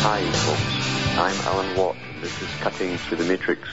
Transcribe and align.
Hi, 0.00 0.22
folks. 0.30 1.18
I'm 1.18 1.36
Alan 1.48 1.76
Watt. 1.76 1.96
This 2.20 2.40
is 2.40 2.48
Cutting 2.60 2.96
Through 2.96 3.18
the 3.18 3.24
Matrix 3.24 3.68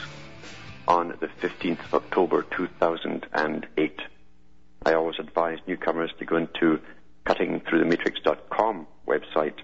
on 0.88 1.16
the 1.20 1.28
15th 1.28 1.84
of 1.84 1.94
October 1.94 2.42
2008. 2.42 4.00
I 4.84 4.94
always 4.94 5.20
advise 5.20 5.58
newcomers 5.68 6.10
to 6.18 6.24
go 6.24 6.36
into 6.36 6.80
cuttingthroughthematrix.com 7.26 8.88
website 9.06 9.54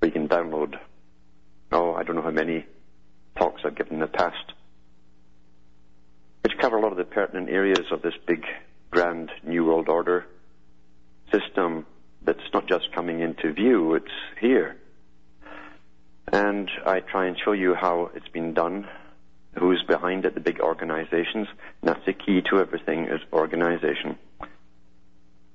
where 0.00 0.08
you 0.08 0.10
can 0.10 0.28
download, 0.28 0.76
oh, 1.70 1.94
I 1.94 2.02
don't 2.02 2.16
know 2.16 2.22
how 2.22 2.32
many 2.32 2.66
talks 3.38 3.62
I've 3.64 3.76
given 3.76 3.94
in 3.94 4.00
the 4.00 4.08
past, 4.08 4.54
which 6.42 6.58
cover 6.58 6.78
a 6.78 6.82
lot 6.82 6.90
of 6.90 6.98
the 6.98 7.04
pertinent 7.04 7.48
areas 7.48 7.86
of 7.92 8.02
this 8.02 8.14
big, 8.26 8.44
grand 8.90 9.30
New 9.44 9.64
World 9.64 9.88
Order 9.88 10.26
system 11.32 11.86
that's 12.22 12.52
not 12.52 12.66
just 12.66 12.90
coming 12.92 13.20
into 13.20 13.52
view, 13.52 13.94
it's 13.94 14.12
here 14.40 14.76
and 16.32 16.70
I 16.84 17.00
try 17.00 17.26
and 17.26 17.36
show 17.38 17.52
you 17.52 17.74
how 17.74 18.10
it's 18.14 18.28
been 18.28 18.52
done, 18.52 18.88
who's 19.58 19.82
behind 19.86 20.24
it, 20.24 20.34
the 20.34 20.40
big 20.40 20.60
organizations. 20.60 21.48
And 21.80 21.90
that's 21.90 22.04
the 22.04 22.12
key 22.12 22.42
to 22.50 22.58
everything 22.58 23.06
is 23.06 23.20
organization. 23.32 24.18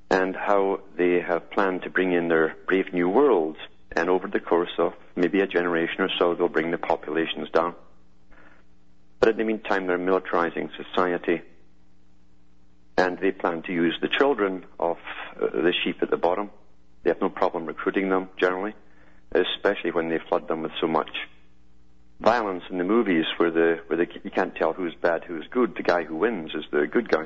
And 0.10 0.36
how 0.36 0.82
they 0.98 1.22
have 1.22 1.52
planned 1.52 1.84
to 1.84 1.90
bring 1.90 2.14
in 2.14 2.28
their 2.28 2.56
brave 2.68 2.94
new 2.94 3.10
world. 3.10 3.58
And 3.94 4.10
over 4.10 4.28
the 4.28 4.40
course 4.40 4.72
of 4.78 4.94
maybe 5.16 5.42
a 5.42 5.48
generation 5.48 6.02
or 6.02 6.10
so, 6.18 6.36
they'll 6.36 6.48
bring 6.48 6.72
the 6.72 6.78
populations 6.78 7.50
down. 7.50 7.76
But 9.20 9.30
in 9.30 9.38
the 9.38 9.44
meantime, 9.44 9.88
they're 9.88 10.00
militarizing 10.00 10.70
society. 10.78 11.42
And 12.98 13.20
they 13.20 13.32
plan 13.32 13.62
to 13.64 13.74
use 13.74 13.98
the 14.02 14.08
children 14.08 14.66
of 14.80 14.98
uh, 15.36 15.48
the 15.48 15.74
sheep 15.84 15.98
at 16.02 16.10
the 16.10 16.18
bottom. 16.18 16.50
They 17.04 17.10
have 17.10 17.22
no 17.22 17.30
problem 17.30 17.66
recruiting 17.66 18.10
them 18.10 18.30
generally 18.38 18.74
especially 19.32 19.92
when 19.92 20.10
they 20.10 20.20
flood 20.30 20.48
them 20.48 20.62
with 20.62 20.72
so 20.80 20.88
much 20.88 21.10
violence 22.22 22.64
in 22.70 22.78
the 22.78 22.84
movies 22.84 23.26
where 23.38 23.52
the 23.52 23.80
where 23.88 23.98
the, 23.98 24.08
you 24.24 24.32
can't 24.32 24.56
tell 24.56 24.74
who's 24.74 24.94
bad, 25.02 25.24
who's 25.24 25.48
good. 25.50 25.76
The 25.76 25.84
guy 25.84 26.04
who 26.04 26.16
wins 26.16 26.52
is 26.54 26.64
the 26.72 26.88
good 26.88 27.10
guy, 27.10 27.26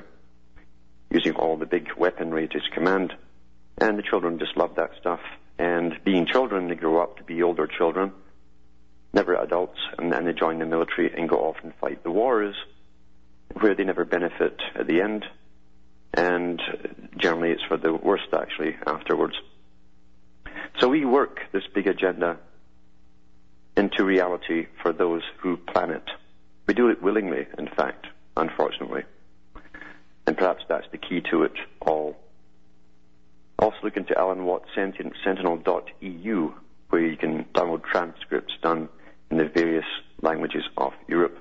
using 1.11 1.33
all 1.33 1.57
the 1.57 1.65
big 1.65 1.89
weaponry 1.97 2.45
at 2.45 2.53
his 2.53 2.67
command. 2.73 3.13
And 3.77 3.97
the 3.97 4.03
children 4.03 4.39
just 4.39 4.55
love 4.55 4.75
that 4.75 4.91
stuff. 4.99 5.19
And 5.59 5.93
being 6.05 6.25
children, 6.25 6.69
they 6.69 6.75
grow 6.75 7.03
up 7.03 7.17
to 7.17 7.23
be 7.23 7.43
older 7.43 7.67
children, 7.67 8.13
never 9.13 9.35
adults, 9.35 9.79
and 9.97 10.11
then 10.11 10.25
they 10.25 10.33
join 10.33 10.59
the 10.59 10.65
military 10.65 11.13
and 11.13 11.29
go 11.29 11.37
off 11.37 11.57
and 11.61 11.73
fight 11.81 12.03
the 12.03 12.11
wars, 12.11 12.55
where 13.59 13.75
they 13.75 13.83
never 13.83 14.05
benefit 14.05 14.61
at 14.75 14.87
the 14.87 15.01
end. 15.01 15.25
And 16.13 16.61
generally, 17.17 17.51
it's 17.51 17.63
for 17.67 17.77
the 17.77 17.93
worst 17.93 18.33
actually 18.33 18.77
afterwards. 18.87 19.35
So 20.79 20.89
we 20.89 21.05
work 21.05 21.39
this 21.53 21.63
big 21.73 21.87
agenda 21.87 22.37
into 23.77 24.03
reality 24.03 24.67
for 24.81 24.91
those 24.91 25.22
who 25.39 25.57
plan 25.57 25.89
it. 25.91 26.09
We 26.67 26.73
do 26.73 26.89
it 26.89 27.01
willingly, 27.01 27.47
in 27.57 27.67
fact, 27.67 28.07
unfortunately. 28.35 29.03
And 30.27 30.38
perhaps 30.38 30.63
that's 30.67 30.88
the 30.91 30.97
key 30.97 31.22
to 31.31 31.44
it 31.44 31.53
all. 31.81 32.17
Also 33.57 33.77
look 33.83 33.95
into 33.95 34.17
Alan 34.17 34.44
Watt 34.44 34.63
Sentinel.eu, 34.75 36.53
where 36.89 37.01
you 37.01 37.16
can 37.16 37.45
download 37.53 37.83
transcripts 37.83 38.53
done 38.61 38.89
in 39.31 39.38
the 39.38 39.45
various 39.45 39.85
languages 40.21 40.63
of 40.77 40.94
Europe. 41.07 41.38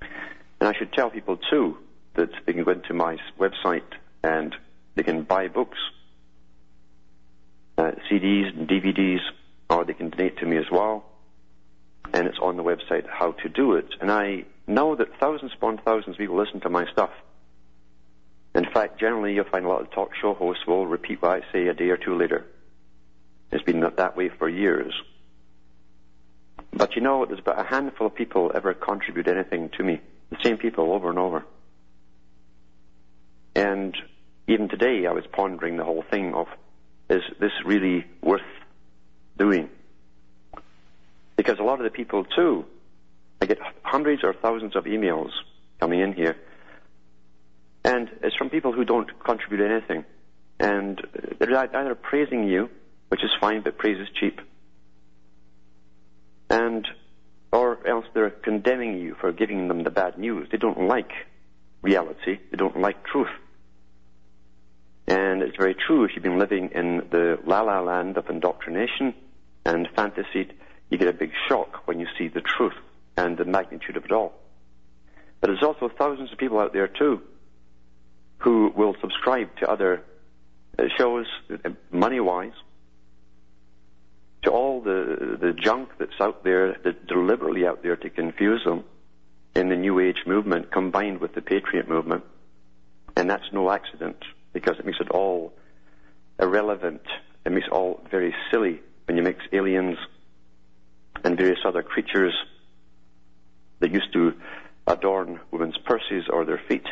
And 0.00 0.68
I 0.68 0.72
should 0.76 0.92
tell 0.92 1.10
people 1.10 1.38
too 1.50 1.78
that 2.14 2.30
they 2.46 2.52
can 2.52 2.64
go 2.64 2.72
into 2.72 2.94
my 2.94 3.18
website 3.38 3.82
and 4.24 4.54
they 4.96 5.02
can 5.02 5.22
buy 5.22 5.48
books 5.48 5.78
uh, 7.78 7.92
CDs 8.10 8.56
and 8.56 8.68
DVDs, 8.68 9.20
or 9.70 9.84
they 9.84 9.94
can 9.94 10.10
donate 10.10 10.38
to 10.38 10.46
me 10.46 10.56
as 10.58 10.70
well. 10.70 11.04
And 12.12 12.26
it's 12.26 12.38
on 12.40 12.56
the 12.56 12.62
website 12.62 13.08
how 13.08 13.32
to 13.32 13.48
do 13.48 13.74
it. 13.74 13.86
And 14.00 14.10
I 14.10 14.44
know 14.66 14.96
that 14.96 15.18
thousands 15.18 15.52
upon 15.54 15.78
thousands 15.78 16.16
of 16.16 16.18
people 16.18 16.36
listen 16.36 16.60
to 16.60 16.68
my 16.68 16.86
stuff. 16.92 17.10
In 18.54 18.66
fact, 18.66 19.00
generally 19.00 19.34
you'll 19.34 19.44
find 19.44 19.64
a 19.64 19.68
lot 19.68 19.80
of 19.80 19.90
talk 19.90 20.10
show 20.20 20.34
hosts 20.34 20.66
will 20.66 20.86
repeat 20.86 21.22
what 21.22 21.42
I 21.42 21.52
say 21.52 21.68
a 21.68 21.74
day 21.74 21.88
or 21.88 21.96
two 21.96 22.16
later. 22.18 22.44
It's 23.50 23.64
been 23.64 23.80
that 23.80 24.16
way 24.16 24.28
for 24.28 24.48
years. 24.48 24.92
But 26.72 26.94
you 26.96 27.02
know, 27.02 27.24
there's 27.26 27.40
about 27.40 27.60
a 27.60 27.68
handful 27.68 28.06
of 28.06 28.14
people 28.14 28.50
ever 28.54 28.74
contribute 28.74 29.28
anything 29.28 29.70
to 29.76 29.84
me. 29.84 30.00
The 30.30 30.38
same 30.42 30.56
people 30.56 30.92
over 30.92 31.10
and 31.10 31.18
over. 31.18 31.44
And 33.54 33.96
even 34.48 34.68
today 34.68 35.06
I 35.06 35.12
was 35.12 35.24
pondering 35.30 35.76
the 35.76 35.84
whole 35.84 36.04
thing 36.10 36.34
of 36.34 36.46
is 37.08 37.22
this 37.40 37.52
really 37.64 38.06
worth 38.22 38.40
doing? 39.36 39.68
Because 41.36 41.58
a 41.58 41.62
lot 41.62 41.80
of 41.80 41.84
the 41.84 41.90
people 41.90 42.24
too, 42.24 42.64
I 43.40 43.46
get 43.46 43.58
hundreds 43.82 44.22
or 44.24 44.32
thousands 44.32 44.76
of 44.76 44.84
emails 44.84 45.30
coming 45.80 46.00
in 46.00 46.12
here, 46.12 46.36
and 47.84 48.08
it's 48.22 48.36
from 48.36 48.50
people 48.50 48.72
who 48.72 48.84
don't 48.84 49.10
contribute 49.24 49.68
anything. 49.68 50.04
And 50.60 51.00
they're 51.38 51.56
either 51.56 51.96
praising 51.96 52.46
you, 52.48 52.70
which 53.08 53.24
is 53.24 53.30
fine, 53.40 53.62
but 53.62 53.78
praise 53.78 53.98
is 54.00 54.08
cheap, 54.14 54.40
and 56.48 56.86
or 57.52 57.86
else 57.86 58.06
they're 58.14 58.30
condemning 58.30 58.98
you 58.98 59.14
for 59.20 59.32
giving 59.32 59.68
them 59.68 59.82
the 59.84 59.90
bad 59.90 60.18
news. 60.18 60.48
They 60.50 60.58
don't 60.58 60.86
like 60.86 61.10
reality. 61.82 62.38
They 62.50 62.56
don't 62.56 62.80
like 62.80 63.04
truth. 63.04 63.28
And 65.06 65.42
it's 65.42 65.56
very 65.56 65.74
true, 65.74 66.04
if 66.04 66.12
you've 66.14 66.22
been 66.22 66.38
living 66.38 66.70
in 66.74 67.08
the 67.10 67.38
la 67.44 67.62
la 67.62 67.80
land 67.80 68.16
of 68.16 68.28
indoctrination 68.30 69.14
and 69.64 69.88
fantasy, 69.96 70.48
you 70.90 70.98
get 70.98 71.08
a 71.08 71.12
big 71.12 71.32
shock 71.48 71.86
when 71.86 71.98
you 71.98 72.06
see 72.18 72.28
the 72.28 72.40
truth 72.40 72.76
and 73.16 73.36
the 73.36 73.44
magnitude 73.44 73.96
of 73.96 74.04
it 74.04 74.12
all. 74.12 74.32
But 75.40 75.48
there's 75.48 75.62
also 75.62 75.88
thousands 75.88 76.32
of 76.32 76.38
people 76.38 76.60
out 76.60 76.72
there 76.72 76.88
too 76.88 77.20
who 78.38 78.72
will 78.76 78.94
subscribe 79.00 79.56
to 79.58 79.70
other 79.70 80.02
uh, 80.78 80.84
shows, 80.98 81.26
uh, 81.50 81.70
money 81.90 82.20
wise, 82.20 82.52
to 84.42 84.50
all 84.50 84.80
the, 84.80 85.38
the 85.40 85.52
junk 85.52 85.90
that's 85.98 86.20
out 86.20 86.42
there, 86.42 86.76
that's 86.84 86.98
deliberately 87.06 87.66
out 87.66 87.82
there 87.82 87.96
to 87.96 88.10
confuse 88.10 88.64
them 88.64 88.84
in 89.54 89.68
the 89.68 89.76
New 89.76 90.00
Age 90.00 90.24
movement 90.26 90.72
combined 90.72 91.20
with 91.20 91.34
the 91.34 91.40
Patriot 91.40 91.88
movement. 91.88 92.24
And 93.16 93.30
that's 93.30 93.44
no 93.52 93.70
accident 93.70 94.16
because 94.52 94.78
it 94.78 94.86
makes 94.86 95.00
it 95.00 95.10
all 95.10 95.52
irrelevant. 96.40 97.02
It 97.44 97.52
makes 97.52 97.66
it 97.66 97.72
all 97.72 98.00
very 98.10 98.34
silly 98.50 98.80
when 99.06 99.16
you 99.16 99.22
mix 99.22 99.40
aliens 99.52 99.98
and 101.24 101.36
various 101.36 101.60
other 101.64 101.82
creatures 101.82 102.34
that 103.80 103.92
used 103.92 104.12
to 104.12 104.34
adorn 104.86 105.40
women's 105.50 105.78
purses 105.78 106.24
or 106.30 106.44
their 106.44 106.60
feet 106.68 106.86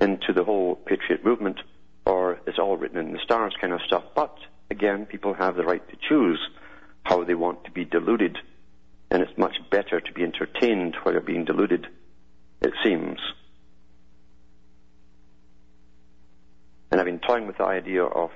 into 0.00 0.32
the 0.32 0.44
whole 0.44 0.76
patriot 0.76 1.24
movement, 1.24 1.60
or 2.06 2.40
it's 2.46 2.58
all 2.58 2.76
written 2.76 2.98
in 2.98 3.12
the 3.12 3.18
stars 3.22 3.54
kind 3.60 3.72
of 3.72 3.80
stuff. 3.86 4.04
But 4.14 4.34
again, 4.70 5.06
people 5.06 5.34
have 5.34 5.56
the 5.56 5.64
right 5.64 5.86
to 5.90 5.96
choose 6.08 6.40
how 7.02 7.24
they 7.24 7.34
want 7.34 7.64
to 7.64 7.70
be 7.70 7.84
deluded, 7.84 8.38
and 9.10 9.22
it's 9.22 9.36
much 9.36 9.56
better 9.70 10.00
to 10.00 10.12
be 10.12 10.22
entertained 10.22 10.96
while 11.02 11.12
you're 11.12 11.22
being 11.22 11.44
deluded, 11.44 11.86
it 12.62 12.72
seems. 12.82 13.18
And 16.90 17.00
I've 17.00 17.06
been 17.06 17.19
toying 17.30 17.46
with 17.46 17.58
the 17.58 17.64
idea 17.64 18.02
of 18.02 18.30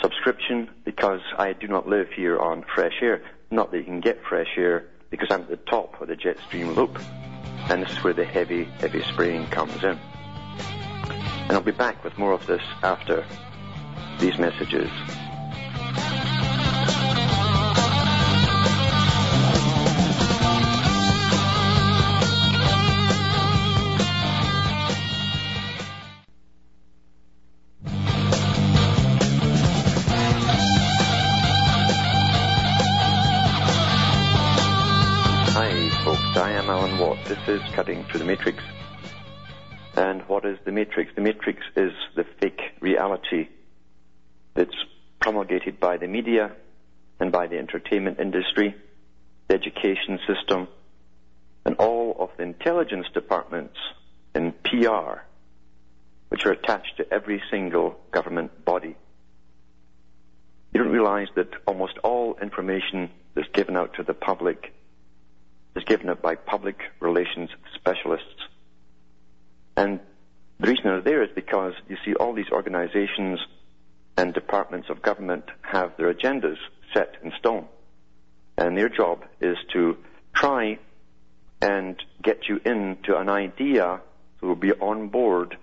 subscription 0.00 0.68
because 0.84 1.20
I 1.38 1.52
do 1.52 1.68
not 1.68 1.86
live 1.86 2.08
here 2.10 2.36
on 2.36 2.64
fresh 2.74 2.94
air. 3.00 3.22
Not 3.52 3.70
that 3.70 3.78
you 3.78 3.84
can 3.84 4.00
get 4.00 4.20
fresh 4.28 4.48
air 4.56 4.88
because 5.10 5.28
I'm 5.30 5.42
at 5.42 5.48
the 5.48 5.56
top 5.56 6.00
of 6.00 6.08
the 6.08 6.16
jet 6.16 6.36
stream 6.48 6.72
loop. 6.72 6.98
And 7.70 7.80
this 7.80 7.92
is 7.92 8.02
where 8.02 8.12
the 8.12 8.24
heavy, 8.24 8.64
heavy 8.80 9.02
spraying 9.04 9.46
comes 9.48 9.84
in. 9.84 9.96
And 10.00 11.52
I'll 11.52 11.60
be 11.60 11.70
back 11.70 12.02
with 12.02 12.18
more 12.18 12.32
of 12.32 12.44
this 12.46 12.62
after 12.82 13.24
these 14.18 14.36
messages. 14.36 14.90
Is 37.48 37.60
cutting 37.74 38.04
through 38.04 38.20
the 38.20 38.24
matrix. 38.24 38.62
And 39.96 40.22
what 40.22 40.44
is 40.44 40.58
the 40.64 40.72
matrix? 40.72 41.12
The 41.14 41.20
matrix 41.20 41.60
is 41.76 41.92
the 42.14 42.24
fake 42.40 42.60
reality 42.80 43.48
that's 44.54 44.74
promulgated 45.20 45.80
by 45.80 45.96
the 45.96 46.06
media 46.06 46.52
and 47.20 47.30
by 47.30 47.46
the 47.46 47.58
entertainment 47.58 48.18
industry, 48.20 48.74
the 49.48 49.54
education 49.54 50.18
system, 50.26 50.68
and 51.64 51.76
all 51.76 52.16
of 52.18 52.30
the 52.36 52.42
intelligence 52.42 53.06
departments 53.14 53.76
in 54.34 54.52
PR, 54.64 55.20
which 56.28 56.44
are 56.46 56.52
attached 56.52 56.96
to 56.96 57.12
every 57.12 57.42
single 57.50 57.98
government 58.10 58.64
body. 58.64 58.96
You 60.72 60.82
don't 60.82 60.92
realize 60.92 61.28
that 61.36 61.50
almost 61.66 61.98
all 62.02 62.36
information 62.40 63.10
that's 63.34 63.48
given 63.52 63.76
out 63.76 63.94
to 63.94 64.02
the 64.02 64.14
public 64.14 64.72
is 65.74 65.84
given 65.84 66.08
out 66.08 66.22
by 66.22 66.34
public 66.34 66.78
relations 67.00 67.50
specialists. 67.74 68.42
And 69.76 70.00
the 70.60 70.68
reason 70.68 70.84
they're 70.84 71.00
there 71.00 71.22
is 71.22 71.30
because 71.34 71.74
you 71.88 71.96
see 72.04 72.14
all 72.14 72.34
these 72.34 72.50
organizations 72.50 73.40
and 74.16 74.34
departments 74.34 74.90
of 74.90 75.02
government 75.02 75.44
have 75.62 75.96
their 75.96 76.12
agendas 76.12 76.58
set 76.92 77.16
in 77.22 77.32
stone. 77.38 77.66
And 78.58 78.76
their 78.76 78.90
job 78.90 79.24
is 79.40 79.56
to 79.72 79.96
try 80.34 80.78
and 81.60 81.96
get 82.22 82.48
you 82.48 82.60
into 82.64 83.16
an 83.16 83.28
idea 83.28 84.00
who 84.38 84.48
will 84.48 84.56
be 84.56 84.72
on 84.72 85.08
board 85.08 85.56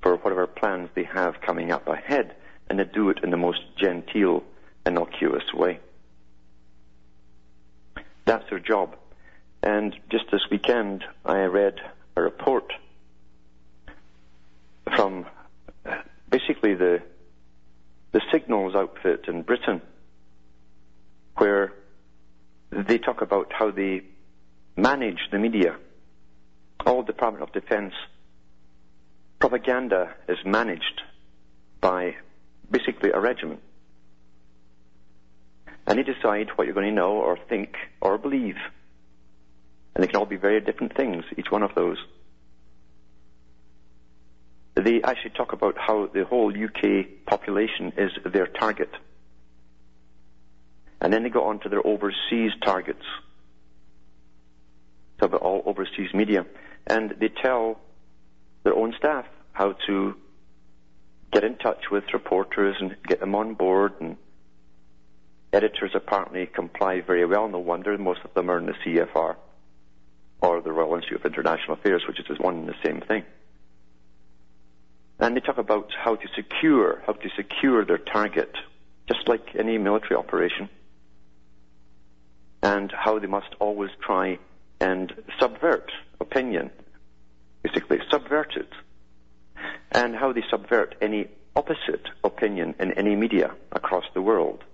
for 0.00 0.16
whatever 0.16 0.46
plans 0.46 0.88
they 0.94 1.04
have 1.04 1.40
coming 1.40 1.70
up 1.70 1.86
ahead 1.88 2.34
and 2.68 2.78
to 2.78 2.84
do 2.84 3.10
it 3.10 3.18
in 3.22 3.30
the 3.30 3.36
most 3.36 3.60
genteel, 3.76 4.42
innocuous 4.86 5.52
way. 5.52 5.78
That's 8.24 8.48
their 8.48 8.60
job. 8.60 8.96
And 9.62 9.94
just 10.10 10.24
this 10.32 10.42
weekend, 10.50 11.04
I 11.24 11.42
read 11.42 11.80
a 12.16 12.22
report 12.22 12.72
from 14.96 15.26
basically 16.28 16.74
the 16.74 17.02
the 18.12 18.20
signals 18.30 18.74
outfit 18.74 19.24
in 19.26 19.42
Britain, 19.42 19.80
where 21.36 21.72
they 22.70 22.98
talk 22.98 23.22
about 23.22 23.52
how 23.52 23.70
they 23.70 24.02
manage 24.76 25.28
the 25.30 25.38
media. 25.38 25.76
All 26.84 27.02
Department 27.02 27.42
of 27.42 27.52
Defense 27.52 27.94
propaganda 29.38 30.14
is 30.28 30.38
managed 30.44 31.02
by 31.80 32.16
basically 32.70 33.10
a 33.10 33.20
regiment. 33.20 33.60
And 35.86 35.98
they 35.98 36.02
decide 36.02 36.50
what 36.54 36.66
you're 36.66 36.74
going 36.74 36.86
to 36.86 36.92
know 36.92 37.12
or 37.12 37.38
think 37.48 37.74
or 38.00 38.18
believe. 38.18 38.56
And 39.94 40.02
they 40.02 40.08
can 40.08 40.16
all 40.16 40.26
be 40.26 40.36
very 40.36 40.60
different 40.60 40.96
things, 40.96 41.24
each 41.36 41.50
one 41.50 41.62
of 41.62 41.74
those. 41.74 41.98
They 44.74 45.02
actually 45.02 45.30
talk 45.30 45.52
about 45.52 45.76
how 45.76 46.06
the 46.06 46.24
whole 46.24 46.50
UK 46.50 47.26
population 47.26 47.92
is 47.96 48.10
their 48.24 48.46
target. 48.46 48.90
And 51.00 51.12
then 51.12 51.24
they 51.24 51.28
go 51.28 51.44
on 51.44 51.60
to 51.60 51.68
their 51.68 51.86
overseas 51.86 52.52
targets. 52.64 53.04
So 55.20 55.26
about 55.26 55.42
all 55.42 55.62
overseas 55.66 56.14
media. 56.14 56.46
And 56.86 57.14
they 57.20 57.28
tell 57.28 57.80
their 58.64 58.74
own 58.74 58.94
staff 58.96 59.26
how 59.52 59.74
to 59.86 60.14
get 61.32 61.44
in 61.44 61.56
touch 61.56 61.90
with 61.90 62.04
reporters 62.14 62.76
and 62.80 62.96
get 63.06 63.20
them 63.20 63.34
on 63.34 63.54
board 63.54 63.92
and 64.00 64.16
editors 65.52 65.90
apparently 65.94 66.46
comply 66.46 67.02
very 67.02 67.26
well. 67.26 67.48
No 67.48 67.58
wonder 67.58 67.96
most 67.98 68.20
of 68.24 68.32
them 68.34 68.50
are 68.50 68.58
in 68.58 68.66
the 68.66 68.74
CFR 68.84 69.36
or 70.42 70.60
the 70.60 70.72
Royal 70.72 70.96
Institute 70.96 71.20
of 71.20 71.26
International 71.26 71.74
Affairs, 71.74 72.02
which 72.06 72.18
is 72.18 72.38
one 72.38 72.56
and 72.56 72.68
the 72.68 72.74
same 72.84 73.00
thing. 73.00 73.24
And 75.20 75.36
they 75.36 75.40
talk 75.40 75.58
about 75.58 75.92
how 75.96 76.16
to 76.16 76.28
secure, 76.34 77.00
how 77.06 77.12
to 77.12 77.28
secure 77.36 77.84
their 77.84 77.98
target, 77.98 78.52
just 79.06 79.28
like 79.28 79.54
any 79.56 79.78
military 79.78 80.16
operation, 80.16 80.68
and 82.60 82.92
how 82.92 83.20
they 83.20 83.28
must 83.28 83.54
always 83.60 83.90
try 84.00 84.38
and 84.80 85.14
subvert 85.38 85.92
opinion, 86.20 86.70
basically 87.62 88.00
subvert 88.10 88.56
it, 88.56 88.72
and 89.92 90.16
how 90.16 90.32
they 90.32 90.42
subvert 90.50 90.96
any 91.00 91.28
opposite 91.54 92.08
opinion 92.24 92.74
in 92.80 92.92
any 92.92 93.14
media 93.14 93.52
across 93.70 94.04
the 94.14 94.22
world. 94.22 94.64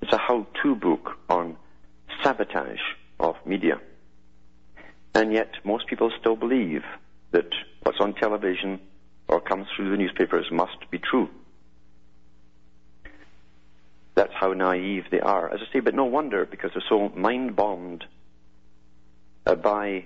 It's 0.00 0.12
a 0.12 0.18
how-to 0.18 0.74
book 0.76 1.18
on 1.28 1.56
sabotage 2.22 2.80
of 3.20 3.36
media. 3.44 3.80
And 5.16 5.32
yet 5.32 5.48
most 5.64 5.86
people 5.86 6.12
still 6.20 6.36
believe 6.36 6.84
that 7.30 7.48
what's 7.82 8.00
on 8.00 8.12
television 8.12 8.78
or 9.28 9.40
comes 9.40 9.66
through 9.74 9.90
the 9.90 9.96
newspapers 9.96 10.44
must 10.52 10.90
be 10.90 10.98
true. 10.98 11.30
That's 14.14 14.34
how 14.34 14.52
naive 14.52 15.04
they 15.10 15.20
are. 15.20 15.50
As 15.50 15.60
I 15.62 15.72
say, 15.72 15.80
but 15.80 15.94
no 15.94 16.04
wonder 16.04 16.44
because 16.44 16.72
they're 16.74 16.84
so 16.86 17.08
mind 17.16 17.56
bombed 17.56 18.04
uh, 19.46 19.54
by 19.54 20.04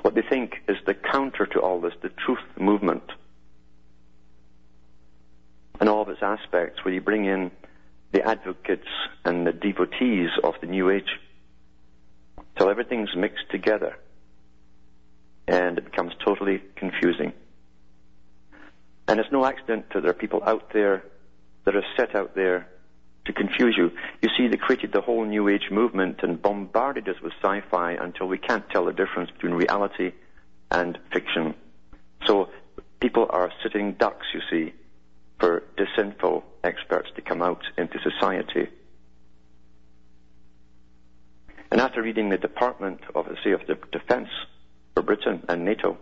what 0.00 0.14
they 0.14 0.22
think 0.22 0.62
is 0.66 0.78
the 0.86 0.94
counter 0.94 1.44
to 1.44 1.60
all 1.60 1.78
this, 1.82 1.92
the 2.00 2.08
truth 2.08 2.38
movement. 2.58 3.04
And 5.78 5.90
all 5.90 6.00
of 6.00 6.08
its 6.08 6.22
aspects, 6.22 6.82
where 6.86 6.94
you 6.94 7.02
bring 7.02 7.26
in 7.26 7.50
the 8.12 8.26
advocates 8.26 8.88
and 9.26 9.46
the 9.46 9.52
devotees 9.52 10.30
of 10.42 10.54
the 10.62 10.68
New 10.68 10.88
Age, 10.88 11.18
till 12.56 12.68
everything's 12.68 13.14
mixed 13.16 13.48
together 13.50 13.96
and 15.48 15.78
it 15.78 15.84
becomes 15.84 16.12
totally 16.24 16.62
confusing. 16.74 17.32
And 19.08 19.20
it's 19.20 19.30
no 19.30 19.44
accident 19.44 19.86
that 19.94 20.02
there 20.02 20.10
are 20.10 20.14
people 20.14 20.42
out 20.44 20.72
there 20.72 21.04
that 21.64 21.76
are 21.76 21.84
set 21.96 22.16
out 22.16 22.34
there 22.34 22.68
to 23.26 23.32
confuse 23.32 23.76
you. 23.76 23.92
You 24.22 24.28
see, 24.36 24.48
they 24.48 24.56
created 24.56 24.92
the 24.92 25.00
whole 25.00 25.24
New 25.24 25.48
Age 25.48 25.68
movement 25.70 26.20
and 26.22 26.40
bombarded 26.40 27.08
us 27.08 27.16
with 27.22 27.32
sci-fi 27.42 27.92
until 27.92 28.26
we 28.26 28.38
can't 28.38 28.68
tell 28.70 28.84
the 28.84 28.92
difference 28.92 29.30
between 29.30 29.54
reality 29.54 30.12
and 30.70 30.98
fiction. 31.12 31.54
So 32.26 32.50
people 33.00 33.26
are 33.30 33.52
sitting 33.62 33.92
ducks, 33.92 34.26
you 34.34 34.40
see, 34.50 34.74
for 35.38 35.62
disinfo 35.76 36.42
experts 36.64 37.08
to 37.16 37.22
come 37.22 37.42
out 37.42 37.62
into 37.76 37.98
society. 38.00 38.68
And 41.70 41.80
after 41.80 42.02
reading 42.02 42.28
the 42.28 42.38
Department 42.38 43.00
of, 43.14 43.26
say, 43.42 43.52
of 43.52 43.66
the 43.66 43.76
Defense 43.90 44.28
for 44.94 45.02
Britain 45.02 45.42
and 45.48 45.64
NATO 45.64 45.98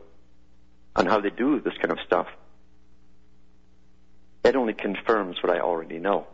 and 0.96 1.08
how 1.08 1.20
they 1.20 1.30
do 1.30 1.60
this 1.60 1.74
kind 1.80 1.90
of 1.90 1.98
stuff, 2.06 2.26
it 4.44 4.56
only 4.56 4.74
confirms 4.74 5.36
what 5.42 5.54
I 5.54 5.60
already 5.60 5.98
know. 5.98 6.26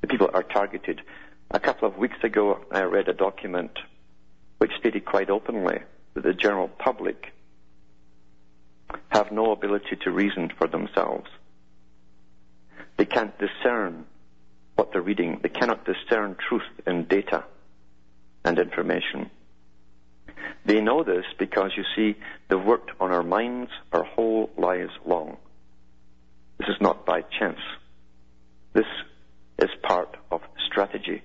The 0.00 0.08
people 0.08 0.30
are 0.34 0.42
targeted. 0.42 1.00
A 1.52 1.60
couple 1.60 1.86
of 1.86 1.96
weeks 1.96 2.16
ago, 2.24 2.58
I 2.72 2.82
read 2.82 3.08
a 3.08 3.12
document 3.12 3.78
which 4.58 4.72
stated 4.78 5.04
quite 5.04 5.30
openly 5.30 5.78
that 6.14 6.24
the 6.24 6.34
general 6.34 6.68
public 6.68 7.32
have 9.10 9.30
no 9.30 9.52
ability 9.52 9.96
to 10.02 10.10
reason 10.10 10.50
for 10.58 10.66
themselves. 10.66 11.28
They 12.96 13.06
can't 13.06 13.34
discern 13.38 14.06
what 14.74 14.92
they're 14.92 15.00
reading. 15.00 15.40
They 15.42 15.48
cannot 15.48 15.84
discern 15.84 16.36
truth 16.48 16.62
in 16.86 17.04
data 17.04 17.44
and 18.44 18.58
information. 18.58 19.30
They 20.64 20.80
know 20.80 21.02
this 21.02 21.24
because 21.38 21.72
you 21.76 21.84
see, 21.96 22.18
they've 22.48 22.62
worked 22.62 22.92
on 23.00 23.12
our 23.12 23.22
minds 23.22 23.70
our 23.92 24.04
whole 24.04 24.50
lives 24.56 24.92
long. 25.04 25.36
This 26.58 26.68
is 26.68 26.80
not 26.80 27.04
by 27.04 27.22
chance. 27.38 27.58
This 28.72 28.86
is 29.58 29.70
part 29.82 30.16
of 30.30 30.40
strategy. 30.66 31.22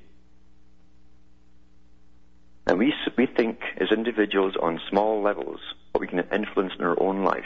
And 2.65 2.79
we, 2.79 2.93
we 3.17 3.27
think 3.27 3.59
as 3.79 3.88
individuals 3.91 4.55
on 4.62 4.81
small 4.89 5.21
levels 5.21 5.59
what 5.91 6.01
we 6.01 6.07
can 6.07 6.19
influence 6.19 6.74
in 6.77 6.86
our 6.86 7.01
own 7.01 7.24
life. 7.24 7.45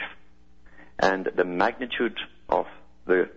And 0.98 1.28
the 1.36 1.44
magnitude 1.44 2.18
of 2.48 2.66
the 3.06 3.30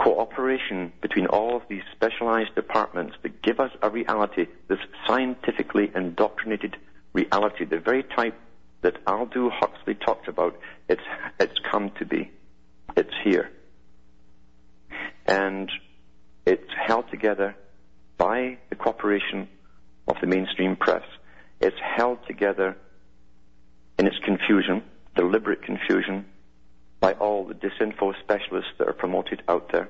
cooperation 0.00 0.92
between 1.02 1.26
all 1.26 1.56
of 1.56 1.62
these 1.68 1.82
specialized 1.94 2.54
departments 2.54 3.14
that 3.22 3.42
give 3.42 3.60
us 3.60 3.70
a 3.82 3.90
reality, 3.90 4.46
this 4.68 4.78
scientifically 5.06 5.90
indoctrinated 5.94 6.76
reality, 7.12 7.66
the 7.66 7.78
very 7.78 8.02
type 8.02 8.34
that 8.80 8.96
Aldous 9.06 9.52
Huxley 9.60 9.94
talked 9.94 10.26
about, 10.26 10.58
it's, 10.88 11.02
it's 11.38 11.58
come 11.70 11.90
to 11.98 12.06
be. 12.06 12.30
It's 12.96 13.12
here. 13.22 13.50
And 15.26 15.70
it's 16.46 16.70
held 16.86 17.10
together 17.10 17.54
by 18.16 18.56
the 18.70 18.76
cooperation 18.76 19.48
of 20.08 20.16
the 20.22 20.26
mainstream 20.26 20.76
press. 20.76 21.04
It's 21.60 21.76
held 21.78 22.26
together 22.26 22.74
in 23.98 24.06
its 24.06 24.16
confusion, 24.24 24.82
deliberate 25.14 25.62
confusion, 25.62 26.24
by 27.00 27.14
all 27.14 27.46
the 27.46 27.54
disinfo 27.54 28.14
specialists 28.20 28.72
that 28.78 28.86
are 28.86 28.92
promoted 28.92 29.42
out 29.48 29.72
there. 29.72 29.88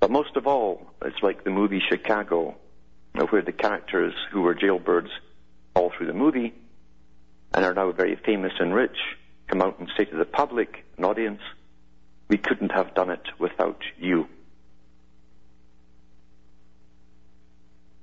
But 0.00 0.10
most 0.10 0.36
of 0.36 0.48
all, 0.48 0.90
it's 1.04 1.22
like 1.22 1.44
the 1.44 1.50
movie 1.50 1.80
Chicago, 1.88 2.56
where 3.30 3.42
the 3.42 3.52
characters 3.52 4.14
who 4.32 4.42
were 4.42 4.54
jailbirds 4.54 5.10
all 5.74 5.92
through 5.96 6.08
the 6.08 6.12
movie 6.12 6.52
and 7.54 7.64
are 7.64 7.74
now 7.74 7.92
very 7.92 8.16
famous 8.16 8.52
and 8.58 8.74
rich 8.74 8.96
come 9.46 9.62
out 9.62 9.78
and 9.78 9.88
say 9.96 10.04
to 10.04 10.16
the 10.16 10.24
public, 10.24 10.84
an 10.98 11.04
audience, 11.04 11.40
we 12.28 12.36
couldn't 12.36 12.72
have 12.72 12.94
done 12.94 13.10
it 13.10 13.22
without 13.38 13.82
you. 13.98 14.26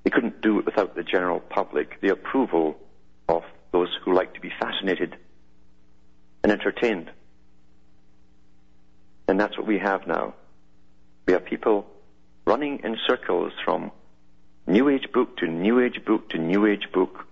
We 0.05 0.11
couldn't 0.11 0.41
do 0.41 0.59
it 0.59 0.65
without 0.65 0.95
the 0.95 1.03
general 1.03 1.39
public, 1.39 1.99
the 2.01 2.09
approval 2.09 2.77
of 3.27 3.43
those 3.71 3.89
who 4.03 4.13
like 4.13 4.33
to 4.35 4.39
be 4.39 4.51
fascinated 4.59 5.17
and 6.43 6.51
entertained. 6.51 7.09
And 9.27 9.39
that's 9.39 9.57
what 9.57 9.67
we 9.67 9.79
have 9.79 10.07
now. 10.07 10.33
We 11.25 11.33
have 11.33 11.45
people 11.45 11.85
running 12.45 12.79
in 12.83 12.97
circles 13.07 13.53
from 13.63 13.91
New 14.65 14.89
Age 14.89 15.11
book 15.13 15.37
to 15.37 15.47
New 15.47 15.79
Age 15.79 16.03
book 16.05 16.29
to 16.29 16.37
New 16.37 16.65
Age 16.65 16.87
book. 16.91 17.27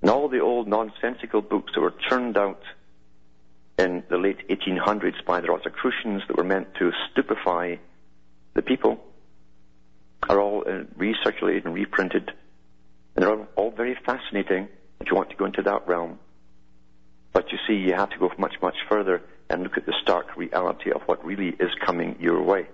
And 0.00 0.10
all 0.10 0.28
the 0.28 0.40
old 0.40 0.68
nonsensical 0.68 1.42
books 1.42 1.72
that 1.74 1.80
were 1.80 1.94
churned 2.08 2.38
out 2.38 2.62
in 3.78 4.02
the 4.08 4.16
late 4.16 4.48
1800s 4.48 5.24
by 5.26 5.40
the 5.40 5.48
Rosicrucians 5.48 6.22
that 6.28 6.36
were 6.36 6.44
meant 6.44 6.74
to 6.76 6.92
stupefy 7.10 7.76
the 8.54 8.62
people 8.62 9.04
are 10.28 10.40
all 10.40 10.62
uh, 10.66 10.84
recirculated 10.98 11.66
and 11.66 11.74
reprinted. 11.74 12.32
And 13.14 13.22
they're 13.22 13.30
all, 13.30 13.46
all 13.56 13.70
very 13.70 13.96
fascinating 14.06 14.68
if 15.00 15.10
you 15.10 15.16
want 15.16 15.30
to 15.30 15.36
go 15.36 15.44
into 15.44 15.62
that 15.62 15.86
realm. 15.86 16.18
But 17.36 17.52
you 17.52 17.58
see, 17.68 17.74
you 17.74 17.92
have 17.92 18.08
to 18.08 18.18
go 18.18 18.32
much, 18.38 18.54
much 18.62 18.76
further 18.88 19.20
and 19.50 19.62
look 19.62 19.76
at 19.76 19.84
the 19.84 19.92
stark 20.00 20.38
reality 20.38 20.90
of 20.90 21.02
what 21.02 21.22
really 21.22 21.50
is 21.50 21.70
coming 21.84 22.16
your 22.18 22.40
way. 22.40 22.66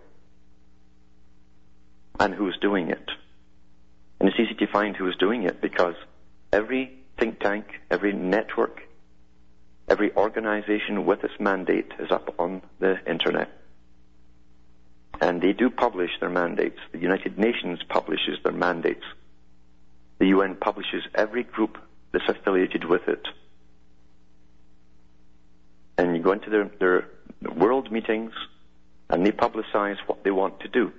And 2.21 2.33
who's 2.33 2.57
doing 2.59 2.91
it. 2.91 3.11
And 4.21 4.29
it's 4.29 4.39
easy 4.39 4.55
to 4.55 4.69
find 4.69 4.95
who's 4.95 5.17
doing 5.17 5.43
it 5.43 5.61
because 5.61 5.97
every 6.53 6.93
think 7.19 7.41
tank, 7.41 7.65
every 7.91 8.13
network, 8.13 8.83
every 9.89 10.15
organization 10.15 11.07
with 11.07 11.25
its 11.25 11.35
mandate 11.41 11.91
is 11.99 12.13
up 12.13 12.33
on 12.39 12.63
the 12.79 13.05
internet. 13.05 13.51
And 15.21 15.43
they 15.43 15.55
do 15.55 15.71
publish 15.71 16.13
their 16.21 16.31
mandates. 16.31 16.79
The 16.93 17.01
United 17.01 17.37
Nations 17.37 17.81
publishes 17.89 18.39
their 18.45 18.53
mandates. 18.53 19.03
The 20.21 20.27
UN 20.27 20.55
publishes 20.55 21.03
every 21.17 21.43
group 21.43 21.79
that's 22.13 22.29
affiliated 22.29 22.85
with 22.85 23.09
it. 23.09 23.27
And 25.99 26.17
you 26.17 26.23
go 26.23 26.33
into 26.33 26.51
their, 26.51 26.71
their 26.79 27.09
world 27.55 27.93
meetings 27.93 28.33
and 29.11 29.27
they 29.27 29.31
publicize 29.31 29.97
what 30.07 30.25
they 30.25 30.31
want 30.31 30.61
to 30.61 30.69
do. 30.69 30.93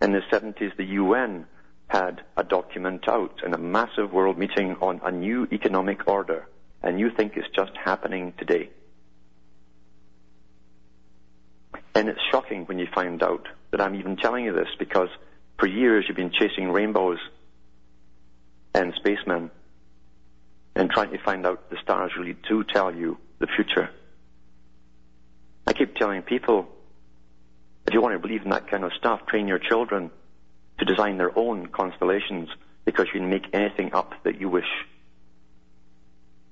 In 0.00 0.12
the 0.12 0.20
70s, 0.30 0.76
the 0.76 0.84
UN 0.84 1.46
had 1.88 2.22
a 2.36 2.44
document 2.44 3.08
out 3.08 3.40
in 3.44 3.54
a 3.54 3.58
massive 3.58 4.12
world 4.12 4.38
meeting 4.38 4.76
on 4.80 5.00
a 5.04 5.10
new 5.10 5.48
economic 5.52 6.06
order, 6.06 6.46
and 6.82 6.98
you 6.98 7.10
think 7.10 7.36
it's 7.36 7.48
just 7.54 7.72
happening 7.76 8.34
today. 8.38 8.70
And 11.94 12.08
it's 12.08 12.20
shocking 12.30 12.66
when 12.66 12.78
you 12.78 12.86
find 12.94 13.22
out 13.22 13.48
that 13.70 13.80
I'm 13.80 13.94
even 13.94 14.16
telling 14.16 14.44
you 14.44 14.52
this 14.52 14.68
because 14.78 15.08
for 15.58 15.66
years 15.66 16.04
you've 16.06 16.16
been 16.16 16.32
chasing 16.32 16.70
rainbows 16.70 17.18
and 18.74 18.92
spacemen 18.96 19.50
and 20.76 20.90
trying 20.90 21.10
to 21.10 21.18
find 21.18 21.46
out 21.46 21.70
the 21.70 21.78
stars 21.82 22.12
really 22.16 22.36
do 22.48 22.62
tell 22.62 22.94
you 22.94 23.16
the 23.38 23.46
future. 23.46 23.90
I 25.66 25.72
keep 25.72 25.96
telling 25.96 26.22
people, 26.22 26.68
if 27.86 27.94
you 27.94 28.02
want 28.02 28.14
to 28.14 28.18
believe 28.18 28.42
in 28.42 28.50
that 28.50 28.68
kind 28.68 28.84
of 28.84 28.92
stuff, 28.92 29.26
train 29.26 29.48
your 29.48 29.58
children 29.58 30.10
to 30.78 30.84
design 30.84 31.16
their 31.16 31.36
own 31.36 31.68
constellations 31.68 32.50
because 32.84 33.06
you 33.06 33.20
can 33.20 33.30
make 33.30 33.46
anything 33.54 33.94
up 33.94 34.12
that 34.24 34.38
you 34.38 34.50
wish. 34.50 34.68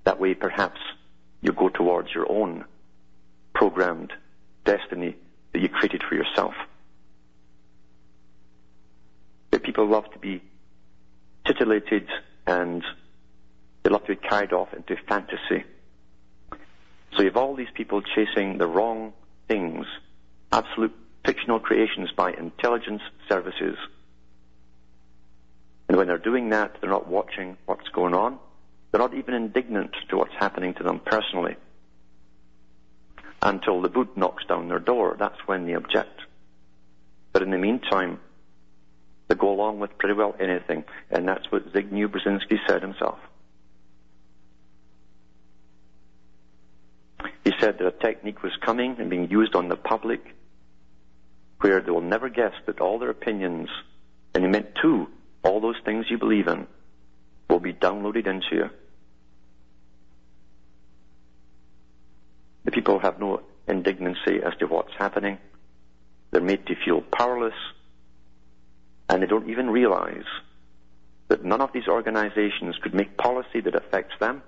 That 0.05 0.19
way, 0.19 0.35
perhaps, 0.35 0.81
you 1.43 1.53
go 1.53 1.69
towards 1.69 2.13
your 2.15 2.31
own 2.31 2.65
programmed 3.55 4.13
destiny 4.65 5.17
that 5.53 5.61
you 5.61 5.69
created 5.69 6.03
for 6.03 6.15
yourself. 6.15 6.55
But 9.51 9.63
people 9.63 9.87
love 9.87 10.11
to 10.13 10.19
be 10.19 10.43
titillated 11.47 12.09
and 12.47 12.83
they 13.85 13.91
love 13.91 14.05
to 14.07 14.17
be 14.17 14.29
carried 14.29 14.53
off 14.53 14.73
into 14.75 14.97
fantasy. 15.07 15.63
So 17.13 17.21
you 17.21 17.27
have 17.27 17.37
all 17.37 17.55
these 17.55 17.69
people 17.75 18.03
chasing 18.03 18.59
the 18.59 18.67
wrong 18.67 19.13
things, 19.47 19.87
absolute 20.51 20.95
fictional 21.25 21.61
creations 21.61 22.11
by 22.17 22.33
intelligence 22.33 23.03
services. 23.29 23.77
And 25.89 25.99
when 25.99 26.09
they're 26.09 26.19
doing 26.19 26.49
that, 26.51 26.79
they're 26.81 26.91
not 26.91 27.07
watching 27.09 27.57
what's 27.67 27.89
going 27.89 28.15
on. 28.15 28.39
They're 28.91 29.01
not 29.01 29.15
even 29.15 29.35
indignant 29.35 29.93
to 30.09 30.17
what's 30.17 30.35
happening 30.39 30.75
to 30.75 30.83
them 30.83 31.01
personally. 31.05 31.57
Until 33.43 33.83
the 33.83 33.91
boot 33.91 34.17
knocks 34.17 34.45
down 34.47 34.69
their 34.69 34.79
door, 34.79 35.17
that's 35.19 35.39
when 35.47 35.67
they 35.67 35.75
object. 35.75 36.23
But 37.33 37.43
in 37.43 37.51
the 37.51 37.59
meantime, 37.59 38.19
they 39.29 39.35
go 39.35 39.53
along 39.53 39.81
with 39.81 39.99
pretty 39.99 40.15
well 40.15 40.35
anything. 40.41 40.85
And 41.11 41.29
that's 41.29 41.51
what 41.53 41.71
Zbigniew 41.73 42.09
Brzezinski 42.09 42.59
said 42.67 42.81
himself. 42.81 43.19
He 47.45 47.53
said 47.61 47.79
that 47.79 47.87
a 47.87 47.93
technique 47.93 48.43
was 48.43 48.53
coming 48.65 48.97
and 48.99 49.11
being 49.11 49.31
used 49.31 49.55
on 49.55 49.69
the 49.69 49.77
public 49.77 50.35
where 51.61 51.81
they 51.81 51.91
will 51.91 52.01
never 52.01 52.29
guess 52.29 52.53
that 52.67 52.81
all 52.81 52.99
their 52.99 53.11
opinions, 53.11 53.69
and 54.35 54.45
he 54.45 54.51
meant 54.51 54.75
two, 54.81 55.09
all 55.43 55.61
those 55.61 55.79
things 55.85 56.07
you 56.11 56.19
believe 56.19 56.49
in, 56.49 56.67
will 57.49 57.61
be 57.61 57.73
downloaded 57.73 58.27
into 58.27 58.47
you. 58.53 58.71
The 62.65 62.71
people 62.71 62.99
have 62.99 63.21
no 63.21 63.43
indignancy 63.69 64.41
as 64.43 64.55
to 64.59 64.67
what's 64.67 64.95
happening. 64.99 65.39
They're 66.31 66.41
made 66.41 66.67
to 66.67 66.75
feel 66.85 67.03
powerless, 67.03 67.55
and 69.09 69.23
they 69.23 69.27
don't 69.27 69.51
even 69.51 69.69
realize 69.69 70.25
that 71.29 71.45
none 71.45 71.61
of 71.61 71.73
these 71.73 71.89
organizations 71.89 72.77
could 72.83 72.95
make 72.95 73.17
policy 73.17 73.61
that 73.61 73.75
affects 73.75 74.15
them, 74.19 74.43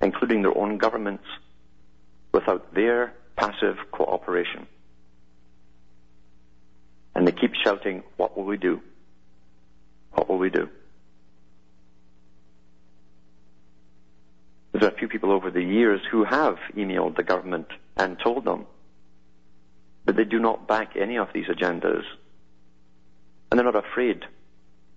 including 0.00 0.42
their 0.42 0.56
own 0.56 0.78
governments, 0.78 1.24
without 2.32 2.74
their 2.74 3.14
passive 3.36 3.76
cooperation. 3.92 4.66
And 7.14 7.26
they 7.26 7.32
keep 7.32 7.54
shouting, 7.64 8.02
what 8.16 8.36
will 8.36 8.44
we 8.44 8.56
do? 8.56 8.80
What 10.12 10.28
will 10.28 10.38
we 10.38 10.50
do? 10.50 10.68
There 14.72 14.84
are 14.84 14.94
a 14.94 14.98
few 14.98 15.08
people 15.08 15.32
over 15.32 15.50
the 15.50 15.62
years 15.62 16.00
who 16.10 16.24
have 16.24 16.58
emailed 16.76 17.16
the 17.16 17.24
government 17.24 17.66
and 17.96 18.18
told 18.18 18.44
them, 18.44 18.66
but 20.04 20.14
they 20.16 20.24
do 20.24 20.38
not 20.38 20.68
back 20.68 20.96
any 20.96 21.18
of 21.18 21.28
these 21.34 21.46
agendas. 21.46 22.04
And 23.50 23.58
they're 23.58 23.64
not 23.64 23.74
afraid 23.74 24.24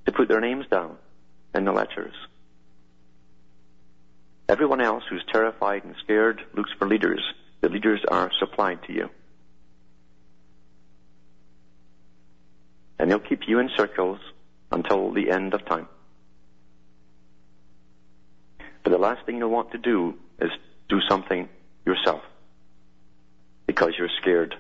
to 0.06 0.12
put 0.12 0.28
their 0.28 0.42
names 0.42 0.66
down 0.70 0.98
in 1.56 1.66
the 1.66 1.72
letters. 1.72 2.14
Everyone 4.52 4.82
else 4.82 5.06
who's 5.10 5.24
terrified 5.32 5.86
and 5.86 5.96
scared 6.04 6.42
looks 6.54 6.72
for 6.78 6.86
leaders. 6.86 7.24
The 7.62 7.70
leaders 7.70 8.02
are 8.06 8.30
supplied 8.38 8.84
to 8.84 8.92
you. 8.92 9.10
And 13.00 13.10
they'll 13.10 13.20
keep 13.20 13.48
you 13.48 13.60
in 13.60 13.70
circles 13.78 14.20
until 14.70 15.14
the 15.14 15.32
end 15.32 15.54
of 15.54 15.66
time. 15.66 15.88
But 18.84 18.90
the 18.90 18.98
last 18.98 19.26
thing 19.26 19.38
you'll 19.38 19.52
want 19.52 19.72
to 19.72 19.78
do 19.78 20.16
is 20.42 20.52
do 20.90 21.00
something 21.08 21.48
yourself 21.86 22.22
because 23.68 23.94
you're 23.98 24.10
scared. 24.20 24.54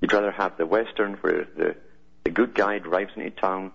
You'd 0.00 0.14
rather 0.14 0.30
have 0.30 0.56
the 0.56 0.64
Western 0.64 1.18
where 1.20 1.46
the, 1.54 1.76
the 2.24 2.30
good 2.30 2.54
guy 2.54 2.78
drives 2.78 3.12
into 3.14 3.28
town 3.28 3.72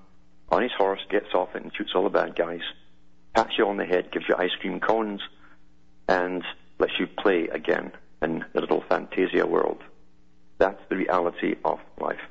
on 0.50 0.64
his 0.64 0.72
horse, 0.76 1.02
gets 1.12 1.36
off 1.36 1.56
it, 1.56 1.62
and 1.62 1.72
shoots 1.76 1.92
all 1.94 2.06
the 2.06 2.10
bad 2.10 2.36
guys 2.36 2.62
pats 3.34 3.58
you 3.58 3.68
on 3.68 3.78
the 3.78 3.86
head, 3.86 4.12
gives 4.12 4.26
you 4.28 4.36
ice 4.38 4.54
cream 4.60 4.80
cones, 4.80 5.22
and 6.08 6.44
lets 6.80 6.94
you 7.00 7.08
play 7.08 7.48
again 7.48 7.92
in 8.22 8.46
the 8.54 8.62
little 8.62 8.84
fantasia 8.88 9.46
world. 9.46 9.82
That's 10.58 10.82
the 10.90 10.96
reality 10.96 11.56
of 11.66 11.80
life. 12.00 12.22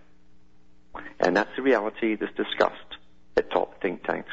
And 1.20 1.36
that's 1.36 1.54
the 1.56 1.62
reality 1.62 2.16
that's 2.16 2.34
discussed 2.34 2.96
at 3.36 3.50
top 3.50 3.80
think 3.80 4.04
tanks. 4.04 4.32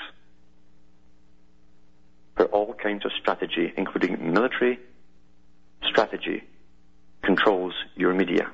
For 2.36 2.46
all 2.46 2.74
kinds 2.74 3.06
of 3.06 3.12
strategy, 3.20 3.74
including 3.76 4.34
military 4.34 4.80
strategy, 5.84 6.44
controls 7.22 7.74
your 7.96 8.14
media. 8.14 8.50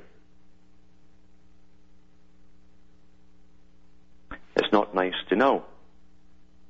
It's 4.56 4.72
not 4.72 4.96
nice 4.96 5.14
to 5.30 5.36
know, 5.36 5.64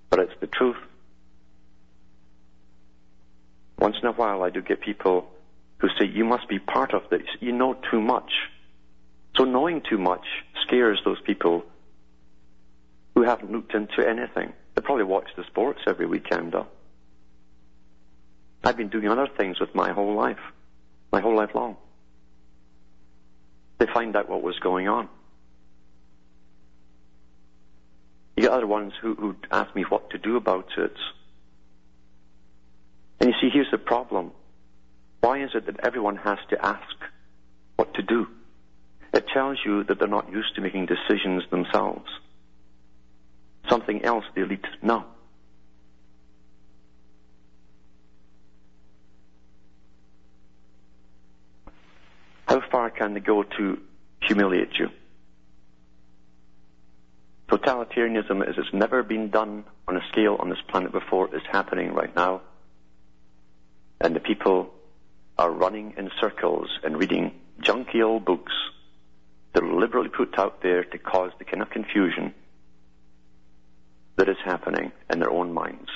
but 0.10 0.20
it's 0.20 0.34
the 0.40 0.48
truth 0.48 0.78
once 3.86 3.98
in 4.02 4.08
a 4.08 4.12
while 4.14 4.42
I 4.42 4.50
do 4.50 4.64
get 4.64 4.82
people 4.82 5.28
who 5.78 5.90
say, 5.90 6.06
you 6.08 6.26
must 6.26 6.50
be 6.50 6.58
part 6.58 6.96
of 6.96 7.04
this. 7.12 7.28
You 7.40 7.52
know 7.52 7.76
too 7.92 8.02
much. 8.02 8.32
So 9.36 9.44
knowing 9.44 9.84
too 9.88 10.00
much 10.00 10.26
scares 10.64 11.00
those 11.06 11.22
people 11.22 11.64
who 13.14 13.22
haven't 13.22 13.52
looked 13.52 13.76
into 13.76 14.00
anything. 14.04 14.54
They 14.74 14.82
probably 14.82 15.04
watch 15.04 15.28
the 15.38 15.44
sports 15.44 15.82
every 15.86 16.08
weekend, 16.08 16.54
though. 16.54 16.66
I've 18.64 18.76
been 18.76 18.90
doing 18.90 19.08
other 19.08 19.28
things 19.38 19.60
with 19.60 19.76
my 19.76 19.92
whole 19.92 20.16
life, 20.16 20.40
my 21.12 21.22
whole 21.22 21.36
life 21.36 21.54
long. 21.54 21.78
They 23.78 23.86
find 23.86 24.16
out 24.16 24.28
what 24.28 24.42
was 24.42 24.58
going 24.58 24.88
on. 24.88 25.08
You 28.36 28.42
get 28.42 28.52
other 28.52 28.66
ones 28.66 28.94
who, 29.00 29.14
who 29.14 29.36
ask 29.52 29.76
me 29.76 29.84
what 29.84 30.10
to 30.10 30.18
do 30.18 30.38
about 30.38 30.70
it. 30.76 30.96
And 33.20 33.30
you 33.30 33.36
see, 33.42 33.50
here's 33.54 33.72
the 33.72 33.78
problem. 33.78 34.32
Why 35.22 35.44
is 35.44 35.52
it 35.56 35.66
that 35.66 35.80
everyone 35.80 36.18
has 36.18 36.38
to 36.50 36.66
ask 36.66 36.96
what 37.78 37.94
to 37.96 38.04
do? 38.04 38.28
It 39.14 39.26
tells 39.34 39.58
you 39.66 39.84
that 39.86 39.98
they're 39.98 40.08
not 40.08 40.32
used 40.32 40.56
to 40.56 40.62
making 40.62 40.88
decisions 40.88 41.44
themselves. 41.50 42.10
Something 43.70 44.04
else 44.04 44.26
the 44.36 44.44
elite 44.44 44.66
know. 44.82 45.06
How 52.48 52.62
far 52.70 52.90
can 52.90 53.14
they 53.14 53.20
go 53.20 53.44
to 53.44 53.80
humiliate 54.22 54.78
you? 54.78 54.90
Totalitarianism, 57.50 58.48
as 58.48 58.56
it's 58.58 58.74
never 58.74 59.04
been 59.04 59.30
done 59.30 59.64
on 59.88 59.98
a 59.98 60.02
scale 60.12 60.38
on 60.40 60.50
this 60.50 60.60
planet 60.68 60.92
before, 60.92 61.34
is 61.36 61.42
happening 61.52 61.94
right 61.94 62.16
now. 62.16 62.42
And 64.02 64.16
the 64.16 64.20
people 64.20 64.74
are 65.38 65.52
running 65.52 65.94
in 65.98 66.12
circles 66.20 66.70
and 66.84 66.98
reading 66.98 67.32
junky 67.62 68.04
old 68.04 68.26
books 68.26 68.54
that 69.54 69.64
are 69.64 69.74
liberally 69.74 70.10
put 70.10 70.38
out 70.38 70.62
there 70.62 70.84
to 70.84 70.98
cause 70.98 71.32
the 71.40 71.46
kind 71.46 71.62
of 71.62 71.70
confusion 71.70 72.34
that 74.18 74.30
is 74.30 74.38
happening 74.44 74.92
in 75.10 75.20
their 75.20 75.32
own 75.32 75.54
minds. 75.54 75.90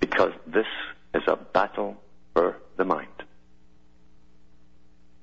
Because 0.00 0.32
this 0.46 0.66
is 1.14 1.22
a 1.26 1.36
battle 1.36 1.96
for 2.34 2.56
the 2.76 2.84
mind. 2.84 3.08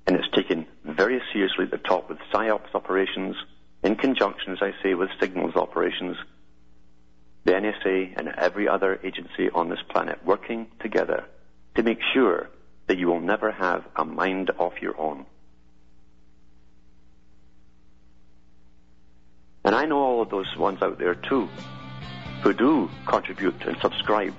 And 0.07 0.15
it's 0.15 0.29
taken 0.33 0.65
very 0.83 1.21
seriously 1.31 1.65
at 1.65 1.71
the 1.71 1.77
top 1.77 2.09
with 2.09 2.17
PSYOPs 2.33 2.73
operations, 2.73 3.35
in 3.83 3.95
conjunction, 3.95 4.53
as 4.53 4.59
I 4.61 4.73
say, 4.81 4.93
with 4.93 5.09
signals 5.19 5.55
operations, 5.55 6.17
the 7.45 7.51
NSA 7.51 8.13
and 8.17 8.29
every 8.29 8.67
other 8.67 8.99
agency 9.03 9.49
on 9.53 9.69
this 9.69 9.79
planet 9.89 10.19
working 10.25 10.67
together 10.81 11.25
to 11.79 11.83
make 11.83 12.01
sure 12.13 12.49
that 12.87 12.97
you 12.97 13.07
will 13.07 13.21
never 13.21 13.51
have 13.51 13.85
a 13.95 14.03
mind 14.03 14.49
of 14.59 14.73
your 14.81 14.99
own. 14.99 15.25
And 19.63 19.73
I 19.73 19.85
know 19.85 19.99
all 19.99 20.21
of 20.21 20.29
those 20.29 20.57
ones 20.57 20.81
out 20.81 20.99
there 20.99 21.15
too, 21.15 21.47
who 22.43 22.51
do 22.51 22.89
contribute 23.05 23.65
and 23.65 23.77
subscribe 23.79 24.37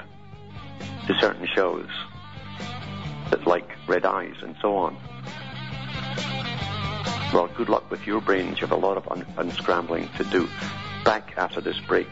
to 1.06 1.14
certain 1.18 1.48
shows 1.54 1.88
that 3.30 3.46
like 3.46 3.70
Red 3.88 4.04
Ice 4.04 4.36
and 4.42 4.54
so 4.60 4.76
on. 4.76 4.98
Well, 7.32 7.48
good 7.56 7.70
luck 7.70 7.90
with 7.90 8.06
your 8.06 8.20
brains. 8.20 8.60
You 8.60 8.66
have 8.66 8.72
a 8.72 8.86
lot 8.86 8.98
of 8.98 9.08
un- 9.10 9.24
unscrambling 9.38 10.14
to 10.18 10.24
do. 10.24 10.46
Back 11.06 11.32
after 11.38 11.62
this 11.62 11.78
break 11.88 12.10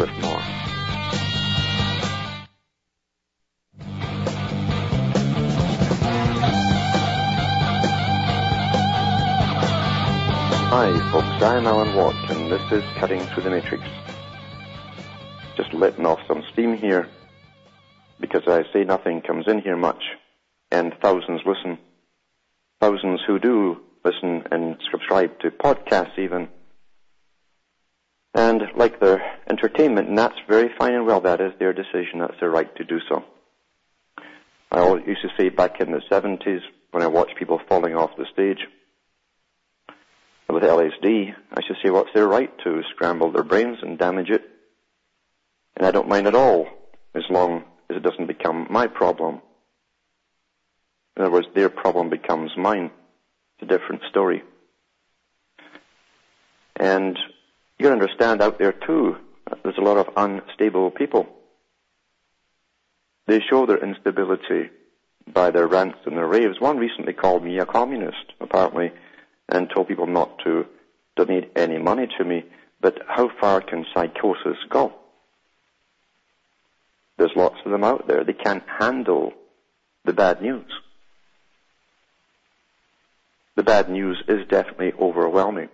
with 0.00 0.10
more. 0.20 0.73
Hi, 10.76 10.90
folks. 11.12 11.40
I'm 11.40 11.68
Alan 11.68 11.94
Watt, 11.94 12.16
and 12.32 12.50
this 12.50 12.72
is 12.72 12.82
Cutting 12.96 13.20
Through 13.20 13.44
the 13.44 13.50
Matrix. 13.50 13.84
Just 15.56 15.72
letting 15.72 16.04
off 16.04 16.18
some 16.26 16.42
steam 16.52 16.76
here, 16.76 17.08
because 18.18 18.42
I 18.48 18.64
say 18.72 18.82
nothing 18.82 19.22
comes 19.22 19.46
in 19.46 19.60
here 19.60 19.76
much, 19.76 20.02
and 20.72 20.92
thousands 21.00 21.42
listen. 21.46 21.78
Thousands 22.80 23.20
who 23.24 23.38
do 23.38 23.82
listen 24.04 24.48
and 24.50 24.76
subscribe 24.90 25.38
to 25.42 25.52
podcasts 25.52 26.18
even. 26.18 26.48
And 28.34 28.62
like 28.74 28.98
their 28.98 29.22
entertainment, 29.48 30.08
and 30.08 30.18
that's 30.18 30.40
very 30.48 30.70
fine 30.76 30.94
and 30.94 31.06
well. 31.06 31.20
That 31.20 31.40
is 31.40 31.52
their 31.60 31.72
decision. 31.72 32.18
That's 32.18 32.40
their 32.40 32.50
right 32.50 32.74
to 32.78 32.82
do 32.82 32.98
so. 33.08 33.22
I 34.72 34.80
always 34.80 35.06
used 35.06 35.22
to 35.22 35.30
say 35.38 35.50
back 35.50 35.80
in 35.80 35.92
the 35.92 36.02
70s 36.10 36.62
when 36.90 37.04
I 37.04 37.06
watched 37.06 37.36
people 37.38 37.60
falling 37.68 37.94
off 37.94 38.16
the 38.18 38.26
stage, 38.32 38.66
with 40.48 40.62
LSD, 40.62 41.34
I 41.52 41.62
should 41.66 41.76
say, 41.82 41.90
what's 41.90 42.12
their 42.14 42.28
right 42.28 42.50
to 42.64 42.82
scramble 42.90 43.32
their 43.32 43.42
brains 43.42 43.78
and 43.82 43.98
damage 43.98 44.30
it? 44.30 44.42
And 45.76 45.86
I 45.86 45.90
don't 45.90 46.08
mind 46.08 46.26
at 46.26 46.34
all, 46.34 46.68
as 47.14 47.24
long 47.30 47.64
as 47.90 47.96
it 47.96 48.02
doesn't 48.02 48.26
become 48.26 48.66
my 48.70 48.86
problem. 48.86 49.40
In 51.16 51.22
other 51.22 51.32
words, 51.32 51.48
their 51.54 51.68
problem 51.68 52.10
becomes 52.10 52.52
mine. 52.56 52.90
It's 53.58 53.70
a 53.70 53.78
different 53.78 54.02
story. 54.10 54.42
And 56.76 57.18
you 57.78 57.84
gotta 57.84 58.00
understand 58.00 58.42
out 58.42 58.58
there 58.58 58.72
too, 58.72 59.16
there's 59.62 59.78
a 59.78 59.82
lot 59.82 59.96
of 59.96 60.10
unstable 60.16 60.90
people. 60.90 61.26
They 63.26 63.40
show 63.40 63.64
their 63.64 63.82
instability 63.82 64.70
by 65.32 65.50
their 65.50 65.66
rants 65.66 65.98
and 66.04 66.16
their 66.16 66.26
raves. 66.26 66.60
One 66.60 66.76
recently 66.76 67.14
called 67.14 67.42
me 67.42 67.58
a 67.58 67.66
communist, 67.66 68.32
apparently 68.40 68.92
and 69.48 69.68
told 69.68 69.88
people 69.88 70.06
not 70.06 70.38
to 70.44 70.66
donate 71.16 71.52
any 71.56 71.78
money 71.78 72.08
to 72.18 72.24
me. 72.24 72.44
But 72.80 72.98
how 73.06 73.30
far 73.40 73.60
can 73.60 73.86
psychosis 73.94 74.58
go? 74.68 74.92
There's 77.16 77.32
lots 77.36 77.56
of 77.64 77.70
them 77.70 77.84
out 77.84 78.08
there. 78.08 78.24
They 78.24 78.32
can't 78.32 78.64
handle 78.78 79.32
the 80.04 80.12
bad 80.12 80.42
news. 80.42 80.70
The 83.56 83.62
bad 83.62 83.88
news 83.88 84.22
is 84.28 84.46
definitely 84.48 84.92
overwhelming. 85.00 85.68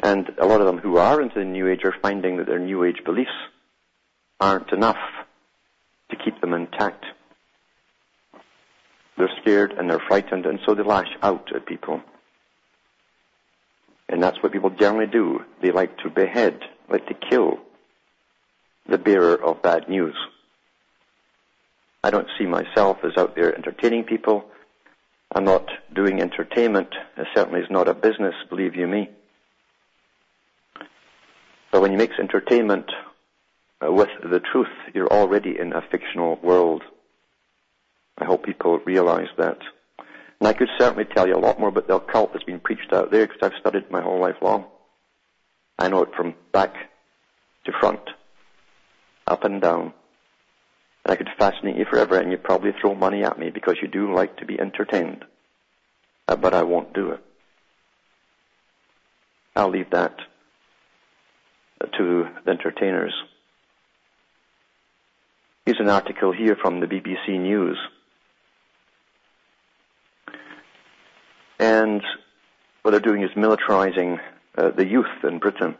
And 0.00 0.28
a 0.38 0.46
lot 0.46 0.60
of 0.60 0.66
them 0.66 0.78
who 0.78 0.98
are 0.98 1.20
into 1.20 1.38
the 1.38 1.44
New 1.44 1.68
Age 1.68 1.80
are 1.84 1.94
finding 2.02 2.36
that 2.36 2.46
their 2.46 2.58
New 2.58 2.84
Age 2.84 3.02
beliefs 3.04 3.30
aren't 4.38 4.72
enough 4.72 4.98
to 6.10 6.16
keep 6.16 6.40
them 6.40 6.52
intact. 6.52 7.04
They're 9.18 9.30
scared 9.42 9.72
and 9.72 9.90
they're 9.90 10.02
frightened, 10.06 10.46
and 10.46 10.60
so 10.64 10.74
they 10.74 10.84
lash 10.84 11.10
out 11.22 11.54
at 11.54 11.66
people. 11.66 12.00
And 14.08 14.22
that's 14.22 14.40
what 14.42 14.52
people 14.52 14.70
generally 14.70 15.10
do. 15.10 15.44
They 15.60 15.72
like 15.72 15.98
to 15.98 16.08
behead, 16.08 16.60
like 16.88 17.06
to 17.08 17.14
kill 17.14 17.58
the 18.88 18.96
bearer 18.96 19.34
of 19.34 19.60
bad 19.60 19.88
news. 19.88 20.16
I 22.02 22.10
don't 22.10 22.28
see 22.38 22.46
myself 22.46 22.98
as 23.02 23.16
out 23.18 23.34
there 23.34 23.54
entertaining 23.54 24.04
people. 24.04 24.44
I'm 25.34 25.44
not 25.44 25.68
doing 25.94 26.22
entertainment. 26.22 26.88
It 27.16 27.26
certainly 27.34 27.60
is 27.60 27.70
not 27.70 27.88
a 27.88 27.94
business, 27.94 28.34
believe 28.48 28.76
you 28.76 28.86
me. 28.86 29.10
But 31.70 31.82
when 31.82 31.92
you 31.92 31.98
mix 31.98 32.14
entertainment 32.18 32.90
uh, 33.84 33.92
with 33.92 34.08
the 34.22 34.40
truth, 34.40 34.72
you're 34.94 35.12
already 35.12 35.58
in 35.58 35.72
a 35.72 35.82
fictional 35.90 36.36
world. 36.42 36.82
People 38.48 38.78
realize 38.86 39.28
that. 39.36 39.58
And 40.40 40.48
I 40.48 40.54
could 40.54 40.70
certainly 40.78 41.04
tell 41.04 41.28
you 41.28 41.36
a 41.36 41.38
lot 41.38 41.60
more 41.60 41.68
about 41.68 41.86
the 41.86 41.96
occult 41.96 42.32
that's 42.32 42.46
been 42.46 42.60
preached 42.60 42.94
out 42.94 43.10
there 43.10 43.26
because 43.26 43.42
I've 43.42 43.60
studied 43.60 43.90
my 43.90 44.00
whole 44.00 44.18
life 44.18 44.36
long. 44.40 44.64
I 45.78 45.88
know 45.88 46.00
it 46.00 46.14
from 46.16 46.34
back 46.50 46.74
to 47.66 47.72
front, 47.78 48.00
up 49.26 49.44
and 49.44 49.60
down. 49.60 49.92
And 51.04 51.12
I 51.12 51.16
could 51.16 51.28
fascinate 51.38 51.76
you 51.76 51.84
forever 51.84 52.18
and 52.18 52.30
you'd 52.30 52.42
probably 52.42 52.72
throw 52.80 52.94
money 52.94 53.22
at 53.22 53.38
me 53.38 53.50
because 53.50 53.76
you 53.82 53.88
do 53.88 54.14
like 54.14 54.38
to 54.38 54.46
be 54.46 54.58
entertained. 54.58 55.26
Uh, 56.26 56.36
but 56.36 56.54
I 56.54 56.62
won't 56.62 56.94
do 56.94 57.10
it. 57.10 57.20
I'll 59.54 59.68
leave 59.68 59.90
that 59.90 60.16
to 61.98 62.28
the 62.46 62.50
entertainers. 62.50 63.12
Here's 65.66 65.80
an 65.80 65.90
article 65.90 66.32
here 66.32 66.56
from 66.56 66.80
the 66.80 66.86
BBC 66.86 67.38
News. 67.38 67.76
And 71.58 72.02
what 72.82 72.92
they're 72.92 73.00
doing 73.00 73.22
is 73.22 73.30
militarizing 73.36 74.20
uh, 74.56 74.70
the 74.70 74.86
youth 74.86 75.24
in 75.24 75.38
Britain. 75.38 75.76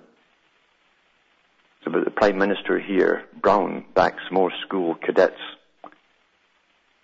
So 1.85 1.91
the 1.91 2.11
Prime 2.11 2.39
Minister 2.39 2.79
here, 2.79 3.25
Brown, 3.41 3.85
backs 3.95 4.23
more 4.31 4.53
school 4.67 4.95
cadets. 4.95 5.41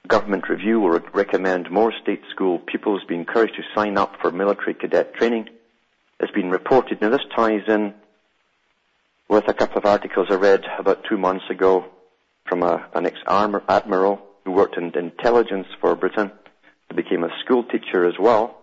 Government 0.07 0.49
review 0.49 0.81
will 0.81 1.01
recommend 1.13 1.71
more 1.71 1.93
state 2.03 2.23
school 2.31 2.59
pupils 2.59 3.03
be 3.09 3.15
encouraged 3.15 3.55
to 3.55 3.63
sign 3.75 3.97
up 3.97 4.17
for 4.21 4.31
military 4.31 4.75
cadet 4.75 5.15
training. 5.15 5.49
It's 6.21 6.33
been 6.33 6.51
reported. 6.51 7.01
Now 7.01 7.11
this 7.11 7.25
ties 7.35 7.63
in 7.69 7.95
with 9.29 9.49
a 9.49 9.55
couple 9.55 9.79
of 9.79 9.87
articles 9.87 10.27
I 10.31 10.35
read 10.35 10.65
about 10.79 11.05
two 11.09 11.17
months 11.17 11.45
ago 11.49 11.87
from 12.47 12.63
a, 12.63 12.87
an 12.95 13.07
ex-admiral 13.07 14.21
who 14.45 14.53
worked 14.53 14.77
in 14.77 14.93
intelligence 14.97 15.67
for 15.81 15.95
Britain, 15.97 16.31
who 16.91 16.97
became 16.97 17.25
a 17.25 17.31
school 17.43 17.65
teacher 17.65 18.05
as 18.07 18.15
well, 18.19 18.61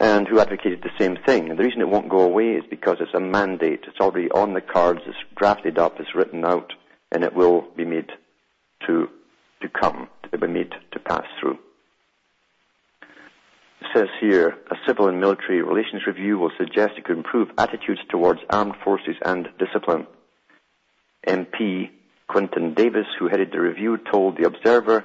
and 0.00 0.26
who 0.26 0.40
advocated 0.40 0.82
the 0.82 0.90
same 0.98 1.16
thing. 1.26 1.50
And 1.50 1.58
the 1.58 1.64
reason 1.64 1.80
it 1.80 1.88
won't 1.88 2.08
go 2.08 2.20
away 2.20 2.52
is 2.52 2.64
because 2.68 2.96
it's 3.00 3.14
a 3.14 3.20
mandate. 3.20 3.84
It's 3.86 4.00
already 4.00 4.30
on 4.30 4.54
the 4.54 4.60
cards. 4.60 5.00
It's 5.06 5.16
drafted 5.36 5.78
up. 5.78 6.00
It's 6.00 6.14
written 6.14 6.44
out, 6.44 6.72
and 7.10 7.24
it 7.24 7.34
will 7.34 7.66
be 7.76 7.84
made 7.84 8.10
to 8.86 9.08
to 9.60 9.68
come. 9.68 10.08
It 10.24 10.32
will 10.32 10.48
be 10.48 10.52
made 10.52 10.72
to 10.92 10.98
pass 10.98 11.24
through. 11.40 11.58
It 13.80 13.86
says 13.94 14.08
here, 14.20 14.56
a 14.70 14.76
civil 14.86 15.08
and 15.08 15.20
military 15.20 15.62
relations 15.62 16.06
review 16.06 16.38
will 16.38 16.52
suggest 16.56 16.94
it 16.96 17.04
could 17.04 17.16
improve 17.16 17.50
attitudes 17.58 18.00
towards 18.08 18.40
armed 18.48 18.74
forces 18.84 19.16
and 19.24 19.48
discipline. 19.58 20.06
MP 21.26 21.90
Quentin 22.28 22.74
Davies, 22.74 23.06
who 23.18 23.28
headed 23.28 23.52
the 23.52 23.60
review, 23.60 23.98
told 24.10 24.36
the 24.36 24.46
Observer 24.46 25.04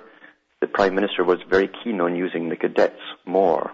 the 0.61 0.67
Prime 0.67 0.95
Minister 0.95 1.23
was 1.23 1.39
very 1.49 1.69
keen 1.83 1.99
on 2.01 2.15
using 2.15 2.49
the 2.49 2.55
cadets 2.55 3.01
more. 3.25 3.71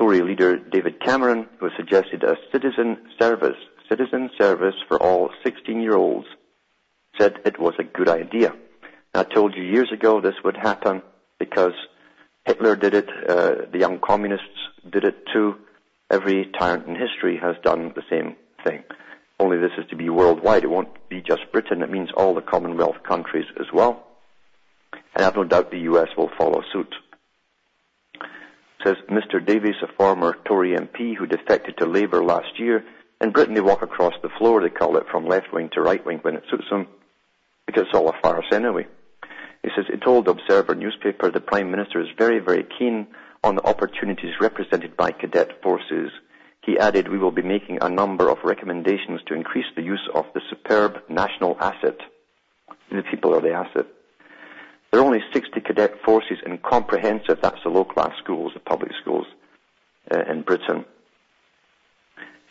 Tory 0.00 0.22
leader 0.22 0.56
David 0.56 0.98
Cameron, 0.98 1.46
who 1.58 1.68
suggested 1.76 2.24
a 2.24 2.38
citizen 2.50 2.96
service, 3.20 3.58
citizen 3.86 4.30
service 4.40 4.74
for 4.88 4.96
all 4.96 5.28
16-year-olds, 5.44 6.26
said 7.20 7.36
it 7.44 7.60
was 7.60 7.74
a 7.78 7.84
good 7.84 8.08
idea. 8.08 8.54
I 9.14 9.24
told 9.24 9.54
you 9.54 9.62
years 9.62 9.92
ago 9.92 10.22
this 10.22 10.36
would 10.42 10.56
happen 10.56 11.02
because 11.38 11.74
Hitler 12.46 12.76
did 12.76 12.94
it, 12.94 13.10
uh, 13.28 13.66
the 13.70 13.78
young 13.78 13.98
communists 13.98 14.46
did 14.90 15.04
it 15.04 15.26
too. 15.34 15.56
Every 16.10 16.50
tyrant 16.58 16.86
in 16.86 16.96
history 16.96 17.36
has 17.36 17.56
done 17.62 17.92
the 17.94 18.02
same 18.08 18.36
thing. 18.64 18.82
Only 19.38 19.58
this 19.58 19.72
is 19.76 19.84
to 19.90 19.96
be 19.96 20.08
worldwide. 20.08 20.64
It 20.64 20.70
won't 20.70 21.10
be 21.10 21.20
just 21.20 21.52
Britain. 21.52 21.82
It 21.82 21.90
means 21.90 22.08
all 22.16 22.34
the 22.34 22.40
Commonwealth 22.40 23.02
countries 23.06 23.46
as 23.60 23.66
well. 23.70 24.02
And 24.94 25.02
I 25.18 25.22
have 25.24 25.36
no 25.36 25.44
doubt 25.44 25.70
the 25.70 25.90
US 25.90 26.08
will 26.16 26.30
follow 26.38 26.62
suit. 26.72 26.94
Says 28.84 28.96
Mr. 29.10 29.44
Davies, 29.44 29.74
a 29.82 29.92
former 29.96 30.36
Tory 30.46 30.76
MP 30.76 31.14
who 31.14 31.26
defected 31.26 31.76
to 31.78 31.86
Labour 31.86 32.24
last 32.24 32.58
year. 32.58 32.84
In 33.20 33.30
Britain, 33.30 33.54
they 33.54 33.60
walk 33.60 33.82
across 33.82 34.14
the 34.22 34.30
floor, 34.38 34.62
they 34.62 34.70
call 34.70 34.96
it, 34.96 35.04
from 35.10 35.26
left 35.26 35.52
wing 35.52 35.68
to 35.74 35.82
right 35.82 36.04
wing 36.04 36.20
when 36.22 36.36
it 36.36 36.44
suits 36.50 36.64
them, 36.70 36.86
because 37.66 37.84
it's 37.84 37.94
all 37.94 38.08
a 38.08 38.18
farce 38.22 38.46
anyway. 38.52 38.86
He 39.62 39.68
says, 39.76 39.84
he 39.90 39.98
told 39.98 40.28
Observer 40.28 40.74
newspaper 40.74 41.30
the 41.30 41.40
Prime 41.40 41.70
Minister 41.70 42.00
is 42.00 42.08
very, 42.16 42.38
very 42.38 42.66
keen 42.78 43.08
on 43.44 43.56
the 43.56 43.66
opportunities 43.66 44.40
represented 44.40 44.96
by 44.96 45.12
cadet 45.12 45.62
forces. 45.62 46.10
He 46.62 46.78
added, 46.78 47.08
we 47.08 47.18
will 47.18 47.30
be 47.30 47.42
making 47.42 47.78
a 47.82 47.90
number 47.90 48.30
of 48.30 48.38
recommendations 48.44 49.20
to 49.26 49.34
increase 49.34 49.66
the 49.76 49.82
use 49.82 50.08
of 50.14 50.24
the 50.32 50.40
superb 50.48 51.02
national 51.10 51.58
asset. 51.60 51.98
The 52.90 53.02
people 53.10 53.34
are 53.34 53.40
the 53.42 53.52
asset. 53.52 53.86
There 54.90 55.00
are 55.00 55.04
only 55.04 55.22
60 55.32 55.60
cadet 55.60 56.02
forces 56.04 56.38
in 56.44 56.58
comprehensive, 56.58 57.38
that's 57.40 57.62
the 57.62 57.70
low-class 57.70 58.12
schools, 58.18 58.52
the 58.54 58.60
public 58.60 58.92
schools 59.00 59.26
uh, 60.10 60.22
in 60.28 60.42
Britain. 60.42 60.84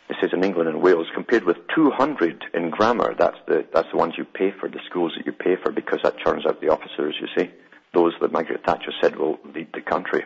This 0.08 0.18
is 0.22 0.32
in 0.32 0.42
England 0.42 0.68
and 0.68 0.82
Wales, 0.82 1.06
compared 1.14 1.44
with 1.44 1.58
200 1.74 2.44
in 2.54 2.70
grammar, 2.70 3.14
that's 3.16 3.38
the, 3.46 3.66
that's 3.72 3.90
the 3.90 3.96
ones 3.96 4.14
you 4.16 4.24
pay 4.24 4.52
for, 4.58 4.68
the 4.68 4.80
schools 4.88 5.12
that 5.16 5.26
you 5.26 5.32
pay 5.32 5.56
for, 5.62 5.70
because 5.70 6.00
that 6.02 6.16
turns 6.24 6.46
out 6.46 6.60
the 6.60 6.68
officers, 6.68 7.14
you 7.20 7.28
see. 7.36 7.50
Those 7.92 8.14
that 8.20 8.32
Margaret 8.32 8.64
Thatcher 8.64 8.92
said 9.00 9.16
will 9.16 9.38
lead 9.54 9.68
the 9.74 9.80
country. 9.80 10.24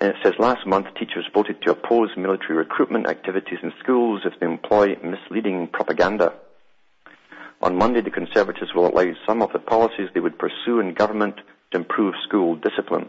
And 0.00 0.10
it 0.10 0.16
says 0.22 0.34
last 0.38 0.66
month 0.66 0.86
teachers 0.98 1.26
voted 1.32 1.60
to 1.62 1.72
oppose 1.72 2.10
military 2.16 2.56
recruitment 2.56 3.06
activities 3.06 3.58
in 3.62 3.72
schools 3.82 4.22
if 4.24 4.38
they 4.40 4.46
employ 4.46 4.96
misleading 5.02 5.68
propaganda. 5.68 6.32
On 7.62 7.76
Monday, 7.76 8.00
the 8.00 8.10
Conservatives 8.10 8.74
will 8.74 8.86
outline 8.86 9.16
some 9.26 9.42
of 9.42 9.52
the 9.52 9.58
policies 9.58 10.08
they 10.14 10.20
would 10.20 10.38
pursue 10.38 10.80
in 10.80 10.94
government 10.94 11.36
to 11.70 11.78
improve 11.78 12.14
school 12.26 12.56
discipline. 12.56 13.08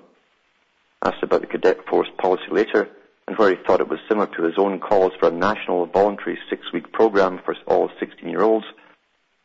Asked 1.03 1.23
about 1.23 1.41
the 1.41 1.47
cadet 1.47 1.85
force 1.87 2.09
policy 2.17 2.51
later, 2.51 2.89
and 3.27 3.37
where 3.37 3.49
he 3.49 3.63
thought 3.63 3.79
it 3.79 3.87
was 3.87 3.99
similar 4.09 4.27
to 4.27 4.43
his 4.43 4.55
own 4.57 4.79
calls 4.79 5.13
for 5.19 5.29
a 5.29 5.31
national 5.31 5.85
voluntary 5.85 6.37
six-week 6.49 6.91
program 6.91 7.39
for 7.45 7.55
all 7.65 7.89
16-year-olds, 8.01 8.65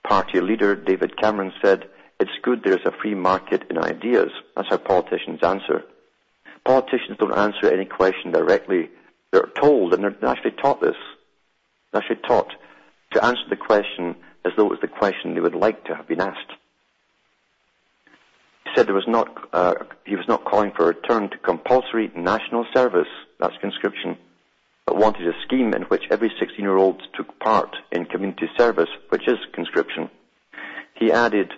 party 0.03 0.41
leader 0.41 0.75
David 0.75 1.17
Cameron 1.17 1.53
said, 1.63 1.89
it's 2.19 2.31
good 2.43 2.63
there's 2.65 2.85
a 2.85 2.93
free 3.03 3.15
market 3.15 3.65
in 3.71 3.79
ideas. 3.79 4.31
That's 4.57 4.69
how 4.69 4.79
politicians 4.79 5.41
answer. 5.43 5.85
Politicians 6.65 7.19
don't 7.19 7.37
answer 7.37 7.73
any 7.73 7.85
question 7.85 8.33
directly. 8.33 8.91
They're 9.31 9.51
told, 9.55 9.95
and 9.95 10.03
they're 10.03 10.31
actually 10.31 10.53
taught 10.53 10.81
this. 10.81 10.97
They're 11.93 12.01
actually 12.01 12.27
taught 12.27 12.53
to 13.13 13.25
answer 13.25 13.43
the 13.49 13.57
question 13.57 14.17
as 14.47 14.53
though 14.57 14.67
it 14.67 14.71
was 14.71 14.81
the 14.81 14.89
question 14.89 15.35
they 15.35 15.41
would 15.41 15.55
like 15.55 15.85
to 15.85 15.95
have 15.95 16.07
been 16.07 16.21
asked. 16.21 16.53
He 18.65 18.71
said 18.75 18.87
there 18.87 18.95
was 18.95 19.09
not, 19.09 19.29
uh, 19.53 19.75
he 20.05 20.17
was 20.17 20.29
not 20.29 20.45
calling 20.45 20.73
for 20.77 20.85
a 20.85 20.95
return 20.95 21.31
to 21.31 21.39
compulsory 21.39 22.11
national 22.17 22.67
service, 22.73 23.09
that's 23.41 23.57
conscription, 23.61 24.17
but 24.87 24.97
wanted 24.97 25.27
a 25.27 25.33
scheme 25.45 25.75
in 25.75 25.83
which 25.83 26.05
every 26.11 26.31
16-year-old 26.31 27.03
took 27.15 27.39
part 27.41 27.77
in 27.91 28.05
community 28.05 28.49
service, 28.57 28.89
which 29.09 29.27
is 29.27 29.39
conscription. 29.53 30.09
He 30.95 31.11
added, 31.11 31.53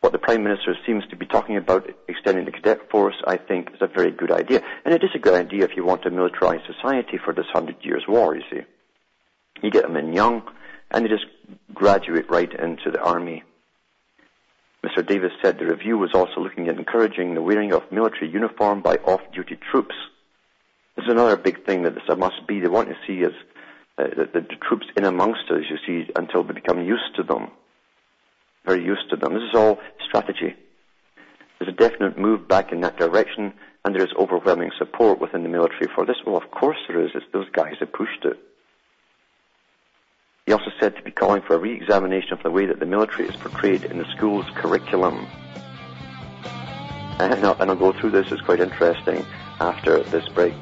what 0.00 0.12
the 0.12 0.18
Prime 0.18 0.42
Minister 0.42 0.74
seems 0.84 1.04
to 1.10 1.16
be 1.16 1.26
talking 1.26 1.56
about, 1.56 1.88
extending 2.08 2.44
the 2.44 2.50
cadet 2.50 2.90
force, 2.90 3.14
I 3.26 3.36
think 3.36 3.70
is 3.72 3.80
a 3.80 3.86
very 3.86 4.10
good 4.10 4.32
idea. 4.32 4.62
And 4.84 4.92
it 4.92 5.04
is 5.04 5.10
a 5.14 5.18
good 5.20 5.34
idea 5.34 5.64
if 5.64 5.76
you 5.76 5.84
want 5.84 6.02
to 6.02 6.10
militarize 6.10 6.66
society 6.66 7.18
for 7.24 7.32
this 7.32 7.46
hundred 7.52 7.76
years 7.82 8.02
war, 8.08 8.34
you 8.34 8.42
see. 8.50 8.62
You 9.62 9.70
get 9.70 9.84
them 9.84 9.96
in 9.96 10.12
young, 10.12 10.42
and 10.92 11.04
they 11.04 11.08
just 11.08 11.26
graduate 11.74 12.30
right 12.30 12.52
into 12.52 12.90
the 12.90 13.00
army. 13.00 13.42
Mr. 14.84 15.06
Davies 15.06 15.30
said 15.42 15.58
the 15.58 15.66
review 15.66 15.96
was 15.96 16.10
also 16.12 16.40
looking 16.40 16.68
at 16.68 16.76
encouraging 16.76 17.34
the 17.34 17.42
wearing 17.42 17.72
of 17.72 17.90
military 17.90 18.28
uniform 18.28 18.82
by 18.82 18.96
off-duty 18.96 19.56
troops. 19.70 19.94
This 20.96 21.04
is 21.06 21.12
another 21.12 21.36
big 21.36 21.64
thing 21.64 21.82
that 21.84 22.18
must 22.18 22.46
be. 22.46 22.60
They 22.60 22.68
want 22.68 22.88
to 22.88 22.96
see 23.06 23.24
as 23.24 23.32
uh, 23.96 24.08
the, 24.08 24.24
the, 24.34 24.40
the 24.40 24.56
troops 24.68 24.86
in 24.96 25.04
amongst 25.04 25.50
us, 25.50 25.62
you 25.70 25.78
see, 25.86 26.10
until 26.16 26.42
they 26.42 26.52
become 26.52 26.82
used 26.84 27.14
to 27.16 27.22
them. 27.22 27.50
Very 28.66 28.84
used 28.84 29.08
to 29.10 29.16
them. 29.16 29.34
This 29.34 29.44
is 29.44 29.54
all 29.54 29.78
strategy. 30.06 30.54
There's 31.58 31.72
a 31.72 31.76
definite 31.76 32.18
move 32.18 32.48
back 32.48 32.72
in 32.72 32.80
that 32.80 32.98
direction, 32.98 33.54
and 33.84 33.94
there 33.94 34.04
is 34.04 34.12
overwhelming 34.18 34.72
support 34.78 35.20
within 35.20 35.44
the 35.44 35.48
military 35.48 35.88
for 35.94 36.04
this. 36.04 36.16
Well, 36.26 36.36
of 36.36 36.50
course 36.50 36.78
there 36.88 37.04
is. 37.04 37.12
It's 37.14 37.24
those 37.32 37.48
guys 37.50 37.74
that 37.78 37.92
pushed 37.92 38.24
it. 38.24 38.38
Said 40.82 40.96
to 40.96 41.02
be 41.02 41.12
calling 41.12 41.42
for 41.42 41.54
a 41.54 41.58
re-examination 41.58 42.32
of 42.32 42.42
the 42.42 42.50
way 42.50 42.66
that 42.66 42.80
the 42.80 42.86
military 42.86 43.28
is 43.28 43.36
portrayed 43.36 43.84
in 43.84 43.98
the 43.98 44.04
school's 44.16 44.44
curriculum. 44.56 45.28
Uh, 46.44 47.18
and 47.20 47.46
I'll, 47.46 47.56
and 47.60 47.70
I'll 47.70 47.76
go 47.76 47.92
through 47.92 48.10
this, 48.10 48.32
it's 48.32 48.42
quite 48.42 48.58
interesting 48.58 49.24
after 49.60 50.02
this 50.02 50.28
break. 50.30 50.56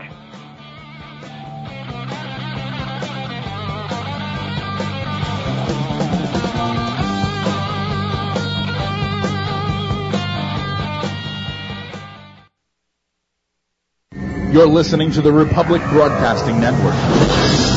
You're 14.53 14.67
listening 14.67 15.13
to 15.13 15.23
the 15.23 15.33
Republic 15.33 15.81
Broadcasting 15.89 16.61
Network 16.61 17.70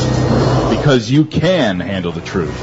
because 0.84 1.10
you 1.10 1.24
can 1.24 1.80
handle 1.80 2.12
the 2.12 2.20
truth. 2.20 2.54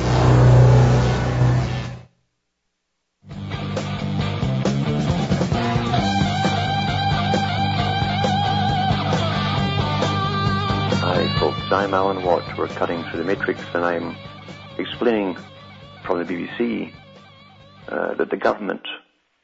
Hi, 11.01 11.35
folks. 11.39 11.57
I'm 11.71 11.95
Alan 11.95 12.23
Watt. 12.23 12.43
We're 12.59 12.67
cutting 12.67 13.03
through 13.05 13.17
the 13.17 13.25
matrix, 13.25 13.59
and 13.73 13.83
I'm 13.83 14.15
explaining 14.77 15.35
from 16.05 16.23
the 16.23 16.25
BBC 16.31 16.93
uh, 17.87 18.13
that 18.13 18.29
the 18.29 18.37
government 18.37 18.87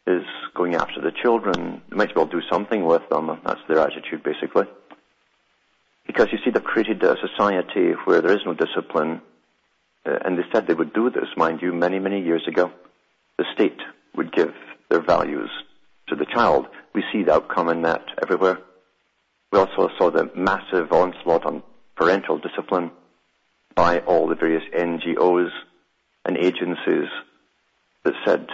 is 0.06 0.22
going 0.54 0.76
after 0.76 1.02
the 1.02 1.12
children. 1.12 1.82
They 1.90 1.96
might 1.96 2.12
as 2.12 2.16
well 2.16 2.28
do 2.28 2.44
something 2.48 2.86
with 2.86 3.10
them. 3.10 3.40
That's 3.44 3.62
their 3.68 3.80
attitude, 3.80 4.22
basically. 4.22 4.68
Because 6.08 6.30
you 6.32 6.40
see, 6.44 6.50
they've 6.50 6.64
created 6.64 7.04
a 7.04 7.16
society 7.20 7.92
where 8.06 8.22
there 8.22 8.34
is 8.34 8.46
no 8.46 8.54
discipline, 8.54 9.22
uh, 10.06 10.18
and 10.26 10.38
they 10.38 10.44
said 10.52 10.66
they 10.66 10.74
would 10.74 10.94
do 10.94 11.10
this, 11.10 11.28
mind 11.36 11.62
you, 11.62 11.74
many, 11.74 12.00
many 12.00 12.22
years 12.22 12.48
ago. 12.48 12.72
The 13.38 13.46
state 13.54 13.80
would 14.16 14.32
give 14.32 14.54
their 14.90 15.02
values 15.02 15.50
to 16.08 16.16
the 16.16 16.26
child. 16.26 16.68
We 16.96 17.04
see 17.12 17.24
the 17.24 17.34
outcome 17.34 17.70
in 17.70 17.82
that 17.84 18.06
everywhere. 18.22 18.60
We 19.52 19.60
also 19.60 19.90
saw 19.98 20.10
the 20.10 20.32
massive 20.36 20.92
onslaught 20.92 21.46
on 21.46 21.62
parental 21.96 22.40
discipline 22.40 22.92
by 23.76 24.00
all 24.00 24.28
the 24.28 24.36
various 24.36 24.64
NGOs 24.74 25.50
and 26.26 26.38
agencies 26.38 27.10
that 28.04 28.14
said 28.26 28.48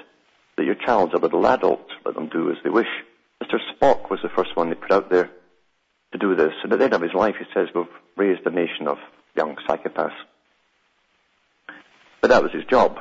that 0.57 0.65
your 0.65 0.75
child's 0.75 1.13
a 1.13 1.17
little 1.17 1.45
adult, 1.47 1.87
let 2.05 2.15
them 2.15 2.29
do 2.29 2.51
as 2.51 2.57
they 2.63 2.69
wish. 2.69 2.87
Mr. 3.41 3.59
Spock 3.71 4.09
was 4.09 4.19
the 4.21 4.29
first 4.29 4.55
one 4.55 4.69
they 4.69 4.75
put 4.75 4.91
out 4.91 5.09
there 5.09 5.29
to 6.13 6.17
do 6.17 6.35
this. 6.35 6.53
And 6.63 6.71
at 6.71 6.79
the 6.79 6.85
end 6.85 6.93
of 6.93 7.01
his 7.01 7.13
life, 7.13 7.35
he 7.37 7.45
says, 7.53 7.67
we've 7.75 7.85
raised 8.15 8.45
a 8.45 8.51
nation 8.51 8.87
of 8.87 8.97
young 9.35 9.57
psychopaths. 9.67 10.13
But 12.21 12.29
that 12.29 12.41
was 12.41 12.53
his 12.53 12.63
job, 12.65 12.97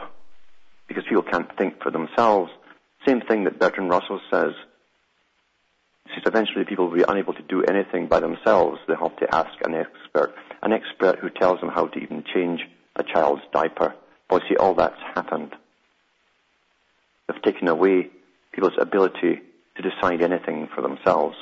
because 0.88 1.04
people 1.08 1.22
can't 1.22 1.56
think 1.56 1.80
for 1.80 1.92
themselves. 1.92 2.50
Same 3.06 3.20
thing 3.20 3.44
that 3.44 3.60
Bertrand 3.60 3.90
Russell 3.90 4.20
says. 4.30 4.52
Since 6.08 6.26
eventually 6.26 6.64
people 6.64 6.88
will 6.88 6.96
be 6.96 7.04
unable 7.06 7.32
to 7.34 7.42
do 7.42 7.62
anything 7.62 8.08
by 8.08 8.18
themselves, 8.18 8.80
they 8.88 8.94
have 9.00 9.16
to 9.18 9.34
ask 9.34 9.52
an 9.64 9.74
expert, 9.74 10.34
an 10.62 10.72
expert 10.72 11.20
who 11.20 11.30
tells 11.30 11.60
them 11.60 11.68
how 11.68 11.86
to 11.86 11.98
even 12.00 12.24
change 12.34 12.60
a 12.96 13.04
child's 13.04 13.42
diaper. 13.52 13.94
Well, 14.28 14.40
see, 14.48 14.56
all 14.56 14.74
that's 14.74 15.00
happened. 15.14 15.54
They've 17.28 17.42
taken 17.42 17.68
away 17.68 18.10
people's 18.52 18.76
ability 18.78 19.40
to 19.76 19.82
decide 19.82 20.20
anything 20.22 20.68
for 20.74 20.82
themselves. 20.82 21.36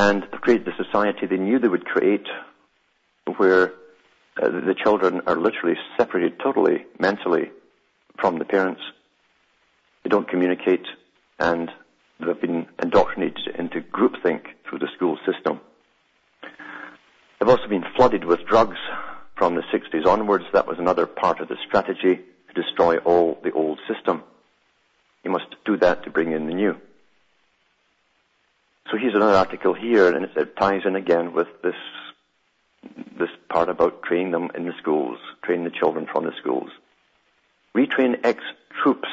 And 0.00 0.26
they've 0.32 0.64
the 0.64 0.72
society 0.82 1.26
they 1.26 1.36
knew 1.36 1.58
they 1.58 1.68
would 1.68 1.84
create 1.84 2.26
where 3.36 3.74
uh, 4.42 4.48
the 4.48 4.74
children 4.74 5.20
are 5.26 5.36
literally 5.36 5.76
separated 5.98 6.40
totally 6.42 6.86
mentally 6.98 7.50
from 8.18 8.38
the 8.38 8.46
parents. 8.46 8.80
They 10.02 10.08
don't 10.08 10.26
communicate 10.26 10.86
and 11.38 11.70
they've 12.18 12.40
been 12.40 12.66
indoctrinated 12.82 13.56
into 13.58 13.82
groupthink 13.82 14.46
through 14.66 14.78
the 14.78 14.88
school 14.96 15.18
system. 15.30 15.60
They've 17.38 17.50
also 17.50 17.68
been 17.68 17.84
flooded 17.94 18.24
with 18.24 18.46
drugs 18.46 18.78
from 19.36 19.54
the 19.54 19.64
60s 19.70 20.06
onwards. 20.06 20.46
That 20.54 20.66
was 20.66 20.78
another 20.78 21.04
part 21.04 21.40
of 21.40 21.48
the 21.48 21.58
strategy 21.68 22.20
to 22.48 22.62
destroy 22.62 22.96
all 23.00 23.38
the 23.44 23.52
old 23.52 23.78
system. 23.86 24.22
You 25.24 25.30
must 25.30 25.56
do 25.66 25.76
that 25.76 26.04
to 26.04 26.10
bring 26.10 26.32
in 26.32 26.46
the 26.46 26.54
new. 26.54 26.80
So 28.90 28.96
here's 28.96 29.14
another 29.14 29.36
article 29.36 29.72
here, 29.72 30.08
and 30.08 30.24
it 30.24 30.56
ties 30.56 30.82
in 30.84 30.96
again 30.96 31.32
with 31.32 31.46
this 31.62 31.76
this 33.18 33.28
part 33.48 33.68
about 33.68 34.02
training 34.02 34.32
them 34.32 34.50
in 34.54 34.64
the 34.64 34.72
schools, 34.80 35.18
training 35.44 35.64
the 35.64 35.70
children 35.70 36.08
from 36.10 36.24
the 36.24 36.32
schools. 36.40 36.70
Retrain 37.76 38.18
ex-troops, 38.24 39.08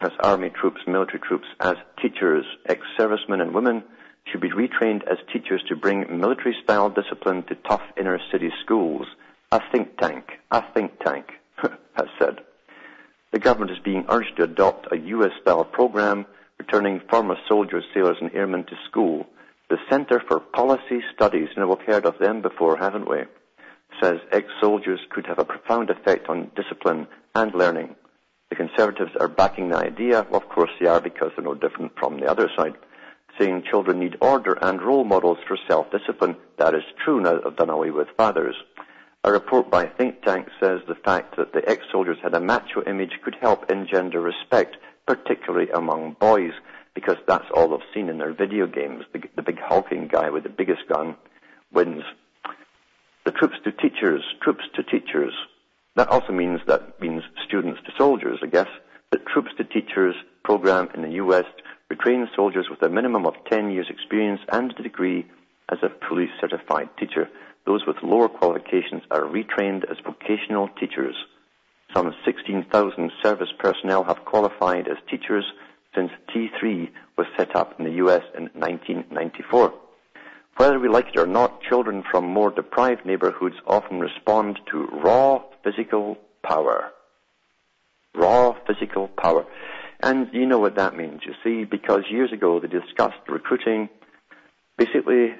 as 0.00 0.10
army 0.20 0.50
troops, 0.50 0.80
military 0.86 1.20
troops, 1.20 1.46
as 1.60 1.76
teachers, 2.02 2.44
ex-servicemen 2.66 3.40
and 3.40 3.54
women 3.54 3.84
should 4.24 4.40
be 4.40 4.50
retrained 4.50 5.04
as 5.04 5.18
teachers 5.32 5.62
to 5.68 5.76
bring 5.76 6.18
military-style 6.18 6.90
discipline 6.90 7.44
to 7.44 7.54
tough 7.54 7.82
inner-city 7.96 8.50
schools. 8.64 9.06
A 9.52 9.60
think 9.70 9.96
tank, 9.98 10.32
a 10.50 10.62
think 10.74 10.98
tank, 10.98 11.26
has 11.62 12.08
said. 12.18 12.40
The 13.32 13.38
government 13.38 13.70
is 13.70 13.78
being 13.78 14.04
urged 14.08 14.36
to 14.36 14.42
adopt 14.42 14.92
a 14.92 14.98
U.S.-style 14.98 15.70
program 15.70 16.26
returning 16.58 17.00
former 17.10 17.36
soldiers, 17.48 17.84
sailors 17.94 18.18
and 18.20 18.32
airmen 18.34 18.64
to 18.64 18.76
school 18.88 19.26
the 19.68 19.78
Center 19.90 20.22
for 20.28 20.38
Policy 20.38 21.02
Studies, 21.12 21.48
you 21.56 21.62
know, 21.62 21.68
we've 21.68 21.86
heard 21.86 22.06
of 22.06 22.18
them 22.18 22.40
before, 22.40 22.76
haven't 22.76 23.10
we? 23.10 23.22
Says 24.00 24.20
ex-soldiers 24.30 25.00
could 25.10 25.26
have 25.26 25.40
a 25.40 25.44
profound 25.44 25.90
effect 25.90 26.28
on 26.28 26.52
discipline 26.54 27.08
and 27.34 27.52
learning. 27.52 27.96
The 28.50 28.56
Conservatives 28.56 29.16
are 29.18 29.26
backing 29.26 29.70
the 29.70 29.76
idea. 29.76 30.24
Well, 30.30 30.40
of 30.40 30.48
course 30.48 30.70
they 30.78 30.86
are 30.86 31.00
because 31.00 31.32
they're 31.34 31.44
no 31.44 31.54
different 31.54 31.98
from 31.98 32.20
the 32.20 32.30
other 32.30 32.48
side. 32.56 32.74
Saying 33.40 33.64
children 33.68 33.98
need 33.98 34.18
order 34.20 34.52
and 34.62 34.80
role 34.80 35.02
models 35.02 35.38
for 35.48 35.58
self-discipline. 35.66 36.36
That 36.58 36.74
is 36.74 36.84
true 37.04 37.20
now 37.20 37.32
that 37.32 37.44
they've 37.44 37.56
done 37.56 37.70
away 37.70 37.90
with 37.90 38.08
fathers. 38.16 38.54
A 39.24 39.32
report 39.32 39.68
by 39.68 39.84
a 39.84 39.90
think 39.90 40.22
tank 40.22 40.46
says 40.60 40.80
the 40.86 40.94
fact 40.94 41.36
that 41.38 41.52
the 41.52 41.68
ex-soldiers 41.68 42.18
had 42.22 42.34
a 42.34 42.40
macho 42.40 42.84
image 42.86 43.18
could 43.24 43.34
help 43.40 43.68
engender 43.68 44.20
respect, 44.20 44.76
particularly 45.06 45.70
among 45.70 46.16
boys 46.20 46.52
because 46.94 47.16
that's 47.28 47.44
all 47.54 47.68
they've 47.68 47.86
seen 47.94 48.08
in 48.08 48.18
their 48.18 48.32
video 48.32 48.66
games. 48.66 49.04
The, 49.12 49.20
the 49.36 49.42
big 49.42 49.58
hulking 49.60 50.08
guy 50.08 50.30
with 50.30 50.42
the 50.42 50.48
biggest 50.48 50.88
gun 50.88 51.16
wins. 51.72 52.02
The 53.24 53.32
troops 53.32 53.56
to 53.64 53.72
teachers, 53.72 54.22
troops 54.42 54.64
to 54.74 54.82
teachers. 54.82 55.34
That 55.94 56.08
also 56.08 56.32
means 56.32 56.60
that 56.66 57.00
means 57.00 57.22
students 57.46 57.80
to 57.84 57.92
soldiers, 57.98 58.38
I 58.42 58.46
guess. 58.46 58.68
The 59.12 59.18
troops 59.18 59.50
to 59.58 59.64
teachers 59.64 60.14
program 60.42 60.88
in 60.94 61.02
the 61.02 61.12
U.S. 61.22 61.44
retrains 61.92 62.34
soldiers 62.34 62.66
with 62.70 62.82
a 62.82 62.88
minimum 62.88 63.26
of 63.26 63.34
10 63.50 63.70
years 63.70 63.86
experience 63.90 64.40
and 64.50 64.74
a 64.78 64.82
degree 64.82 65.26
as 65.70 65.78
a 65.82 65.88
police 66.08 66.30
certified 66.40 66.88
teacher. 66.98 67.28
Those 67.66 67.82
with 67.86 67.96
lower 68.02 68.28
qualifications 68.28 69.02
are 69.10 69.22
retrained 69.22 69.90
as 69.90 69.98
vocational 70.04 70.68
teachers. 70.80 71.16
Some 71.96 72.14
16,000 72.26 73.10
service 73.22 73.48
personnel 73.58 74.04
have 74.04 74.26
qualified 74.26 74.86
as 74.86 74.98
teachers 75.10 75.46
since 75.94 76.10
T3 76.28 76.90
was 77.16 77.26
set 77.38 77.56
up 77.56 77.76
in 77.78 77.86
the 77.86 78.04
US 78.04 78.20
in 78.36 78.50
1994. 78.52 79.72
Whether 80.58 80.78
we 80.78 80.90
like 80.90 81.06
it 81.08 81.18
or 81.18 81.26
not, 81.26 81.62
children 81.62 82.04
from 82.10 82.26
more 82.26 82.50
deprived 82.50 83.06
neighborhoods 83.06 83.54
often 83.66 83.98
respond 83.98 84.60
to 84.70 84.88
raw 85.02 85.42
physical 85.64 86.18
power. 86.42 86.90
Raw 88.14 88.54
physical 88.66 89.08
power. 89.08 89.46
And 90.00 90.28
you 90.34 90.44
know 90.44 90.58
what 90.58 90.76
that 90.76 90.94
means, 90.98 91.22
you 91.24 91.32
see, 91.42 91.64
because 91.64 92.02
years 92.10 92.30
ago 92.30 92.60
they 92.60 92.68
discussed 92.68 93.26
recruiting 93.26 93.88
basically 94.76 95.34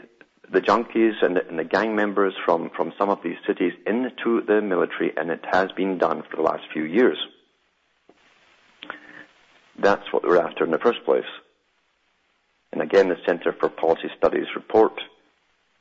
the 0.52 0.60
junkies 0.60 1.22
and 1.22 1.36
the, 1.36 1.48
and 1.48 1.58
the, 1.58 1.64
gang 1.64 1.96
members 1.96 2.34
from, 2.44 2.70
from 2.76 2.92
some 2.98 3.08
of 3.10 3.18
these 3.22 3.36
cities 3.46 3.72
into 3.86 4.42
the 4.46 4.60
military, 4.60 5.12
and 5.16 5.30
it 5.30 5.44
has 5.50 5.70
been 5.72 5.98
done 5.98 6.22
for 6.22 6.36
the 6.36 6.42
last 6.42 6.62
few 6.72 6.84
years. 6.84 7.18
That's 9.78 10.12
what 10.12 10.22
we're 10.22 10.40
after 10.40 10.64
in 10.64 10.70
the 10.70 10.78
first 10.78 11.04
place. 11.04 11.24
And 12.72 12.80
again, 12.82 13.08
the 13.08 13.16
Center 13.26 13.54
for 13.58 13.68
Policy 13.68 14.08
Studies 14.16 14.46
report 14.54 15.00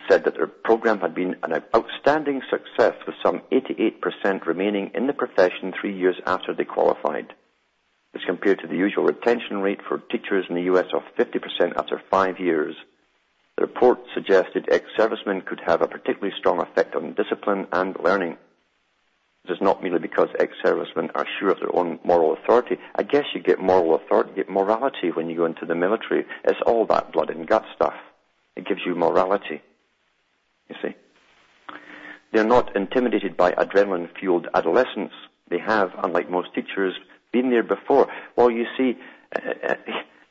said 0.10 0.23
that 0.23 0.36
their 0.36 0.47
program 0.47 0.99
had 0.99 1.15
been 1.15 1.36
an 1.43 1.63
outstanding 1.75 2.41
success 2.49 2.93
with 3.06 3.15
some 3.23 3.41
88% 3.51 4.45
remaining 4.45 4.91
in 4.93 5.08
the 5.08 5.13
profession 5.13 5.73
three 5.80 5.97
years 5.97 6.15
after 6.25 6.54
they 6.54 6.65
qualified. 6.65 7.34
As 8.13 8.21
compared 8.25 8.60
to 8.60 8.67
the 8.67 8.78
usual 8.78 9.04
retention 9.04 9.62
rate 9.62 9.82
for 9.88 9.97
teachers 9.97 10.45
in 10.47 10.56
the 10.56 10.71
US 10.73 10.88
of 10.93 11.01
50% 11.17 11.75
after 11.75 12.01
five 12.10 12.39
years. 12.39 12.75
The 13.57 13.65
report 13.65 13.99
suggested 14.13 14.67
ex-servicemen 14.69 15.41
could 15.41 15.61
have 15.65 15.81
a 15.81 15.87
particularly 15.87 16.33
strong 16.37 16.61
effect 16.61 16.95
on 16.95 17.13
discipline 17.13 17.67
and 17.71 17.95
learning. 18.03 18.37
This 19.47 19.55
is 19.55 19.61
not 19.61 19.81
merely 19.81 19.99
because 19.99 20.29
ex-servicemen 20.39 21.11
are 21.15 21.27
sure 21.39 21.49
of 21.49 21.59
their 21.59 21.73
own 21.75 21.99
moral 22.03 22.33
authority. 22.33 22.77
I 22.95 23.03
guess 23.03 23.25
you 23.33 23.41
get 23.41 23.59
moral 23.59 23.95
authority, 23.95 24.31
you 24.31 24.35
get 24.37 24.49
morality 24.49 25.11
when 25.11 25.29
you 25.29 25.37
go 25.37 25.45
into 25.45 25.65
the 25.65 25.75
military. 25.75 26.25
It's 26.43 26.59
all 26.65 26.85
that 26.87 27.13
blood 27.13 27.29
and 27.29 27.47
gut 27.47 27.63
stuff. 27.75 27.93
It 28.55 28.65
gives 28.65 28.81
you 28.85 28.95
morality. 28.95 29.61
You 30.67 30.75
see? 30.81 30.95
They're 32.33 32.43
not 32.43 32.75
intimidated 32.75 33.37
by 33.37 33.51
adrenaline-fueled 33.51 34.47
adolescence. 34.53 35.13
They 35.49 35.59
have, 35.59 35.91
unlike 36.03 36.29
most 36.29 36.53
teachers, 36.53 36.95
been 37.31 37.51
there 37.51 37.63
before. 37.63 38.07
Well, 38.35 38.49
you 38.49 38.65
see, 38.77 38.97
uh, 39.35 39.69
uh, 39.69 39.75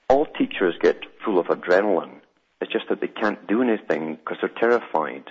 all 0.09 0.27
teachers 0.27 0.75
get 0.83 0.99
full 1.25 1.39
of 1.39 1.47
adrenaline. 1.47 2.21
It's 2.65 2.73
just 2.73 2.89
that 2.89 3.03
they 3.03 3.09
can't 3.09 3.47
do 3.47 3.61
anything 3.61 4.17
because 4.17 4.39
they're 4.41 4.49
terrified 4.49 5.25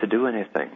to 0.00 0.08
do 0.08 0.26
anything. 0.26 0.70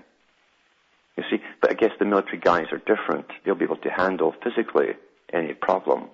You 1.16 1.24
see, 1.28 1.38
but 1.60 1.72
I 1.72 1.74
guess 1.74 1.90
the 1.98 2.04
military 2.04 2.38
guys 2.38 2.66
are 2.70 2.78
different. 2.78 3.26
They'll 3.44 3.56
be 3.56 3.64
able 3.64 3.78
to 3.78 3.90
handle 3.90 4.32
physically 4.44 4.90
any 5.32 5.54
problems. 5.54 6.12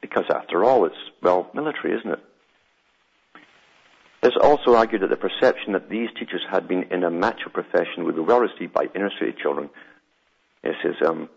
Because 0.00 0.24
after 0.30 0.64
all, 0.64 0.86
it's, 0.86 0.96
well, 1.20 1.50
military, 1.52 1.94
isn't 1.98 2.10
it? 2.10 2.20
There's 4.22 4.38
also 4.40 4.76
argued 4.76 5.02
that 5.02 5.10
the 5.10 5.16
perception 5.16 5.74
that 5.74 5.90
these 5.90 6.08
teachers 6.18 6.40
had 6.50 6.66
been 6.66 6.84
in 6.84 7.04
a 7.04 7.10
macho 7.10 7.50
profession 7.52 8.04
would 8.04 8.14
be 8.14 8.22
well 8.22 8.40
received 8.40 8.72
by 8.72 8.86
inner 8.94 9.10
city 9.20 9.34
children. 9.42 9.68
This 10.62 10.76
is 10.84 10.96
um, 11.06 11.28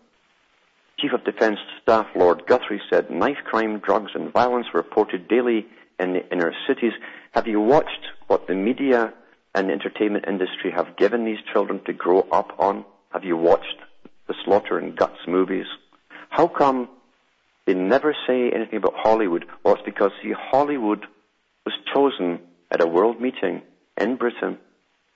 Chief 0.97 1.11
of 1.11 1.25
Defence 1.25 1.59
Staff 1.81 2.07
Lord 2.15 2.43
Guthrie 2.47 2.81
said 2.89 3.09
knife 3.09 3.43
crime, 3.43 3.79
drugs 3.79 4.11
and 4.15 4.31
violence 4.31 4.67
were 4.73 4.79
reported 4.79 5.27
daily 5.27 5.67
in 5.99 6.13
the 6.13 6.31
inner 6.31 6.53
cities. 6.67 6.93
Have 7.35 7.47
you 7.47 7.59
watched 7.59 7.89
what 8.27 8.47
the 8.47 8.55
media 8.55 9.13
and 9.53 9.69
entertainment 9.69 10.23
industry 10.25 10.71
have 10.71 10.95
given 10.95 11.25
these 11.25 11.39
children 11.51 11.81
to 11.85 11.91
grow 11.91 12.21
up 12.31 12.57
on? 12.59 12.85
Have 13.09 13.25
you 13.25 13.35
watched 13.35 13.75
the 14.27 14.35
Slaughter 14.45 14.77
and 14.77 14.95
Guts 14.95 15.19
movies? 15.27 15.65
How 16.29 16.47
come 16.47 16.87
they 17.65 17.73
never 17.73 18.15
say 18.25 18.51
anything 18.51 18.77
about 18.77 18.93
Hollywood? 18.95 19.43
Well, 19.65 19.73
it's 19.73 19.83
because, 19.83 20.11
see, 20.23 20.31
Hollywood 20.31 21.05
was 21.65 21.73
chosen 21.93 22.39
at 22.71 22.81
a 22.81 22.87
world 22.87 23.19
meeting 23.19 23.63
in 23.97 24.15
Britain 24.15 24.57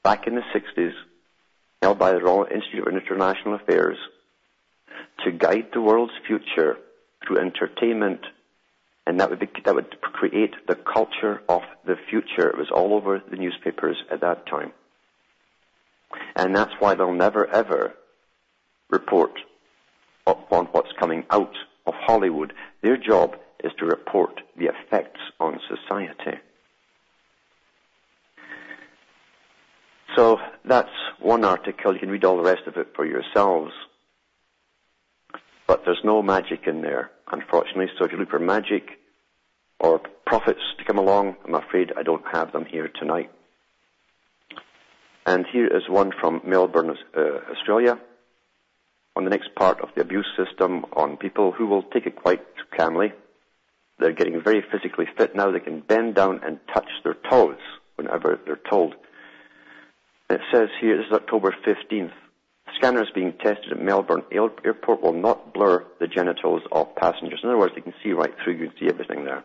back 0.04 0.28
in 0.28 0.36
the 0.36 0.44
60s, 0.54 0.92
held 1.82 2.00
by 2.00 2.12
the 2.12 2.22
Royal 2.22 2.48
Institute 2.54 2.86
of 2.86 2.94
International 2.94 3.56
Affairs, 3.56 3.98
to 5.24 5.32
guide 5.32 5.68
the 5.72 5.80
world's 5.80 6.12
future 6.28 6.76
through 7.26 7.38
entertainment 7.38 8.26
and 9.10 9.20
that 9.20 9.32
would, 9.32 9.40
be, 9.40 9.50
that 9.66 9.74
would 9.74 10.00
create 10.02 10.54
the 10.68 10.76
culture 10.76 11.42
of 11.50 11.64
the 11.84 11.96
future. 12.12 12.48
It 12.48 12.60
was 12.60 12.70
all 12.72 12.94
over 12.94 13.20
the 13.28 13.38
newspapers 13.38 13.98
at 14.12 14.22
that 14.22 14.46
time. 14.46 14.72
And 16.36 16.56
that's 16.56 16.74
why 16.78 16.94
they'll 16.94 17.12
never 17.12 17.48
ever 17.48 17.96
report 18.92 19.32
on 20.28 20.66
what's 20.74 20.92
coming 21.00 21.24
out 21.32 21.56
of 21.88 21.96
Hollywood. 21.96 22.54
Their 22.84 22.98
job 22.98 23.36
is 23.64 23.72
to 23.80 23.86
report 23.86 24.42
the 24.56 24.68
effects 24.68 25.22
on 25.40 25.60
society. 25.68 26.38
So 30.16 30.38
that's 30.64 30.90
one 31.20 31.44
article. 31.46 31.94
You 31.94 32.00
can 32.00 32.12
read 32.12 32.26
all 32.26 32.38
the 32.38 32.44
rest 32.44 32.68
of 32.68 32.78
it 32.78 32.90
for 32.96 33.08
yourselves. 33.08 33.72
But 35.70 35.86
there's 35.86 36.02
no 36.04 36.22
magic 36.22 36.62
in 36.68 36.82
there, 36.82 37.12
unfortunately. 37.32 37.88
So 37.98 38.06
if 38.06 38.12
you 38.12 38.18
look 38.18 38.32
for 38.32 38.40
magic, 38.40 39.00
or 39.80 40.00
prophets 40.26 40.60
to 40.78 40.84
come 40.84 40.98
along. 40.98 41.36
I'm 41.46 41.56
afraid 41.56 41.94
I 41.98 42.04
don't 42.04 42.26
have 42.32 42.52
them 42.52 42.66
here 42.66 42.90
tonight. 43.00 43.32
And 45.26 45.46
here 45.52 45.68
is 45.68 45.84
one 45.88 46.12
from 46.20 46.42
Melbourne, 46.46 46.96
uh, 47.16 47.22
Australia, 47.52 48.00
on 49.16 49.24
the 49.24 49.30
next 49.30 49.54
part 49.56 49.80
of 49.82 49.90
the 49.96 50.02
abuse 50.02 50.28
system 50.38 50.86
on 50.94 51.18
people 51.18 51.52
who 51.52 51.68
will 51.68 51.84
take 51.84 52.06
it 52.06 52.16
quite 52.16 52.44
calmly. 52.76 53.14
They're 54.00 54.14
getting 54.14 54.42
very 54.42 54.64
physically 54.72 55.06
fit 55.18 55.36
now. 55.36 55.52
They 55.52 55.60
can 55.60 55.82
bend 55.82 56.16
down 56.16 56.42
and 56.44 56.60
touch 56.74 56.90
their 57.04 57.16
toes 57.30 57.60
whenever 57.96 58.40
they're 58.46 58.60
told. 58.70 58.96
it 60.30 60.42
says 60.54 60.70
here, 60.80 60.98
this 60.98 61.08
is 61.08 61.14
October 61.14 61.56
15th, 61.66 62.14
scanners 62.80 63.10
being 63.14 63.34
tested 63.34 63.72
at 63.72 63.82
Melbourne 63.82 64.24
Airport 64.32 65.02
will 65.02 65.14
not 65.14 65.54
blur 65.54 65.86
the 66.00 66.08
genitals 66.08 66.62
of 66.72 66.96
passengers. 66.96 67.42
In 67.44 67.50
other 67.50 67.58
words, 67.58 67.74
they 67.76 67.82
can 67.82 67.94
see 68.04 68.12
right 68.12 68.34
through. 68.44 68.54
You 68.54 68.70
can 68.70 68.78
see 68.80 68.88
everything 68.88 69.26
there. 69.26 69.44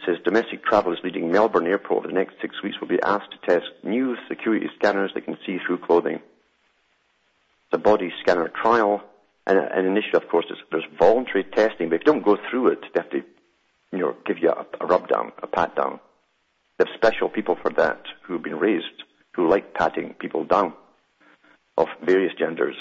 It 0.00 0.06
says 0.06 0.16
domestic 0.24 0.64
travellers 0.64 1.00
leaving 1.02 1.32
Melbourne 1.32 1.66
Airport 1.66 1.98
over 1.98 2.08
the 2.08 2.14
next 2.14 2.34
six 2.40 2.62
weeks 2.62 2.80
will 2.80 2.88
be 2.88 3.02
asked 3.02 3.32
to 3.32 3.52
test 3.52 3.66
new 3.82 4.16
security 4.28 4.68
scanners 4.78 5.10
that 5.14 5.24
can 5.24 5.36
see 5.44 5.58
through 5.66 5.78
clothing. 5.78 6.14
It's 6.14 7.72
a 7.72 7.78
body 7.78 8.12
scanner 8.22 8.48
trial, 8.48 9.02
and 9.46 9.58
an 9.58 9.86
initiative, 9.86 10.22
of 10.22 10.28
course, 10.28 10.46
is 10.50 10.58
there's 10.70 10.84
voluntary 10.98 11.44
testing, 11.44 11.88
but 11.88 11.96
if 11.96 12.02
you 12.06 12.12
don't 12.12 12.24
go 12.24 12.38
through 12.48 12.68
it, 12.68 12.80
they 12.94 13.00
have 13.02 13.10
to, 13.10 13.22
you 13.92 13.98
know, 13.98 14.16
give 14.24 14.38
you 14.38 14.50
a, 14.50 14.64
a 14.80 14.86
rub 14.86 15.08
down, 15.08 15.32
a 15.42 15.46
pat 15.46 15.74
down. 15.74 15.98
They 16.78 16.84
have 16.86 16.94
special 16.94 17.28
people 17.28 17.56
for 17.60 17.70
that 17.72 18.02
who 18.22 18.34
have 18.34 18.42
been 18.42 18.58
raised, 18.58 19.02
who 19.34 19.50
like 19.50 19.74
patting 19.74 20.14
people 20.14 20.44
down 20.44 20.74
of 21.78 21.86
various 22.04 22.34
genders. 22.38 22.74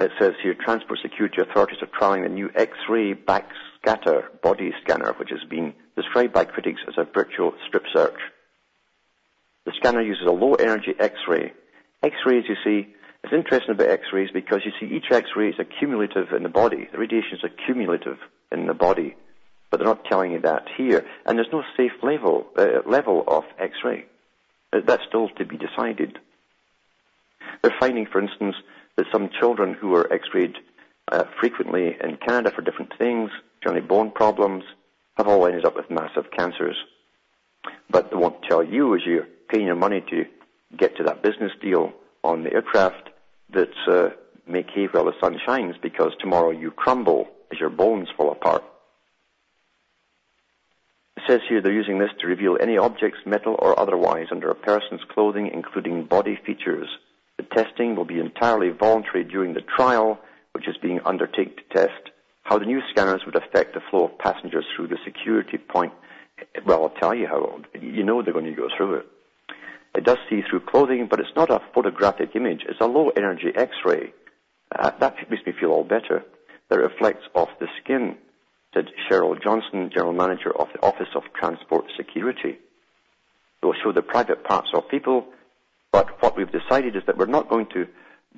It 0.00 0.10
says 0.18 0.32
here, 0.42 0.54
Transport 0.54 0.98
Security 1.02 1.40
Authorities 1.42 1.78
are 1.82 1.86
trialing 1.86 2.24
the 2.24 2.30
new 2.30 2.50
X-ray 2.52 3.14
backscatter 3.14 4.40
body 4.42 4.72
scanner, 4.82 5.12
which 5.18 5.30
has 5.30 5.44
been 5.48 5.74
described 5.94 6.32
by 6.32 6.46
critics 6.46 6.80
as 6.88 6.94
a 6.96 7.04
virtual 7.04 7.52
strip 7.68 7.84
search. 7.92 8.18
The 9.66 9.72
scanner 9.76 10.00
uses 10.00 10.26
a 10.26 10.32
low-energy 10.32 10.94
X-ray. 10.98 11.52
X-rays, 12.02 12.44
you 12.48 12.56
see, 12.64 12.88
it's 13.22 13.32
interesting 13.32 13.74
about 13.74 13.88
X-rays 13.88 14.30
because 14.32 14.62
you 14.64 14.72
see 14.80 14.94
each 14.94 15.12
X-ray 15.12 15.50
is 15.50 15.60
accumulative 15.60 16.32
in 16.32 16.42
the 16.42 16.48
body. 16.48 16.88
The 16.90 16.98
radiation 16.98 17.38
is 17.38 17.44
accumulative 17.44 18.18
in 18.50 18.66
the 18.66 18.74
body, 18.74 19.14
but 19.70 19.78
they're 19.78 19.86
not 19.86 20.04
telling 20.06 20.32
you 20.32 20.40
that 20.40 20.64
here. 20.76 21.06
And 21.24 21.38
there's 21.38 21.52
no 21.52 21.62
safe 21.76 21.92
level 22.02 22.46
uh, 22.58 22.82
level 22.86 23.24
of 23.26 23.44
X-ray. 23.58 24.06
Uh, 24.72 24.80
that's 24.84 25.04
still 25.08 25.28
to 25.28 25.44
be 25.44 25.56
decided. 25.56 26.18
They're 27.62 27.74
finding, 27.80 28.06
for 28.06 28.20
instance, 28.20 28.56
that 28.96 29.06
some 29.12 29.30
children 29.40 29.74
who 29.74 29.94
are 29.94 30.12
x-rayed 30.12 30.56
uh, 31.10 31.24
frequently 31.40 31.96
in 32.02 32.16
Canada 32.16 32.50
for 32.54 32.62
different 32.62 32.92
things, 32.98 33.30
generally 33.62 33.86
bone 33.86 34.10
problems, 34.10 34.64
have 35.16 35.28
all 35.28 35.46
ended 35.46 35.64
up 35.64 35.76
with 35.76 35.90
massive 35.90 36.30
cancers. 36.36 36.76
But 37.90 38.10
they 38.10 38.16
won't 38.16 38.42
tell 38.48 38.62
you 38.62 38.94
as 38.94 39.02
you're 39.04 39.26
paying 39.48 39.66
your 39.66 39.76
money 39.76 40.02
to 40.10 40.24
get 40.76 40.96
to 40.96 41.04
that 41.04 41.22
business 41.22 41.52
deal 41.60 41.92
on 42.22 42.42
the 42.42 42.52
aircraft 42.52 43.10
that 43.52 43.70
uh, 43.86 44.10
make 44.46 44.70
hay 44.70 44.86
while 44.86 45.04
the 45.04 45.12
sun 45.20 45.38
shines 45.44 45.76
because 45.80 46.12
tomorrow 46.20 46.50
you 46.50 46.70
crumble 46.70 47.28
as 47.52 47.60
your 47.60 47.70
bones 47.70 48.08
fall 48.16 48.32
apart. 48.32 48.64
It 51.16 51.22
says 51.28 51.40
here 51.48 51.62
they're 51.62 51.72
using 51.72 51.98
this 51.98 52.10
to 52.20 52.26
reveal 52.26 52.58
any 52.60 52.76
objects, 52.76 53.20
metal 53.24 53.56
or 53.58 53.78
otherwise, 53.78 54.26
under 54.30 54.50
a 54.50 54.54
person's 54.54 55.00
clothing, 55.10 55.50
including 55.52 56.06
body 56.06 56.38
features 56.44 56.88
the 57.44 57.62
testing 57.62 57.96
will 57.96 58.04
be 58.04 58.20
entirely 58.20 58.70
voluntary 58.70 59.24
during 59.24 59.54
the 59.54 59.60
trial, 59.60 60.18
which 60.52 60.68
is 60.68 60.76
being 60.80 61.00
undertaken 61.04 61.54
to 61.56 61.76
test 61.76 62.10
how 62.42 62.58
the 62.58 62.66
new 62.66 62.80
scanners 62.90 63.22
would 63.24 63.36
affect 63.36 63.74
the 63.74 63.80
flow 63.90 64.04
of 64.04 64.18
passengers 64.18 64.64
through 64.76 64.88
the 64.88 64.98
security 65.04 65.58
point. 65.58 65.92
Well, 66.66 66.82
I'll 66.82 67.00
tell 67.00 67.14
you 67.14 67.26
how. 67.26 67.60
You 67.80 68.04
know 68.04 68.22
they're 68.22 68.32
going 68.32 68.44
to 68.46 68.52
go 68.52 68.68
through 68.76 68.96
it. 68.96 69.06
It 69.94 70.04
does 70.04 70.18
see 70.28 70.42
through 70.48 70.60
clothing, 70.60 71.06
but 71.08 71.20
it's 71.20 71.36
not 71.36 71.50
a 71.50 71.62
photographic 71.72 72.34
image. 72.34 72.62
It's 72.68 72.80
a 72.80 72.86
low 72.86 73.10
energy 73.10 73.52
X-ray. 73.54 74.12
Uh, 74.76 74.90
that 74.98 75.16
makes 75.30 75.46
me 75.46 75.52
feel 75.58 75.70
all 75.70 75.84
better. 75.84 76.24
That 76.68 76.78
reflects 76.78 77.24
off 77.34 77.50
the 77.60 77.68
skin, 77.82 78.16
said 78.74 78.88
Cheryl 79.08 79.40
Johnson, 79.40 79.90
General 79.94 80.12
Manager 80.12 80.50
of 80.50 80.68
the 80.74 80.82
Office 80.82 81.08
of 81.14 81.22
Transport 81.38 81.84
Security. 81.96 82.58
It 83.62 83.66
will 83.66 83.74
show 83.82 83.92
the 83.92 84.02
private 84.02 84.42
parts 84.44 84.68
of 84.74 84.88
people 84.88 85.26
but 85.94 86.20
what 86.20 86.36
we've 86.36 86.50
decided 86.50 86.96
is 86.96 87.04
that 87.06 87.16
we're 87.16 87.26
not 87.26 87.48
going 87.48 87.66
to 87.66 87.86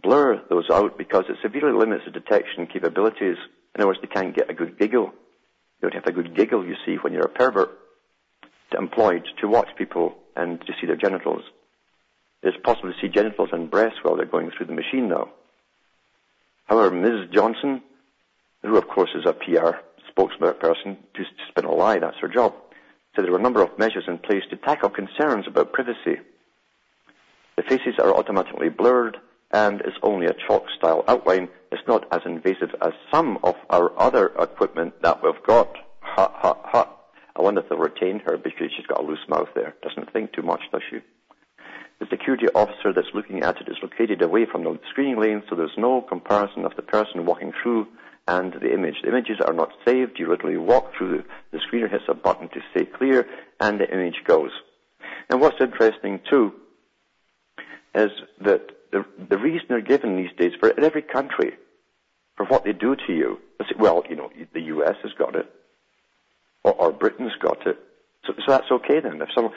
blur 0.03 0.43
those 0.51 0.69
out 0.71 0.99
because 0.99 1.25
it 1.31 1.39
severely 1.41 1.73
limits 1.73 2.05
the 2.05 2.11
detection 2.11 2.67
capabilities. 2.67 3.39
In 3.75 3.81
other 3.81 3.87
words, 3.87 3.99
they 4.03 4.09
can't 4.09 4.37
get 4.37 4.51
a 4.51 4.53
good 4.53 4.79
giggle. 4.79 5.05
You 5.07 5.89
don't 5.89 5.95
have 5.95 6.05
a 6.05 6.13
good 6.13 6.37
giggle, 6.37 6.67
you 6.67 6.75
see, 6.85 6.97
when 6.97 7.15
you're 7.15 7.25
a 7.25 7.31
pervert 7.31 7.71
employed 8.77 9.27
to 9.41 9.49
watch 9.49 9.69
people 9.79 10.19
and 10.37 10.61
to 10.67 10.75
see 10.79 10.87
their 10.87 10.97
genitals. 10.97 11.45
It's 12.43 12.59
possible 12.63 12.93
to 12.93 13.01
see 13.01 13.09
genitals 13.09 13.49
and 13.53 13.71
breasts 13.71 14.01
while 14.03 14.17
they're 14.17 14.27
going 14.27 14.51
through 14.51 14.67
the 14.67 14.75
machine 14.75 15.09
now. 15.09 15.31
However, 16.67 16.95
Ms. 16.95 17.31
Johnson, 17.33 17.81
who 18.61 18.77
of 18.77 18.87
course 18.87 19.13
is 19.15 19.25
a 19.25 19.33
PR 19.33 19.79
spokesperson, 20.13 20.99
to 21.15 21.25
spin 21.49 21.65
a 21.65 21.73
lie, 21.73 22.01
that's 22.01 22.19
her 22.19 22.29
job, 22.29 22.53
said 23.15 23.25
there 23.25 23.33
were 23.33 23.39
a 23.39 23.43
number 23.43 23.63
of 23.63 23.79
measures 23.79 24.05
in 24.07 24.19
place 24.19 24.43
to 24.51 24.57
tackle 24.57 24.91
concerns 24.91 25.47
about 25.47 25.73
privacy 25.73 26.21
the 27.57 27.63
faces 27.63 27.95
are 27.99 28.15
automatically 28.15 28.69
blurred 28.69 29.17
and 29.51 29.81
is 29.81 29.95
only 30.03 30.27
a 30.27 30.35
chalk-style 30.47 31.05
outline. 31.09 31.49
It's 31.73 31.87
not 31.89 32.07
as 32.13 32.21
invasive 32.27 32.75
as 32.83 32.93
some 33.11 33.39
of 33.43 33.55
our 33.71 33.99
other 33.99 34.27
equipment 34.39 35.01
that 35.03 35.23
we've 35.23 35.43
got. 35.47 35.75
Ha, 36.01 36.31
ha, 36.35 36.57
ha. 36.65 36.93
I 37.35 37.43
wonder 37.43 37.61
if 37.61 37.69
they'll 37.69 37.79
retain 37.79 38.21
her 38.27 38.37
because 38.37 38.71
she's 38.77 38.87
got 38.87 39.01
a 39.01 39.07
loose 39.07 39.27
mouth 39.29 39.49
there. 39.55 39.75
Doesn't 39.83 40.13
think 40.13 40.33
too 40.33 40.43
much, 40.43 40.61
does 40.73 40.83
she? 40.91 40.99
The 41.99 42.07
security 42.11 42.47
officer 42.55 42.93
that's 42.95 43.15
looking 43.15 43.43
at 43.43 43.61
it 43.61 43.69
is 43.69 43.77
located 43.83 44.21
away 44.21 44.47
from 44.51 44.65
the 44.65 44.79
screening 44.91 45.19
lane, 45.19 45.43
so 45.49 45.57
there's 45.57 45.71
no 45.79 46.03
comparison 46.03 46.67
of 46.67 46.77
the 46.77 46.83
person 46.83 47.25
walking 47.25 47.53
through 47.63 47.87
and 48.29 48.53
the 48.53 48.73
image. 48.73 48.97
The 49.03 49.09
images 49.09 49.39
are 49.47 49.55
not 49.55 49.71
saved. 49.87 50.19
You 50.19 50.29
literally 50.29 50.59
walk 50.59 50.93
through. 50.97 51.25
The 51.53 51.59
screener 51.59 51.91
hits 51.91 52.05
a 52.09 52.15
button 52.15 52.49
to 52.51 52.61
say 52.75 52.85
clear, 52.85 53.27
and 53.61 53.81
the 53.81 53.91
image 53.91 54.17
goes. 54.27 54.51
And 55.31 55.41
what's 55.41 55.61
interesting 55.61 56.21
too 56.29 56.53
is 57.97 58.11
that 58.43 58.71
the, 58.93 59.05
the 59.31 59.39
reason 59.39 59.67
they're 59.69 59.81
given 59.81 60.17
these 60.17 60.37
days 60.39 60.53
for 60.61 60.73
every 60.79 61.03
country 61.03 61.55
for 62.37 62.47
what 62.47 62.65
they 62.65 62.73
do 62.73 62.95
to 62.95 63.13
you. 63.13 63.39
Say, 63.63 63.75
Well, 63.79 64.05
you 64.09 64.17
know, 64.17 64.31
the 64.53 64.61
U.S. 64.61 64.97
has 65.03 65.13
got 65.15 65.35
it, 65.35 65.51
or, 66.63 66.75
or 66.75 66.93
Britain's 66.93 67.35
got 67.41 67.67
it, 67.67 67.79
so, 68.27 68.35
so 68.35 68.53
that's 68.53 68.71
okay 68.71 69.01
then. 69.01 69.21
If 69.21 69.29
someone 69.35 69.55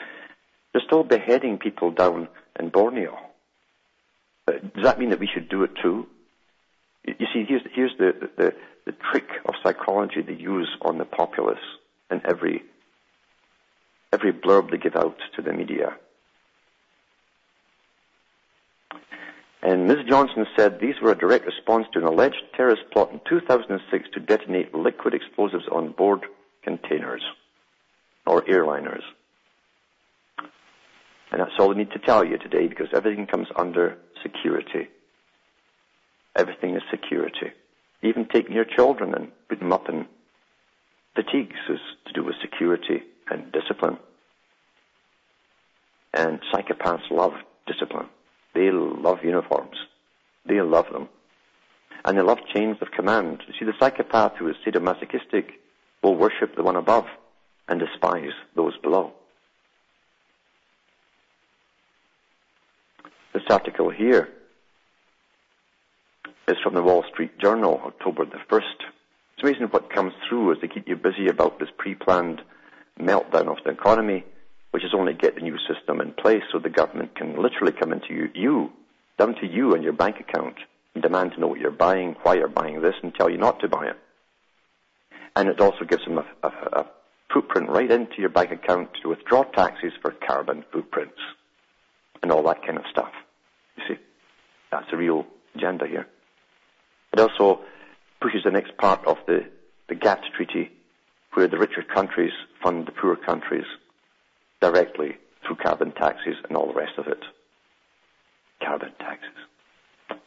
they're 0.72 0.82
still 0.86 1.04
beheading 1.04 1.58
people 1.58 1.90
down 1.90 2.28
in 2.58 2.70
Borneo, 2.70 3.18
uh, 4.48 4.52
does 4.52 4.84
that 4.84 4.98
mean 4.98 5.10
that 5.10 5.20
we 5.20 5.28
should 5.32 5.48
do 5.48 5.64
it 5.64 5.72
too? 5.82 6.06
You, 7.04 7.26
see, 7.32 7.44
here's 7.46 7.62
here's 7.72 7.92
the, 7.98 8.30
the 8.36 8.54
the 8.86 8.92
trick 9.10 9.28
of 9.44 9.54
psychology 9.62 10.22
they 10.22 10.34
use 10.34 10.68
on 10.82 10.98
the 10.98 11.04
populace 11.04 11.58
in 12.10 12.22
every 12.24 12.62
every 14.12 14.32
blurb 14.32 14.70
they 14.70 14.78
give 14.78 14.96
out 14.96 15.18
to 15.36 15.42
the 15.42 15.52
media. 15.52 15.96
And 19.62 19.86
Ms. 19.86 20.06
Johnson 20.08 20.46
said 20.56 20.80
these 20.80 20.94
were 21.02 21.12
a 21.12 21.18
direct 21.18 21.44
response 21.44 21.86
to 21.92 21.98
an 21.98 22.06
alleged 22.06 22.42
terrorist 22.56 22.82
plot 22.92 23.12
in 23.12 23.20
2006 23.28 24.08
to 24.14 24.20
detonate 24.20 24.74
liquid 24.74 25.12
explosives 25.12 25.64
on 25.70 25.92
board 25.92 26.24
containers 26.62 27.22
or 28.26 28.42
airliners. 28.42 29.02
And 31.32 31.40
that's 31.40 31.52
all 31.58 31.72
I 31.72 31.76
need 31.76 31.92
to 31.92 31.98
tell 31.98 32.24
you 32.24 32.38
today 32.38 32.66
because 32.66 32.88
everything 32.94 33.26
comes 33.26 33.48
under 33.54 33.98
security. 34.22 34.88
Everything 36.34 36.74
is 36.74 36.82
security. 36.90 37.52
Even 38.02 38.26
taking 38.26 38.54
your 38.54 38.64
children 38.64 39.14
and 39.14 39.30
putting 39.48 39.64
them 39.64 39.72
up 39.72 39.88
in 39.88 40.06
fatigues 41.14 41.58
is 41.68 41.80
to 42.06 42.12
do 42.14 42.24
with 42.24 42.34
security 42.40 43.02
and 43.30 43.52
discipline. 43.52 43.98
And 46.14 46.40
psychopaths 46.52 47.10
love 47.10 47.32
discipline. 47.66 48.06
They 48.54 48.70
love 48.70 49.18
uniforms. 49.22 49.76
They 50.46 50.60
love 50.60 50.86
them. 50.92 51.08
And 52.04 52.16
they 52.16 52.22
love 52.22 52.38
chains 52.54 52.78
of 52.80 52.90
command. 52.90 53.42
You 53.46 53.54
see, 53.58 53.64
the 53.64 53.74
psychopath 53.78 54.36
who 54.38 54.48
is 54.48 54.56
sadomasochistic 54.66 55.50
will 56.02 56.16
worship 56.16 56.56
the 56.56 56.62
one 56.62 56.76
above 56.76 57.06
and 57.68 57.78
despise 57.78 58.32
those 58.56 58.76
below. 58.78 59.12
This 63.32 63.42
article 63.48 63.90
here 63.90 64.28
is 66.48 66.56
from 66.64 66.74
the 66.74 66.82
Wall 66.82 67.04
Street 67.12 67.38
Journal, 67.38 67.80
October 67.84 68.24
the 68.24 68.38
1st. 68.50 68.62
It's 69.34 69.42
amazing 69.42 69.68
what 69.68 69.92
comes 69.92 70.12
through 70.28 70.52
as 70.52 70.58
they 70.60 70.68
keep 70.68 70.88
you 70.88 70.96
busy 70.96 71.28
about 71.28 71.60
this 71.60 71.68
pre-planned 71.78 72.42
meltdown 72.98 73.48
of 73.48 73.58
the 73.64 73.70
economy 73.70 74.24
which 74.70 74.84
is 74.84 74.94
only 74.94 75.12
get 75.14 75.34
the 75.34 75.40
new 75.40 75.56
system 75.68 76.00
in 76.00 76.12
place 76.12 76.42
so 76.52 76.58
the 76.58 76.70
government 76.70 77.14
can 77.16 77.40
literally 77.40 77.72
come 77.72 77.92
into 77.92 78.14
you, 78.14 78.30
you 78.34 78.72
down 79.18 79.34
to 79.34 79.46
you 79.46 79.74
and 79.74 79.82
your 79.84 79.92
bank 79.92 80.16
account 80.20 80.56
and 80.94 81.02
demand 81.02 81.32
to 81.32 81.40
know 81.40 81.46
what 81.48 81.60
you're 81.60 81.70
buying, 81.70 82.16
why 82.22 82.34
you're 82.34 82.48
buying 82.48 82.80
this, 82.80 82.94
and 83.02 83.14
tell 83.14 83.30
you 83.30 83.38
not 83.38 83.60
to 83.60 83.68
buy 83.68 83.86
it. 83.86 83.96
and 85.36 85.48
it 85.48 85.60
also 85.60 85.84
gives 85.84 86.04
them 86.04 86.18
a, 86.18 86.26
a, 86.42 86.48
a 86.80 86.86
footprint 87.32 87.68
right 87.68 87.90
into 87.90 88.18
your 88.18 88.28
bank 88.28 88.50
account 88.50 88.90
to 89.02 89.08
withdraw 89.08 89.44
taxes 89.44 89.92
for 90.02 90.10
carbon 90.26 90.64
footprints 90.72 91.18
and 92.22 92.32
all 92.32 92.42
that 92.42 92.62
kind 92.64 92.78
of 92.78 92.84
stuff. 92.90 93.12
You 93.76 93.82
see, 93.88 94.00
that's 94.70 94.90
the 94.90 94.96
real 94.96 95.26
agenda 95.54 95.86
here. 95.86 96.06
It 97.12 97.20
also 97.20 97.60
pushes 98.20 98.42
the 98.44 98.50
next 98.50 98.76
part 98.76 99.04
of 99.06 99.18
the, 99.26 99.46
the 99.88 99.94
GATT 99.94 100.20
treaty 100.36 100.70
where 101.34 101.48
the 101.48 101.58
richer 101.58 101.82
countries 101.82 102.32
fund 102.62 102.86
the 102.86 102.92
poor 102.92 103.16
countries 103.16 103.64
directly 104.60 105.16
through 105.46 105.56
carbon 105.56 105.92
taxes 105.92 106.36
and 106.48 106.56
all 106.56 106.66
the 106.66 106.78
rest 106.78 106.98
of 106.98 107.06
it. 107.06 107.22
Carbon 108.62 108.92
taxes. 108.98 110.20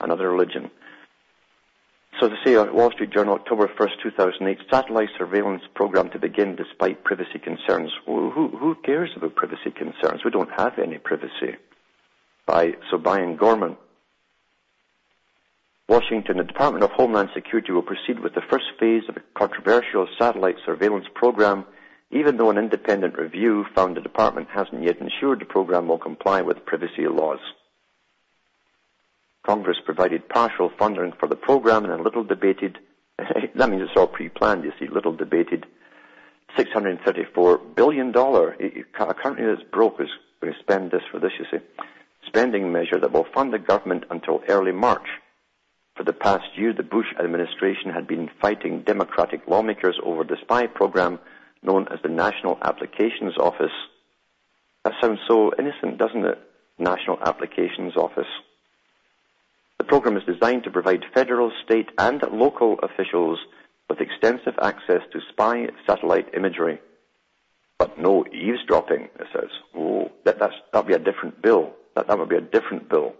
Another 0.00 0.30
religion. 0.30 0.70
So 2.20 2.28
to 2.28 2.36
say, 2.44 2.56
Wall 2.56 2.90
Street 2.92 3.10
Journal, 3.10 3.34
October 3.34 3.68
1st, 3.68 4.02
2008, 4.02 4.58
satellite 4.70 5.08
surveillance 5.18 5.62
program 5.74 6.08
to 6.10 6.18
begin 6.18 6.56
despite 6.56 7.04
privacy 7.04 7.38
concerns. 7.38 7.92
Well, 8.06 8.30
who, 8.30 8.48
who 8.48 8.74
cares 8.84 9.10
about 9.16 9.34
privacy 9.34 9.70
concerns? 9.70 10.24
We 10.24 10.30
don't 10.30 10.50
have 10.56 10.78
any 10.78 10.96
privacy. 10.98 11.56
By, 12.46 12.74
so 12.90 12.98
Gorman. 12.98 13.76
Washington, 15.88 16.38
the 16.38 16.44
Department 16.44 16.84
of 16.84 16.90
Homeland 16.92 17.28
Security 17.34 17.72
will 17.72 17.82
proceed 17.82 18.18
with 18.18 18.34
the 18.34 18.42
first 18.50 18.64
phase 18.80 19.02
of 19.08 19.16
a 19.16 19.22
controversial 19.38 20.08
satellite 20.18 20.56
surveillance 20.64 21.06
program, 21.14 21.64
even 22.10 22.36
though 22.36 22.50
an 22.50 22.58
independent 22.58 23.18
review 23.18 23.64
found 23.74 23.96
the 23.96 24.00
department 24.00 24.48
hasn't 24.50 24.82
yet 24.82 24.98
ensured 25.00 25.40
the 25.40 25.44
program 25.44 25.88
will 25.88 25.98
comply 25.98 26.42
with 26.42 26.64
privacy 26.64 27.06
laws. 27.08 27.40
Congress 29.44 29.78
provided 29.84 30.28
partial 30.28 30.70
funding 30.78 31.12
for 31.18 31.28
the 31.28 31.36
program 31.36 31.84
and 31.84 31.92
a 31.92 32.02
little 32.02 32.24
debated, 32.24 32.78
that 33.18 33.70
means 33.70 33.82
it's 33.82 33.96
all 33.96 34.06
pre-planned, 34.06 34.64
you 34.64 34.72
see, 34.78 34.88
little 34.88 35.14
debated 35.14 35.66
$634 36.58 37.74
billion, 37.74 38.08
a 38.08 39.14
country 39.14 39.46
that's 39.46 39.68
broke 39.70 40.00
is 40.00 40.08
going 40.40 40.52
to 40.52 40.58
spend 40.60 40.90
this 40.90 41.02
for 41.10 41.20
this, 41.20 41.32
you 41.38 41.44
see, 41.50 41.64
spending 42.26 42.72
measure 42.72 42.98
that 42.98 43.12
will 43.12 43.26
fund 43.34 43.52
the 43.52 43.58
government 43.58 44.04
until 44.10 44.42
early 44.48 44.72
March. 44.72 45.06
For 45.96 46.04
the 46.04 46.12
past 46.12 46.44
year, 46.56 46.72
the 46.72 46.82
Bush 46.82 47.06
administration 47.18 47.90
had 47.90 48.06
been 48.06 48.30
fighting 48.40 48.82
Democratic 48.82 49.46
lawmakers 49.46 49.98
over 50.04 50.24
the 50.24 50.36
spy 50.42 50.66
program 50.66 51.18
known 51.62 51.86
as 51.90 51.98
the 52.02 52.08
National 52.08 52.58
Applications 52.62 53.36
Office. 53.38 53.72
That 54.84 54.94
sounds 55.00 55.18
so 55.26 55.52
innocent, 55.58 55.98
doesn't 55.98 56.24
it? 56.24 56.38
National 56.78 57.18
Applications 57.24 57.96
Office. 57.96 58.28
The 59.78 59.84
program 59.84 60.16
is 60.16 60.24
designed 60.24 60.64
to 60.64 60.70
provide 60.70 61.04
federal, 61.14 61.52
state, 61.64 61.88
and 61.98 62.22
local 62.32 62.78
officials 62.82 63.38
with 63.88 64.00
extensive 64.00 64.54
access 64.60 65.00
to 65.12 65.20
spy 65.30 65.66
satellite 65.86 66.34
imagery. 66.34 66.80
But 67.78 67.98
no 67.98 68.24
eavesdropping, 68.26 69.08
it 69.18 69.26
says. 69.32 69.50
Oh, 69.76 70.10
that, 70.24 70.38
that'll 70.38 70.86
be 70.86 70.94
a 70.94 70.98
different 70.98 71.42
bill. 71.42 71.72
That, 71.94 72.08
that 72.08 72.18
would 72.18 72.28
be 72.28 72.36
a 72.36 72.40
different 72.40 72.88
bill. 72.88 73.14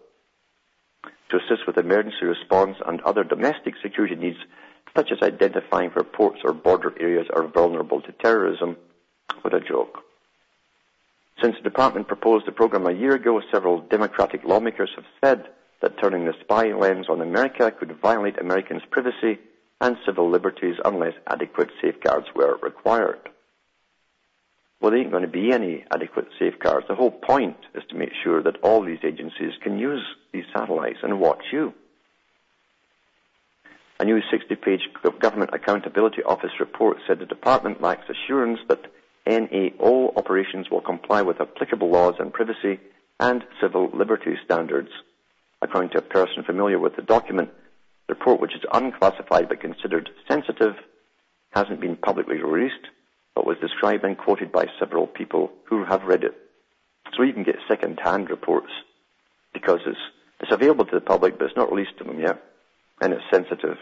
To 1.31 1.37
assist 1.37 1.67
with 1.67 1.77
emergency 1.77 2.25
response 2.25 2.77
and 2.87 3.01
other 3.03 3.25
domestic 3.25 3.75
security 3.83 4.15
needs, 4.15 4.39
such 4.97 5.13
as 5.13 5.23
identifying 5.23 5.91
where 5.91 6.05
ports 6.05 6.41
or 6.43 6.53
border 6.53 6.93
areas 6.99 7.27
are 7.33 7.47
vulnerable 7.47 8.01
to 8.01 8.13
terrorism. 8.13 8.77
What 9.43 9.55
a 9.55 9.61
joke. 9.61 10.03
Since 11.43 11.57
the 11.57 11.69
department 11.69 12.09
proposed 12.09 12.47
the 12.47 12.53
program 12.53 12.87
a 12.87 12.93
year 12.93 13.15
ago, 13.15 13.41
several 13.53 13.83
Democratic 13.83 14.43
lawmakers 14.45 14.91
have 14.97 15.05
said 15.23 15.49
that 15.83 16.01
turning 16.01 16.25
the 16.25 16.33
spy 16.41 16.73
lens 16.73 17.07
on 17.11 17.21
America 17.21 17.71
could 17.71 18.01
violate 18.01 18.39
Americans' 18.39 18.83
privacy 18.91 19.39
and 19.81 19.99
civil 20.07 20.31
liberties 20.31 20.77
unless 20.85 21.13
adequate 21.27 21.69
safeguards 21.83 22.27
were 22.35 22.57
required. 22.63 23.21
Well, 24.81 24.91
there 24.91 25.01
ain't 25.01 25.11
going 25.11 25.23
to 25.23 25.29
be 25.29 25.53
any 25.53 25.85
adequate 25.93 26.29
safeguards. 26.39 26.87
The 26.89 26.95
whole 26.95 27.11
point 27.11 27.59
is 27.75 27.83
to 27.91 27.97
make 27.97 28.13
sure 28.25 28.43
that 28.43 28.63
all 28.63 28.83
these 28.83 29.05
agencies 29.05 29.53
can 29.63 29.79
use 29.79 30.03
these 30.33 30.45
satellites 30.55 30.99
and 31.03 31.21
watch 31.21 31.45
you. 31.53 31.75
A 33.99 34.05
new 34.05 34.21
60-page 34.21 34.89
Government 35.21 35.51
Accountability 35.55 36.23
Office 36.23 36.61
report 36.61 36.99
said 37.07 37.19
the 37.19 37.27
department 37.27 37.81
lacks 37.81 38.11
assurance 38.11 38.61
that 38.69 38.93
NAO 39.27 40.13
operations 40.17 40.71
will 40.71 40.83
comply 40.83 41.23
with 41.23 41.41
applicable 41.41 41.91
laws 41.91 42.15
on 42.21 42.31
privacy 42.31 42.79
and 43.19 43.43
civil 43.61 43.91
liberty 43.95 44.37
standards 44.45 44.91
according 45.63 45.91
to 45.91 45.99
a 45.99 46.03
person 46.03 46.45
familiar 46.45 46.79
with 46.79 46.97
the 46.97 47.03
document, 47.03 47.51
the 48.07 48.15
report, 48.15 48.41
which 48.41 48.55
is 48.55 48.63
unclassified 48.73 49.49
but 49.49 49.61
considered 49.61 50.11
sensitive, 50.29 50.75
hasn't 51.51 51.81
been 51.81 51.97
publicly 51.97 52.37
released, 52.43 52.87
but 53.35 53.47
was 53.47 53.57
described 53.59 54.05
and 54.05 54.19
quoted 54.19 54.53
by 54.53 54.67
several 54.79 55.07
people 55.07 55.51
who 55.65 55.85
have 55.85 56.05
read 56.05 56.25
it. 56.25 56.37
So 57.17 57.23
you 57.23 57.33
can 57.33 57.45
get 57.45 57.57
second-hand 57.69 58.31
reports 58.31 58.71
because 59.53 59.81
it's, 59.87 59.99
it's 60.41 60.53
available 60.53 60.85
to 60.85 60.95
the 60.95 61.01
public, 61.01 61.39
but 61.39 61.47
it's 61.47 61.57
not 61.57 61.73
released 61.73 61.97
to 61.99 62.05
them 62.05 62.21
yet, 62.21 62.43
and 63.01 63.13
it's 63.13 63.23
sensitive. 63.31 63.77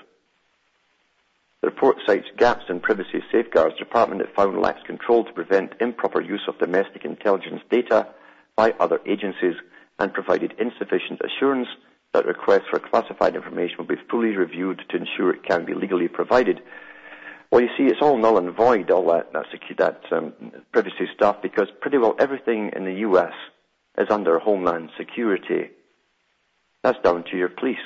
The 1.60 1.70
report 1.70 1.96
cites 2.06 2.26
gaps 2.36 2.64
in 2.68 2.80
privacy 2.80 3.22
safeguards. 3.32 3.76
The 3.78 3.84
department 3.84 4.20
it 4.20 4.34
found 4.36 4.60
lacks 4.60 4.82
control 4.86 5.24
to 5.24 5.32
prevent 5.32 5.72
improper 5.80 6.20
use 6.20 6.42
of 6.46 6.58
domestic 6.58 7.04
intelligence 7.04 7.62
data 7.70 8.08
by 8.56 8.72
other 8.78 9.00
agencies 9.06 9.54
and 9.98 10.12
provided 10.12 10.54
insufficient 10.58 11.20
assurance 11.24 11.68
that 12.12 12.26
requests 12.26 12.68
for 12.70 12.78
classified 12.78 13.34
information 13.34 13.76
will 13.78 13.86
be 13.86 14.00
fully 14.10 14.36
reviewed 14.36 14.82
to 14.88 14.96
ensure 14.96 15.34
it 15.34 15.42
can 15.42 15.64
be 15.64 15.74
legally 15.74 16.08
provided. 16.08 16.60
Well, 17.50 17.62
you 17.62 17.68
see, 17.76 17.84
it's 17.84 18.02
all 18.02 18.18
null 18.18 18.38
and 18.38 18.54
void, 18.54 18.90
all 18.90 19.06
that, 19.12 19.32
that, 19.32 19.46
that 19.78 20.00
um, 20.12 20.32
privacy 20.72 21.08
stuff, 21.14 21.42
because 21.42 21.68
pretty 21.80 21.98
well 21.98 22.14
everything 22.18 22.72
in 22.74 22.84
the 22.84 23.00
U.S. 23.08 23.32
is 23.98 24.08
under 24.10 24.38
Homeland 24.38 24.90
Security. 24.98 25.70
That's 26.82 27.00
down 27.02 27.24
to 27.30 27.36
your 27.36 27.48
police, 27.48 27.78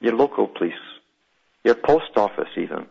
your 0.00 0.14
local 0.14 0.46
police, 0.46 0.74
your 1.64 1.74
post 1.74 2.16
office 2.16 2.48
even 2.56 2.86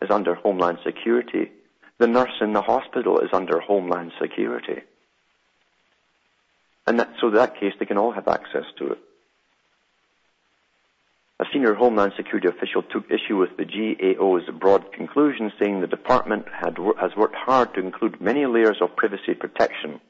is 0.00 0.10
under 0.10 0.34
Homeland 0.34 0.78
Security. 0.84 1.50
The 1.98 2.06
nurse 2.06 2.40
in 2.40 2.52
the 2.52 2.62
hospital 2.62 3.20
is 3.20 3.30
under 3.32 3.60
Homeland 3.60 4.12
Security. 4.20 4.82
And 6.86 6.98
that, 6.98 7.10
so 7.20 7.28
in 7.28 7.34
that 7.34 7.60
case, 7.60 7.74
they 7.78 7.86
can 7.86 7.98
all 7.98 8.12
have 8.12 8.26
access 8.26 8.64
to 8.78 8.92
it. 8.92 8.98
A 11.38 11.44
senior 11.52 11.74
Homeland 11.74 12.12
Security 12.16 12.48
official 12.48 12.82
took 12.82 13.10
issue 13.10 13.36
with 13.36 13.56
the 13.56 13.64
GAO's 13.64 14.48
broad 14.60 14.92
conclusion, 14.92 15.52
saying 15.58 15.80
the 15.80 15.86
department 15.86 16.46
had, 16.48 16.76
has 17.00 17.16
worked 17.16 17.34
hard 17.34 17.74
to 17.74 17.80
include 17.80 18.20
many 18.20 18.46
layers 18.46 18.78
of 18.80 18.94
privacy 18.96 19.34
protection. 19.34 20.00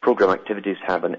Program 0.00 0.30
activities 0.30 0.76
have 0.86 1.04
an 1.04 1.16